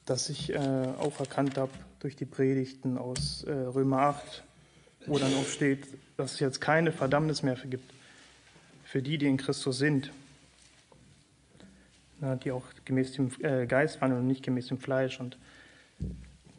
dass 0.07 0.29
ich 0.29 0.53
äh, 0.53 0.59
auch 0.99 1.21
erkannt 1.21 1.59
habe 1.59 1.73
durch 1.99 2.17
die 2.17 2.27
Predigten 2.27 2.99
aus 2.99 3.45
äh, 3.45 3.53
Römer 3.53 4.01
8, 4.01 4.45
wo 5.07 5.19
dann 5.19 5.35
auch 5.35 5.47
steht, 5.47 5.87
dass 6.17 6.35
es 6.35 6.41
jetzt 6.41 6.61
keine 6.61 6.93
Verdammnis 6.93 7.43
mehr 7.43 7.57
gibt 7.57 7.93
für 8.85 9.03
die, 9.03 9.19
die 9.19 9.27
in 9.27 9.37
Christus 9.37 9.79
sind, 9.79 10.13
na, 12.21 12.37
die 12.37 12.53
auch 12.53 12.63
gemäß 12.85 13.13
dem 13.13 13.31
äh, 13.43 13.67
Geist 13.67 14.01
wandeln 14.01 14.23
und 14.23 14.29
nicht 14.29 14.45
gemäß 14.45 14.69
dem 14.69 14.79
Fleisch. 14.79 15.19
Und 15.19 15.37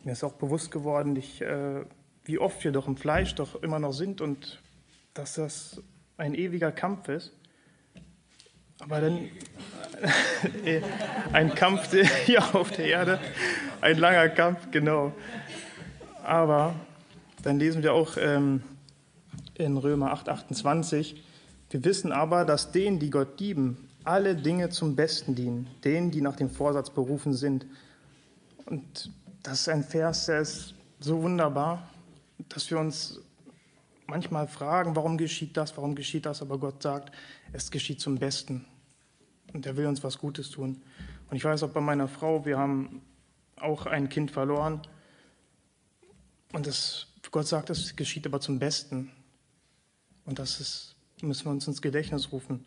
mir 0.04 0.12
ist 0.12 0.24
auch 0.24 0.34
bewusst 0.34 0.70
geworden, 0.72 1.16
ich, 1.16 1.42
äh, 1.42 1.86
wie 2.26 2.40
oft 2.40 2.64
wir 2.64 2.72
doch 2.72 2.88
im 2.88 2.98
Fleisch 2.98 3.36
doch 3.36 3.62
immer 3.64 3.80
noch 3.80 3.94
sind 3.94 4.22
und 4.22 4.62
dass 5.14 5.36
das 5.36 5.82
ein 6.18 6.36
ewiger 6.36 6.72
Kampf 6.72 7.08
ist. 7.08 7.32
Aber 8.80 9.00
dann 9.00 9.30
ein 11.32 11.56
Kampf 11.56 11.96
hier 12.26 12.54
auf 12.54 12.72
der 12.72 12.86
Erde, 12.86 13.20
ein 13.80 13.98
langer 13.98 14.28
Kampf, 14.30 14.72
genau. 14.72 15.14
Aber 16.24 16.76
dann 17.46 17.60
lesen 17.60 17.84
wir 17.84 17.94
auch 17.94 18.18
ähm, 18.18 18.64
in 19.54 19.78
Römer 19.78 20.12
8, 20.12 20.30
28, 20.30 21.24
wir 21.70 21.86
wissen 21.86 22.12
aber, 22.12 22.44
dass 22.44 22.72
denen, 22.72 22.98
die 22.98 23.12
Gott 23.12 23.40
lieben, 23.40 23.88
alle 24.04 24.36
Dinge 24.36 24.70
zum 24.70 24.96
Besten 24.96 25.36
dienen, 25.36 25.68
denen, 25.84 26.10
die 26.10 26.22
nach 26.22 26.36
dem 26.36 26.50
Vorsatz 26.50 26.90
berufen 26.90 27.34
sind. 27.34 27.68
Und 28.66 29.12
das 29.44 29.62
ist 29.62 29.70
ein 29.70 29.84
Vers, 29.84 30.26
der 30.26 30.42
ist 30.42 30.74
so 31.00 31.22
wunderbar, 31.22 31.88
dass 32.50 32.70
wir 32.72 32.80
uns 32.80 33.22
manchmal 34.08 34.48
fragen, 34.48 34.96
warum 34.96 35.16
geschieht 35.16 35.56
das, 35.56 35.78
warum 35.78 35.94
geschieht 35.94 36.26
das, 36.26 36.42
aber 36.42 36.58
Gott 36.58 36.82
sagt, 36.82 37.14
es 37.54 37.70
geschieht 37.70 38.02
zum 38.02 38.18
Besten. 38.18 38.66
Und 39.54 39.68
er 39.68 39.78
will 39.78 39.86
uns 39.86 40.04
was 40.04 40.18
Gutes 40.18 40.50
tun. 40.50 40.82
Und 41.30 41.38
ich 41.38 41.46
weiß 41.46 41.62
auch 41.62 41.70
bei 41.70 41.82
meiner 41.82 42.08
Frau, 42.08 42.44
wir 42.44 42.58
haben 42.58 43.04
auch 43.58 43.86
ein 43.86 44.10
Kind 44.10 44.32
verloren. 44.32 44.82
Und 46.54 46.66
das 46.66 47.08
Gott 47.36 47.48
sagt, 47.48 47.70
es 47.70 47.98
geschieht 47.98 48.26
aber 48.26 48.40
zum 48.40 48.60
Besten. 48.60 49.12
Und 50.24 50.40
das 50.40 50.62
ist, 50.62 50.96
müssen 51.22 51.44
wir 51.44 51.52
uns 51.52 51.68
ins 51.68 51.82
Gedächtnis 51.82 52.32
rufen. 52.32 52.64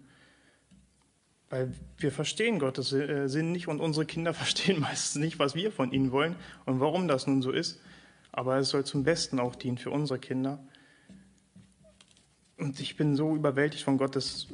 Weil 1.49 1.73
wir 1.97 2.13
verstehen 2.13 2.59
Gottes 2.59 2.93
äh, 2.93 3.29
Sinn 3.29 3.51
nicht 3.51 3.69
und 3.69 3.81
unsere 3.81 4.05
Kinder 4.05 4.35
verstehen 4.43 4.79
meistens 4.79 5.23
nicht, 5.23 5.39
was 5.39 5.55
wir 5.55 5.73
von 5.73 5.91
ihnen 5.91 6.13
wollen 6.13 6.37
und 6.67 6.81
warum 6.81 7.09
das 7.09 7.27
nun 7.27 7.41
so 7.41 7.51
ist. 7.51 7.81
Aber 8.31 8.59
es 8.59 8.69
soll 8.69 8.85
zum 8.85 9.05
Besten 9.05 9.41
auch 9.41 9.55
dienen 9.57 9.79
für 9.79 9.91
unsere 9.91 10.19
Kinder. 10.19 10.63
Und 12.59 12.79
ich 12.79 12.99
bin 12.99 13.17
so 13.17 13.35
überwältigt 13.35 13.85
von 13.85 13.97
Gottes 13.97 14.49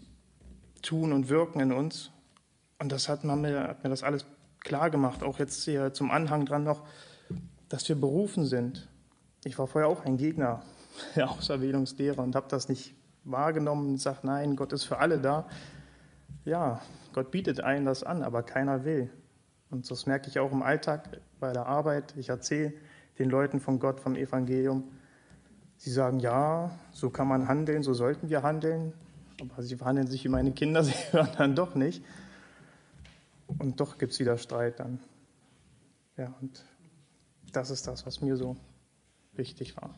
Tun 0.81 1.13
und 1.13 1.29
Wirken 1.29 1.59
in 1.59 1.73
uns. 1.73 2.13
Und 2.79 2.93
das 2.93 3.09
hat 3.09 3.25
mir, 3.25 3.65
hat 3.65 3.83
mir 3.83 3.91
das 3.91 4.05
alles 4.05 4.27
klar 4.61 4.91
gemacht. 4.91 5.25
Auch 5.25 5.41
jetzt 5.41 5.65
hier 5.65 5.93
zum 5.93 6.13
Anhang 6.13 6.47
dran 6.47 6.63
noch, 6.63 6.87
dass 7.69 7.89
wir 7.89 7.97
berufen 7.97 8.47
sind. 8.47 8.89
Ich 9.45 9.59
war 9.59 9.67
vorher 9.67 9.89
auch 9.89 10.05
ein 10.05 10.17
Gegner 10.17 10.63
der 11.17 11.31
Auserwählungslehre 11.31 12.21
und 12.21 12.35
habe 12.35 12.47
das 12.49 12.69
nicht 12.69 12.95
wahrgenommen 13.25 13.89
und 13.89 13.93
gesagt, 13.95 14.25
nein, 14.25 14.57
Gott 14.57 14.73
ist 14.73 14.85
für 14.85 14.99
alle 14.99 15.19
da. 15.19 15.47
Ja, 16.45 16.81
Gott 17.13 17.31
bietet 17.31 17.61
allen 17.61 17.85
das 17.85 18.03
an, 18.03 18.23
aber 18.23 18.43
keiner 18.43 18.85
will. 18.85 19.11
Und 19.71 19.91
das 19.91 20.07
merke 20.07 20.29
ich 20.29 20.39
auch 20.39 20.53
im 20.53 20.63
Alltag 20.63 21.21
bei 21.41 21.53
der 21.53 21.67
Arbeit. 21.67 22.15
Ich 22.17 22.29
erzähle 22.29 22.75
den 23.19 23.31
Leuten 23.31 23.61
von 23.61 23.79
Gott, 23.79 24.01
vom 24.01 24.17
Evangelium. 24.17 24.85
Sie 25.77 25.91
sagen, 25.91 26.21
ja, 26.21 26.71
so 26.93 27.11
kann 27.11 27.29
man 27.29 27.49
handeln, 27.49 27.83
so 27.83 27.95
sollten 27.95 28.29
wir 28.29 28.43
handeln. 28.43 28.93
Aber 29.41 29.63
sie 29.63 29.77
verhandeln 29.77 30.07
sich 30.07 30.25
wie 30.25 30.29
meine 30.29 30.53
Kinder, 30.53 30.85
sie 30.85 30.95
hören 31.11 31.31
dann 31.37 31.57
doch 31.57 31.75
nicht. 31.75 32.05
Und 33.59 33.81
doch 33.81 33.99
gibt 33.99 34.13
es 34.13 34.19
wieder 34.19 34.39
Streit 34.39 34.81
dann. 34.81 35.01
Ja, 36.17 36.33
und 36.41 36.65
das 37.53 37.71
ist 37.71 37.87
das, 37.87 38.07
was 38.07 38.21
mir 38.21 38.37
so 38.37 38.57
wichtig 39.37 39.77
war. 39.77 39.95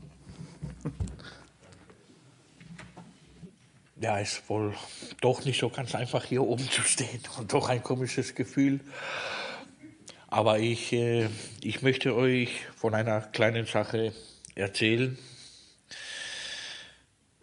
Ja, 3.99 4.19
ist 4.19 4.49
wohl 4.51 4.75
doch 5.23 5.45
nicht 5.47 5.59
so 5.59 5.71
ganz 5.71 5.95
einfach 5.95 6.25
hier 6.25 6.43
oben 6.43 6.69
zu 6.71 6.83
stehen 6.83 7.21
und 7.39 7.53
doch 7.53 7.69
ein 7.69 7.83
komisches 7.83 8.35
Gefühl. 8.35 8.81
Aber 10.29 10.59
ich, 10.59 10.93
äh, 10.93 11.29
ich 11.63 11.83
möchte 11.83 12.15
euch 12.15 12.67
von 12.77 12.95
einer 12.95 13.23
kleinen 13.23 13.65
Sache 13.65 14.13
erzählen. 14.55 15.17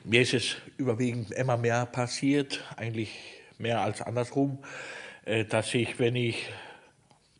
Mir 0.04 0.22
ist 0.22 0.34
es 0.34 0.56
überwiegend 0.78 1.32
immer 1.32 1.58
mehr 1.58 1.86
passiert, 1.86 2.62
eigentlich 2.76 3.10
mehr 3.58 3.82
als 3.82 4.02
andersrum, 4.02 4.60
äh, 5.26 5.46
dass 5.46 5.74
ich, 5.74 5.98
wenn 5.98 6.16
ich 6.16 6.50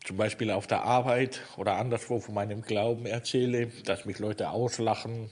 zum 0.04 0.18
Beispiel 0.18 0.50
auf 0.50 0.66
der 0.66 0.82
Arbeit 0.82 1.40
oder 1.56 1.76
anderswo 1.76 2.20
von 2.20 2.34
meinem 2.34 2.60
Glauben 2.62 3.06
erzähle, 3.06 3.68
dass 3.84 4.04
mich 4.04 4.18
Leute 4.18 4.50
auslachen, 4.50 5.30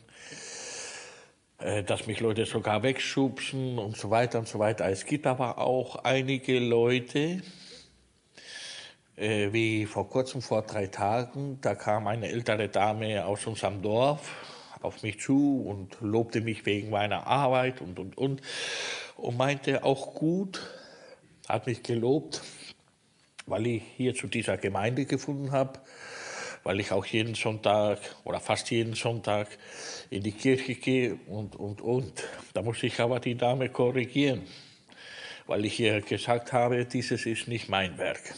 äh, 1.59 1.85
dass 1.85 2.07
mich 2.07 2.21
Leute 2.21 2.47
sogar 2.47 2.83
wegschubsen 2.83 3.79
und 3.79 3.99
so 3.99 4.11
weiter 4.11 4.39
und 4.39 4.49
so 4.49 4.59
weiter. 4.59 4.89
Es 4.89 5.05
gibt 5.05 5.27
aber 5.27 5.59
auch 5.59 5.97
einige 6.05 6.59
Leute, 6.59 7.43
äh, 9.17 9.53
wie 9.53 9.85
vor 9.85 10.09
kurzem, 10.09 10.41
vor 10.41 10.63
drei 10.63 10.87
Tagen, 10.87 11.59
da 11.61 11.75
kam 11.75 12.07
eine 12.07 12.29
ältere 12.29 12.71
Dame 12.71 13.27
aus 13.27 13.47
unserem 13.47 13.83
Dorf 13.83 14.31
auf 14.81 15.03
mich 15.03 15.21
zu 15.21 15.65
und 15.67 15.99
lobte 16.01 16.41
mich 16.41 16.65
wegen 16.65 16.91
meiner 16.91 17.27
Arbeit 17.27 17.83
und, 17.83 17.99
und, 17.99 18.17
und, 18.17 18.41
und 19.17 19.37
meinte 19.37 19.85
auch 19.85 20.15
gut, 20.15 20.61
hat 21.47 21.67
mich 21.67 21.83
gelobt, 21.83 22.43
weil 23.47 23.67
ich 23.67 23.83
hier 23.97 24.15
zu 24.15 24.27
dieser 24.27 24.57
Gemeinde 24.57 25.05
gefunden 25.05 25.53
habe, 25.53 25.81
weil 26.65 26.81
ich 26.81 26.93
auch 26.93 27.05
jeden 27.05 27.35
Sonntag 27.35 27.99
oder 28.25 28.41
fast 28.41 28.71
jeden 28.71 28.95
Sonntag 28.95 29.49
in 30.11 30.23
die 30.23 30.33
Kirche 30.33 30.75
gehe 30.75 31.19
und, 31.27 31.57
und, 31.57 31.81
und. 31.81 32.13
Da 32.55 32.63
muss 32.63 32.83
ich 32.83 33.01
aber 33.01 33.21
die 33.21 33.35
Dame 33.35 33.69
korrigieren, 33.69 34.43
weil 35.47 35.65
ich 35.65 35.81
ihr 35.81 36.01
gesagt 36.01 36.53
habe, 36.53 36.85
dieses 36.85 37.27
ist 37.27 37.49
nicht 37.49 37.69
mein 37.69 37.99
Werk. 37.99 38.35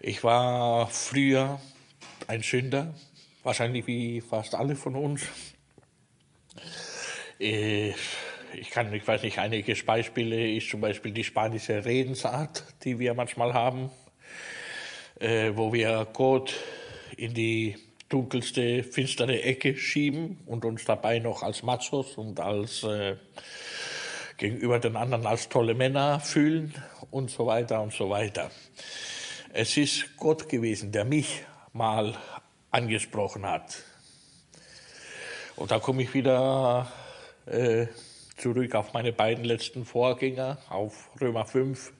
Ich 0.00 0.22
war 0.22 0.86
früher 0.88 1.60
ein 2.26 2.42
Sünder, 2.42 2.94
wahrscheinlich 3.42 3.86
wie 3.86 4.20
fast 4.20 4.54
alle 4.54 4.76
von 4.76 4.94
uns. 4.94 5.22
Äh, 7.40 7.92
ich 8.54 8.70
kann, 8.70 8.92
ich 8.92 9.06
weiß 9.06 9.22
nicht, 9.22 9.38
einige 9.38 9.74
Beispiele 9.84 10.52
ist 10.52 10.70
zum 10.70 10.80
Beispiel 10.80 11.12
die 11.12 11.24
spanische 11.24 11.84
Redensart, 11.84 12.64
die 12.84 12.98
wir 12.98 13.14
manchmal 13.14 13.54
haben, 13.54 13.90
äh, 15.20 15.52
wo 15.54 15.72
wir 15.72 16.06
Gott 16.12 16.54
in 17.16 17.34
die 17.34 17.76
dunkelste, 18.08 18.82
finstere 18.84 19.42
Ecke 19.42 19.76
schieben 19.76 20.38
und 20.46 20.64
uns 20.64 20.84
dabei 20.84 21.18
noch 21.18 21.42
als 21.42 21.62
Machos 21.62 22.16
und 22.16 22.40
als 22.40 22.82
äh, 22.82 23.16
gegenüber 24.36 24.78
den 24.78 24.96
anderen 24.96 25.26
als 25.26 25.48
tolle 25.48 25.74
Männer 25.74 26.20
fühlen 26.20 26.74
und 27.10 27.30
so 27.30 27.46
weiter 27.46 27.82
und 27.82 27.92
so 27.92 28.08
weiter. 28.08 28.50
Es 29.52 29.76
ist 29.76 30.16
Gott 30.16 30.48
gewesen, 30.48 30.92
der 30.92 31.04
mich 31.04 31.42
mal 31.72 32.16
angesprochen 32.70 33.46
hat. 33.46 33.82
Und 35.56 35.70
da 35.70 35.80
komme 35.80 36.02
ich 36.02 36.14
wieder 36.14 36.90
äh, 37.46 37.86
zurück 38.38 38.74
auf 38.74 38.92
meine 38.92 39.12
beiden 39.12 39.44
letzten 39.44 39.84
Vorgänger, 39.84 40.58
auf 40.68 41.10
Römer 41.20 41.44
5. 41.44 41.92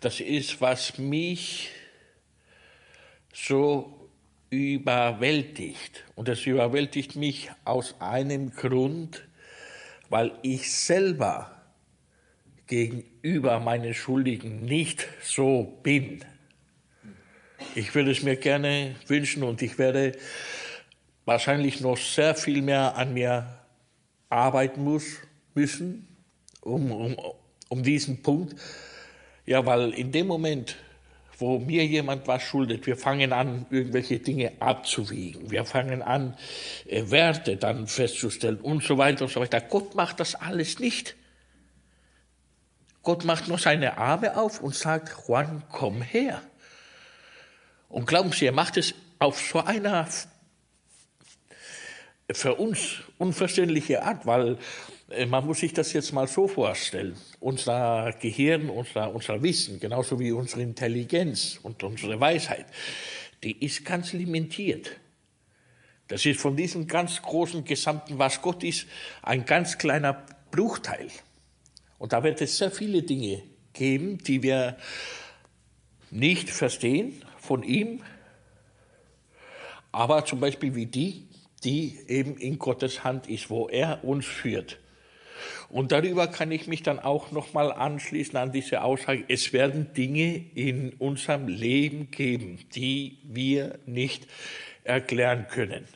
Das 0.00 0.20
ist, 0.20 0.60
was 0.60 0.96
mich 0.98 1.70
so 3.32 4.08
überwältigt. 4.50 6.04
Und 6.14 6.28
es 6.28 6.46
überwältigt 6.46 7.16
mich 7.16 7.50
aus 7.64 8.00
einem 8.00 8.50
Grund, 8.54 9.26
weil 10.08 10.32
ich 10.42 10.72
selber 10.72 11.50
gegenüber 12.66 13.58
meinen 13.60 13.94
Schuldigen 13.94 14.64
nicht 14.64 15.08
so 15.22 15.78
bin. 15.82 16.24
Ich 17.74 17.94
würde 17.94 18.12
es 18.12 18.22
mir 18.22 18.36
gerne 18.36 18.94
wünschen 19.08 19.42
und 19.42 19.62
ich 19.62 19.78
werde 19.78 20.12
wahrscheinlich 21.24 21.80
noch 21.80 21.96
sehr 21.96 22.34
viel 22.34 22.62
mehr 22.62 22.96
an 22.96 23.14
mir 23.14 23.58
arbeiten 24.28 24.84
muss, 24.84 25.04
müssen, 25.54 26.06
um, 26.60 26.90
um, 26.92 27.16
um 27.68 27.82
diesen 27.82 28.22
Punkt. 28.22 28.54
Ja, 29.46 29.64
weil 29.64 29.92
in 29.92 30.12
dem 30.12 30.26
Moment, 30.26 30.76
wo 31.38 31.58
mir 31.58 31.86
jemand 31.86 32.26
was 32.26 32.42
schuldet, 32.42 32.86
wir 32.86 32.96
fangen 32.96 33.32
an, 33.32 33.66
irgendwelche 33.70 34.18
Dinge 34.18 34.52
abzuwiegen. 34.60 35.50
Wir 35.50 35.64
fangen 35.64 36.02
an, 36.02 36.36
äh, 36.86 37.10
Werte 37.10 37.56
dann 37.56 37.86
festzustellen 37.86 38.58
und 38.58 38.82
so 38.82 38.98
weiter 38.98 39.24
und 39.24 39.30
so 39.30 39.40
weiter. 39.40 39.60
Gott 39.60 39.94
macht 39.94 40.20
das 40.20 40.34
alles 40.34 40.78
nicht. 40.80 41.14
Gott 43.02 43.24
macht 43.24 43.48
nur 43.48 43.58
seine 43.58 43.96
Arme 43.96 44.36
auf 44.36 44.60
und 44.60 44.74
sagt, 44.74 45.14
Juan, 45.26 45.62
komm 45.70 46.02
her. 46.02 46.42
Und 47.88 48.06
glauben 48.06 48.32
Sie, 48.32 48.46
er 48.46 48.52
macht 48.52 48.76
es 48.76 48.94
auf 49.18 49.40
so 49.40 49.60
einer 49.60 50.06
für 52.32 52.54
uns 52.54 53.02
unverständliche 53.16 54.02
Art, 54.02 54.26
weil 54.26 54.58
äh, 55.10 55.26
man 55.26 55.46
muss 55.46 55.60
sich 55.60 55.72
das 55.72 55.92
jetzt 55.92 56.12
mal 56.12 56.28
so 56.28 56.46
vorstellen. 56.46 57.16
Unser 57.40 58.14
Gehirn, 58.20 58.68
unser, 58.68 59.14
unser 59.14 59.42
Wissen, 59.42 59.80
genauso 59.80 60.18
wie 60.20 60.32
unsere 60.32 60.62
Intelligenz 60.62 61.58
und 61.62 61.82
unsere 61.82 62.20
Weisheit, 62.20 62.66
die 63.42 63.64
ist 63.64 63.84
ganz 63.84 64.12
limitiert. 64.12 64.90
Das 66.08 66.24
ist 66.24 66.40
von 66.40 66.56
diesem 66.56 66.86
ganz 66.86 67.20
großen 67.20 67.64
Gesamten, 67.64 68.18
was 68.18 68.40
Gott 68.40 68.64
ist, 68.64 68.86
ein 69.22 69.44
ganz 69.44 69.78
kleiner 69.78 70.24
Bruchteil. 70.50 71.08
Und 71.98 72.12
da 72.12 72.22
wird 72.22 72.40
es 72.40 72.56
sehr 72.58 72.70
viele 72.70 73.02
Dinge 73.02 73.42
geben, 73.72 74.18
die 74.18 74.42
wir 74.42 74.76
nicht 76.10 76.48
verstehen 76.50 77.22
von 77.38 77.62
ihm, 77.62 78.02
aber 79.92 80.24
zum 80.24 80.40
Beispiel 80.40 80.74
wie 80.74 80.86
die, 80.86 81.27
die 81.64 81.98
eben 82.08 82.36
in 82.36 82.58
Gottes 82.58 83.04
Hand 83.04 83.28
ist, 83.28 83.50
wo 83.50 83.68
er 83.68 84.04
uns 84.04 84.26
führt. 84.26 84.78
Und 85.68 85.92
darüber 85.92 86.26
kann 86.26 86.50
ich 86.50 86.66
mich 86.66 86.82
dann 86.82 86.98
auch 86.98 87.30
nochmal 87.30 87.72
anschließen 87.72 88.36
an 88.36 88.52
diese 88.52 88.82
Aussage, 88.82 89.24
es 89.28 89.52
werden 89.52 89.92
Dinge 89.92 90.36
in 90.54 90.94
unserem 90.94 91.46
Leben 91.46 92.10
geben, 92.10 92.58
die 92.74 93.18
wir 93.22 93.78
nicht 93.86 94.26
erklären 94.84 95.46
können. 95.48 95.86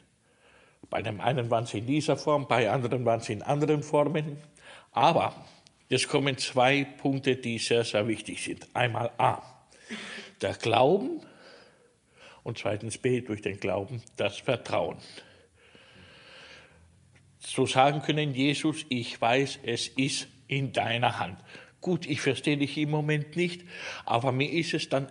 Bei 0.90 1.00
dem 1.00 1.20
einen 1.20 1.50
waren 1.50 1.64
sie 1.64 1.78
in 1.78 1.86
dieser 1.86 2.16
Form, 2.16 2.46
bei 2.46 2.70
anderen 2.70 3.04
waren 3.06 3.20
sie 3.20 3.32
in 3.32 3.42
anderen 3.42 3.82
Formen. 3.82 4.36
Aber 4.92 5.34
jetzt 5.88 6.08
kommen 6.08 6.36
zwei 6.36 6.84
Punkte, 6.84 7.36
die 7.36 7.58
sehr, 7.58 7.84
sehr 7.84 8.06
wichtig 8.06 8.44
sind. 8.44 8.68
Einmal 8.74 9.10
A, 9.16 9.42
der 10.42 10.52
Glauben 10.52 11.22
und 12.42 12.58
zweitens 12.58 12.98
B, 12.98 13.22
durch 13.22 13.40
den 13.40 13.58
Glauben 13.58 14.02
das 14.18 14.36
Vertrauen 14.36 14.98
so 17.46 17.66
sagen 17.66 18.02
können, 18.02 18.34
Jesus, 18.34 18.84
ich 18.88 19.20
weiß, 19.20 19.60
es 19.64 19.88
ist 19.88 20.28
in 20.46 20.72
deiner 20.72 21.18
Hand. 21.18 21.38
Gut, 21.80 22.06
ich 22.06 22.20
verstehe 22.20 22.56
dich 22.56 22.78
im 22.78 22.90
Moment 22.90 23.36
nicht, 23.36 23.62
aber 24.04 24.30
mir 24.32 24.50
ist 24.50 24.74
es 24.74 24.88
dann 24.88 25.08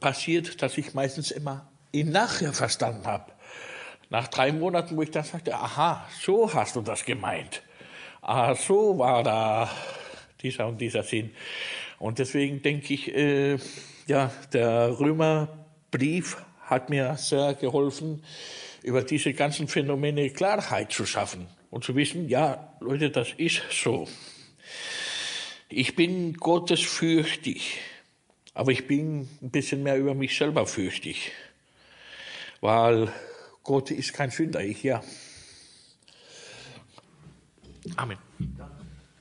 passiert, 0.00 0.62
dass 0.62 0.76
ich 0.76 0.94
meistens 0.94 1.30
immer 1.30 1.70
ihn 1.92 2.10
nachher 2.10 2.52
verstanden 2.52 3.06
habe. 3.06 3.32
Nach 4.10 4.28
drei 4.28 4.52
Monaten, 4.52 4.96
wo 4.96 5.02
ich 5.02 5.10
dann 5.10 5.24
sagte, 5.24 5.54
aha, 5.54 6.06
so 6.20 6.52
hast 6.52 6.76
du 6.76 6.82
das 6.82 7.04
gemeint. 7.04 7.62
ah, 8.22 8.54
so 8.54 8.98
war 8.98 9.22
da 9.22 9.70
dieser 10.42 10.66
und 10.66 10.80
dieser 10.80 11.02
Sinn. 11.02 11.30
Und 11.98 12.18
deswegen 12.18 12.60
denke 12.60 12.92
ich, 12.92 13.14
äh, 13.14 13.58
ja, 14.06 14.30
der 14.52 14.98
Römerbrief 14.98 16.36
hat 16.62 16.90
mir 16.90 17.16
sehr 17.16 17.54
geholfen, 17.54 18.22
über 18.82 19.02
diese 19.02 19.32
ganzen 19.32 19.68
Phänomene 19.68 20.30
Klarheit 20.30 20.92
zu 20.92 21.06
schaffen 21.06 21.46
und 21.70 21.84
zu 21.84 21.94
wissen, 21.94 22.28
ja, 22.28 22.76
Leute, 22.80 23.10
das 23.10 23.28
ist 23.36 23.62
so. 23.70 24.08
Ich 25.68 25.94
bin 25.94 26.34
Gottes 26.34 26.80
fürchtig, 26.80 27.78
aber 28.54 28.72
ich 28.72 28.86
bin 28.86 29.28
ein 29.40 29.50
bisschen 29.50 29.82
mehr 29.82 29.96
über 29.96 30.14
mich 30.14 30.36
selber 30.36 30.66
fürchtig, 30.66 31.32
weil 32.60 33.12
Gott 33.62 33.90
ist 33.90 34.12
kein 34.12 34.30
Sünder, 34.30 34.62
ich 34.62 34.82
ja. 34.82 35.02
Amen. 37.96 38.18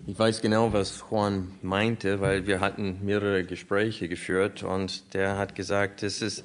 Ich 0.07 0.17
weiß 0.17 0.41
genau, 0.41 0.73
was 0.73 1.03
Juan 1.09 1.51
meinte, 1.61 2.19
weil 2.19 2.47
wir 2.47 2.61
hatten 2.61 3.05
mehrere 3.05 3.43
Gespräche 3.43 4.09
geführt 4.09 4.63
und 4.63 5.13
der 5.13 5.37
hat 5.37 5.53
gesagt, 5.53 6.01
es 6.01 6.23
ist, 6.23 6.43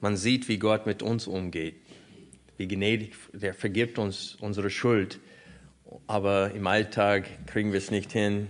man 0.00 0.16
sieht, 0.16 0.48
wie 0.48 0.58
Gott 0.58 0.86
mit 0.86 1.02
uns 1.02 1.26
umgeht, 1.26 1.74
wie 2.56 2.68
gnädig, 2.68 3.14
der 3.32 3.52
vergibt 3.52 3.98
uns 3.98 4.36
unsere 4.40 4.70
Schuld, 4.70 5.18
aber 6.06 6.52
im 6.52 6.66
Alltag 6.66 7.46
kriegen 7.46 7.72
wir 7.72 7.78
es 7.78 7.90
nicht 7.90 8.12
hin, 8.12 8.48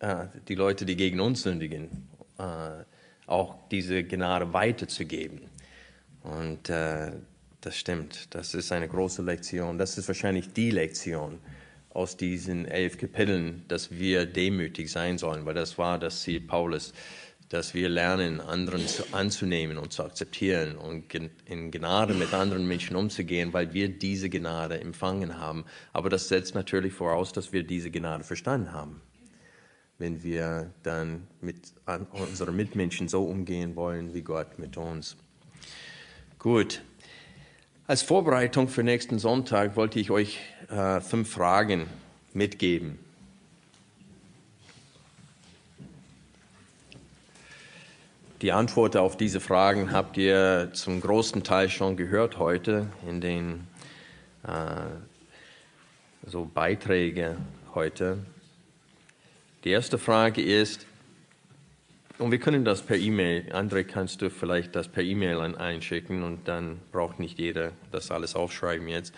äh, 0.00 0.26
die 0.48 0.54
Leute, 0.54 0.84
die 0.84 0.96
gegen 0.96 1.20
uns 1.20 1.42
sündigen, 1.42 2.08
äh, 2.38 2.84
auch 3.26 3.56
diese 3.70 4.04
Gnade 4.04 4.52
weiterzugeben. 4.52 5.40
Und 6.22 6.68
äh, 6.70 7.12
das 7.60 7.76
stimmt, 7.76 8.34
das 8.34 8.54
ist 8.54 8.72
eine 8.72 8.88
große 8.88 9.22
Lektion, 9.22 9.78
das 9.78 9.98
ist 9.98 10.08
wahrscheinlich 10.08 10.52
die 10.52 10.70
Lektion 10.70 11.38
aus 11.90 12.16
diesen 12.16 12.66
elf 12.66 12.98
Kapiteln, 12.98 13.64
dass 13.68 13.90
wir 13.90 14.26
demütig 14.26 14.92
sein 14.92 15.18
sollen, 15.18 15.46
weil 15.46 15.54
das 15.54 15.78
war 15.78 15.98
das 15.98 16.22
Ziel 16.22 16.40
Paulus, 16.40 16.92
dass 17.48 17.74
wir 17.74 17.88
lernen, 17.88 18.40
anderen 18.40 18.86
zu, 18.86 19.04
anzunehmen 19.12 19.78
und 19.78 19.92
zu 19.92 20.02
akzeptieren 20.02 20.76
und 20.76 21.14
in 21.44 21.70
Gnade 21.70 22.14
mit 22.14 22.34
anderen 22.34 22.66
Menschen 22.66 22.96
umzugehen, 22.96 23.52
weil 23.52 23.72
wir 23.72 23.88
diese 23.88 24.28
Gnade 24.28 24.80
empfangen 24.80 25.38
haben. 25.38 25.64
Aber 25.92 26.10
das 26.10 26.28
setzt 26.28 26.54
natürlich 26.54 26.92
voraus, 26.92 27.32
dass 27.32 27.52
wir 27.52 27.62
diese 27.62 27.90
Gnade 27.90 28.24
verstanden 28.24 28.72
haben. 28.72 29.00
Wenn 29.98 30.22
wir 30.22 30.72
dann 30.82 31.26
mit 31.40 31.72
unseren 32.12 32.56
Mitmenschen 32.56 33.08
so 33.08 33.24
umgehen 33.24 33.76
wollen, 33.76 34.12
wie 34.12 34.22
Gott 34.22 34.58
mit 34.58 34.76
uns. 34.76 35.16
Gut, 36.38 36.82
als 37.86 38.02
Vorbereitung 38.02 38.68
für 38.68 38.82
nächsten 38.82 39.20
Sonntag 39.20 39.76
wollte 39.76 40.00
ich 40.00 40.10
euch 40.10 40.40
äh, 40.68 41.00
fünf 41.00 41.30
Fragen 41.30 41.86
mitgeben. 42.34 43.05
Die 48.42 48.52
Antworten 48.52 48.98
auf 48.98 49.16
diese 49.16 49.40
Fragen 49.40 49.92
habt 49.92 50.18
ihr 50.18 50.68
zum 50.74 51.00
großen 51.00 51.42
Teil 51.42 51.70
schon 51.70 51.96
gehört 51.96 52.38
heute 52.38 52.88
in 53.08 53.22
den 53.22 53.66
äh, 54.46 54.50
so 56.26 56.44
Beiträgen 56.44 57.38
heute. 57.74 58.18
Die 59.64 59.70
erste 59.70 59.96
Frage 59.96 60.42
ist, 60.42 60.86
und 62.18 62.30
wir 62.30 62.38
können 62.38 62.66
das 62.66 62.82
per 62.82 62.98
E-Mail. 62.98 63.50
André, 63.54 63.84
kannst 63.84 64.20
du 64.20 64.28
vielleicht 64.28 64.76
das 64.76 64.88
per 64.88 65.02
E-Mail 65.02 65.40
einschicken 65.56 66.22
und 66.22 66.46
dann 66.46 66.78
braucht 66.92 67.18
nicht 67.18 67.38
jeder 67.38 67.72
das 67.90 68.10
alles 68.10 68.34
aufschreiben 68.34 68.86
jetzt. 68.88 69.14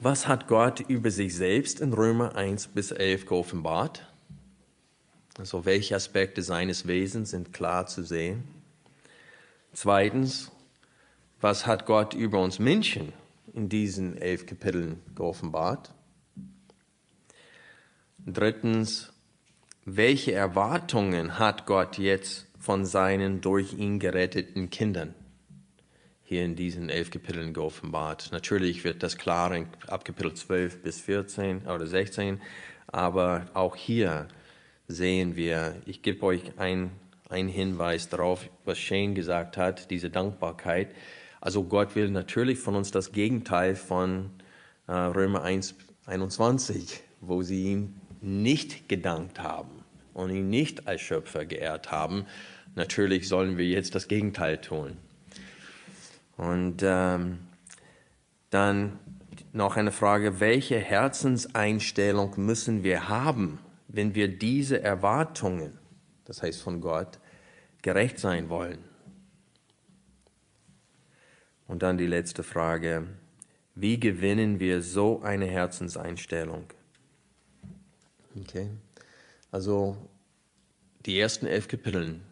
Was 0.00 0.26
hat 0.26 0.48
Gott 0.48 0.80
über 0.80 1.10
sich 1.10 1.34
selbst 1.36 1.80
in 1.80 1.92
Römer 1.92 2.34
1 2.34 2.68
bis 2.68 2.92
11 2.92 3.26
geoffenbart? 3.26 4.07
Also 5.38 5.64
welche 5.64 5.94
Aspekte 5.94 6.42
seines 6.42 6.88
Wesens 6.88 7.30
sind 7.30 7.52
klar 7.52 7.86
zu 7.86 8.02
sehen? 8.02 8.42
Zweitens, 9.72 10.50
was 11.40 11.64
hat 11.64 11.86
Gott 11.86 12.12
über 12.12 12.42
uns 12.42 12.58
Menschen 12.58 13.12
in 13.54 13.68
diesen 13.68 14.18
elf 14.18 14.46
Kapiteln 14.46 15.00
geoffenbart? 15.14 15.94
Drittens, 18.26 19.12
welche 19.84 20.32
Erwartungen 20.32 21.38
hat 21.38 21.66
Gott 21.66 21.98
jetzt 21.98 22.46
von 22.58 22.84
seinen 22.84 23.40
durch 23.40 23.74
ihn 23.74 24.00
geretteten 24.00 24.70
Kindern? 24.70 25.14
Hier 26.24 26.44
in 26.44 26.56
diesen 26.56 26.90
elf 26.90 27.12
Kapiteln 27.12 27.54
geoffenbart. 27.54 28.30
Natürlich 28.32 28.82
wird 28.82 29.04
das 29.04 29.16
klar 29.16 29.52
ab 29.86 30.04
Kapitel 30.04 30.34
12 30.34 30.82
bis 30.82 31.00
14 31.00 31.68
oder 31.68 31.86
16, 31.86 32.40
aber 32.88 33.46
auch 33.54 33.76
hier 33.76 34.26
sehen 34.88 35.36
wir, 35.36 35.76
ich 35.84 36.02
gebe 36.02 36.24
euch 36.24 36.58
einen 36.58 36.90
Hinweis 37.28 38.08
darauf, 38.08 38.48
was 38.64 38.78
Shane 38.78 39.14
gesagt 39.14 39.56
hat, 39.58 39.90
diese 39.90 40.08
Dankbarkeit. 40.08 40.88
Also 41.40 41.62
Gott 41.64 41.94
will 41.94 42.10
natürlich 42.10 42.58
von 42.58 42.74
uns 42.74 42.90
das 42.90 43.12
Gegenteil 43.12 43.76
von 43.76 44.30
äh, 44.86 44.92
Römer 44.92 45.42
1, 45.42 45.74
21, 46.06 47.00
wo 47.20 47.42
sie 47.42 47.72
ihm 47.72 47.94
nicht 48.22 48.88
gedankt 48.88 49.40
haben 49.40 49.84
und 50.14 50.30
ihn 50.30 50.48
nicht 50.48 50.88
als 50.88 51.02
Schöpfer 51.02 51.44
geehrt 51.44 51.92
haben, 51.92 52.24
natürlich 52.74 53.28
sollen 53.28 53.58
wir 53.58 53.66
jetzt 53.66 53.94
das 53.94 54.08
Gegenteil 54.08 54.58
tun. 54.58 54.96
Und 56.36 56.82
ähm, 56.82 57.38
dann 58.50 58.98
noch 59.52 59.76
eine 59.76 59.92
Frage, 59.92 60.40
welche 60.40 60.78
Herzenseinstellung 60.78 62.34
müssen 62.36 62.82
wir 62.82 63.08
haben, 63.08 63.58
wenn 63.88 64.14
wir 64.14 64.28
diese 64.28 64.82
Erwartungen, 64.82 65.78
das 66.24 66.42
heißt 66.42 66.60
von 66.62 66.80
Gott, 66.80 67.18
gerecht 67.82 68.18
sein 68.18 68.48
wollen? 68.48 68.84
Und 71.66 71.82
dann 71.82 71.98
die 71.98 72.06
letzte 72.06 72.42
Frage, 72.42 73.06
wie 73.74 73.98
gewinnen 74.00 74.60
wir 74.60 74.82
so 74.82 75.22
eine 75.22 75.46
Herzenseinstellung? 75.46 76.64
Okay. 78.40 78.70
Also 79.50 79.96
die 81.06 81.18
ersten 81.18 81.46
elf 81.46 81.68
Kapiteln 81.68 82.22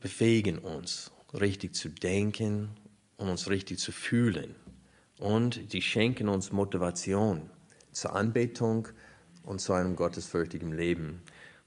befähigen 0.00 0.58
uns, 0.58 1.10
richtig 1.32 1.74
zu 1.74 1.88
denken 1.88 2.70
und 3.16 3.28
uns 3.28 3.48
richtig 3.48 3.78
zu 3.78 3.92
fühlen. 3.92 4.54
Und 5.18 5.60
sie 5.68 5.82
schenken 5.82 6.28
uns 6.28 6.52
Motivation 6.52 7.50
zur 7.92 8.14
Anbetung 8.14 8.88
und 9.44 9.60
zu 9.60 9.72
einem 9.72 9.96
gottesfürchtigen 9.96 10.72
Leben. 10.72 11.22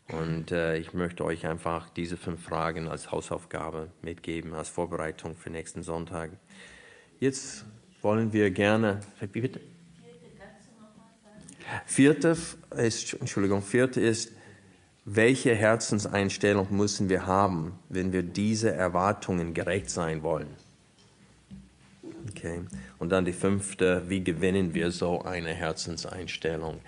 Und 0.10 0.52
äh, 0.52 0.78
ich 0.78 0.94
möchte 0.94 1.26
euch 1.26 1.46
einfach 1.46 1.90
diese 1.90 2.18
fünf 2.18 2.42
Fragen 2.44 2.88
als 2.88 3.12
Hausaufgabe 3.12 3.90
mitgeben, 4.02 4.54
als 4.54 4.70
Vorbereitung 4.70 5.36
für 5.36 5.50
nächsten 5.50 5.84
Sonntag. 5.84 6.32
Jetzt 7.20 7.66
wollen 8.02 8.32
wir 8.32 8.52
gerne. 8.52 9.02
Wie 9.34 9.42
bitte? 9.42 9.60
Vierte 11.86 12.38
ist, 12.78 13.14
Entschuldigung, 13.16 13.62
vierte 13.62 14.00
ist, 14.00 14.32
welche 15.04 15.56
Herzenseinstellung 15.56 16.68
müssen 16.70 17.10
wir 17.10 17.26
haben, 17.26 17.80
wenn 17.90 18.12
wir 18.14 18.24
diese 18.24 18.72
Erwartungen 18.72 19.54
gerecht 19.54 19.90
sein 19.90 20.24
wollen? 20.24 20.48
Okay. 22.30 22.62
Und 23.00 23.10
dann 23.10 23.26
die 23.26 23.34
fünfte, 23.34 24.04
wie 24.08 24.24
gewinnen 24.24 24.74
wir 24.74 24.92
so 24.92 25.22
eine 25.22 25.54
Herzenseinstellung? 25.54 26.80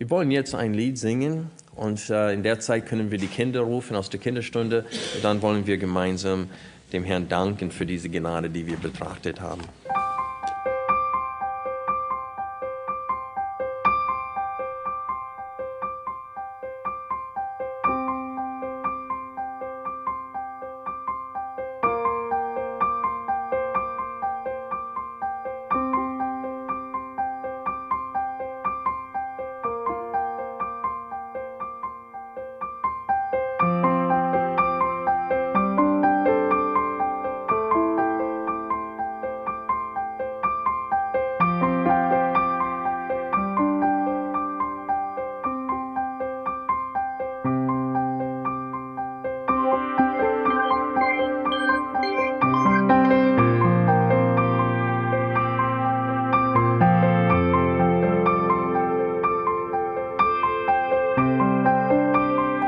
Wir 0.00 0.08
wollen 0.08 0.30
jetzt 0.30 0.54
ein 0.54 0.72
Lied 0.72 0.96
singen 0.96 1.50
und 1.76 2.08
äh, 2.08 2.32
in 2.32 2.42
der 2.42 2.58
Zeit 2.58 2.86
können 2.86 3.10
wir 3.10 3.18
die 3.18 3.26
Kinder 3.26 3.60
rufen 3.60 3.94
aus 3.94 4.08
der 4.08 4.18
Kinderstunde 4.18 4.86
und 5.14 5.22
dann 5.22 5.42
wollen 5.42 5.66
wir 5.66 5.76
gemeinsam 5.76 6.48
dem 6.94 7.04
Herrn 7.04 7.28
danken 7.28 7.70
für 7.70 7.84
diese 7.84 8.08
Gnade, 8.08 8.48
die 8.48 8.66
wir 8.66 8.78
betrachtet 8.78 9.42
haben. 9.42 9.60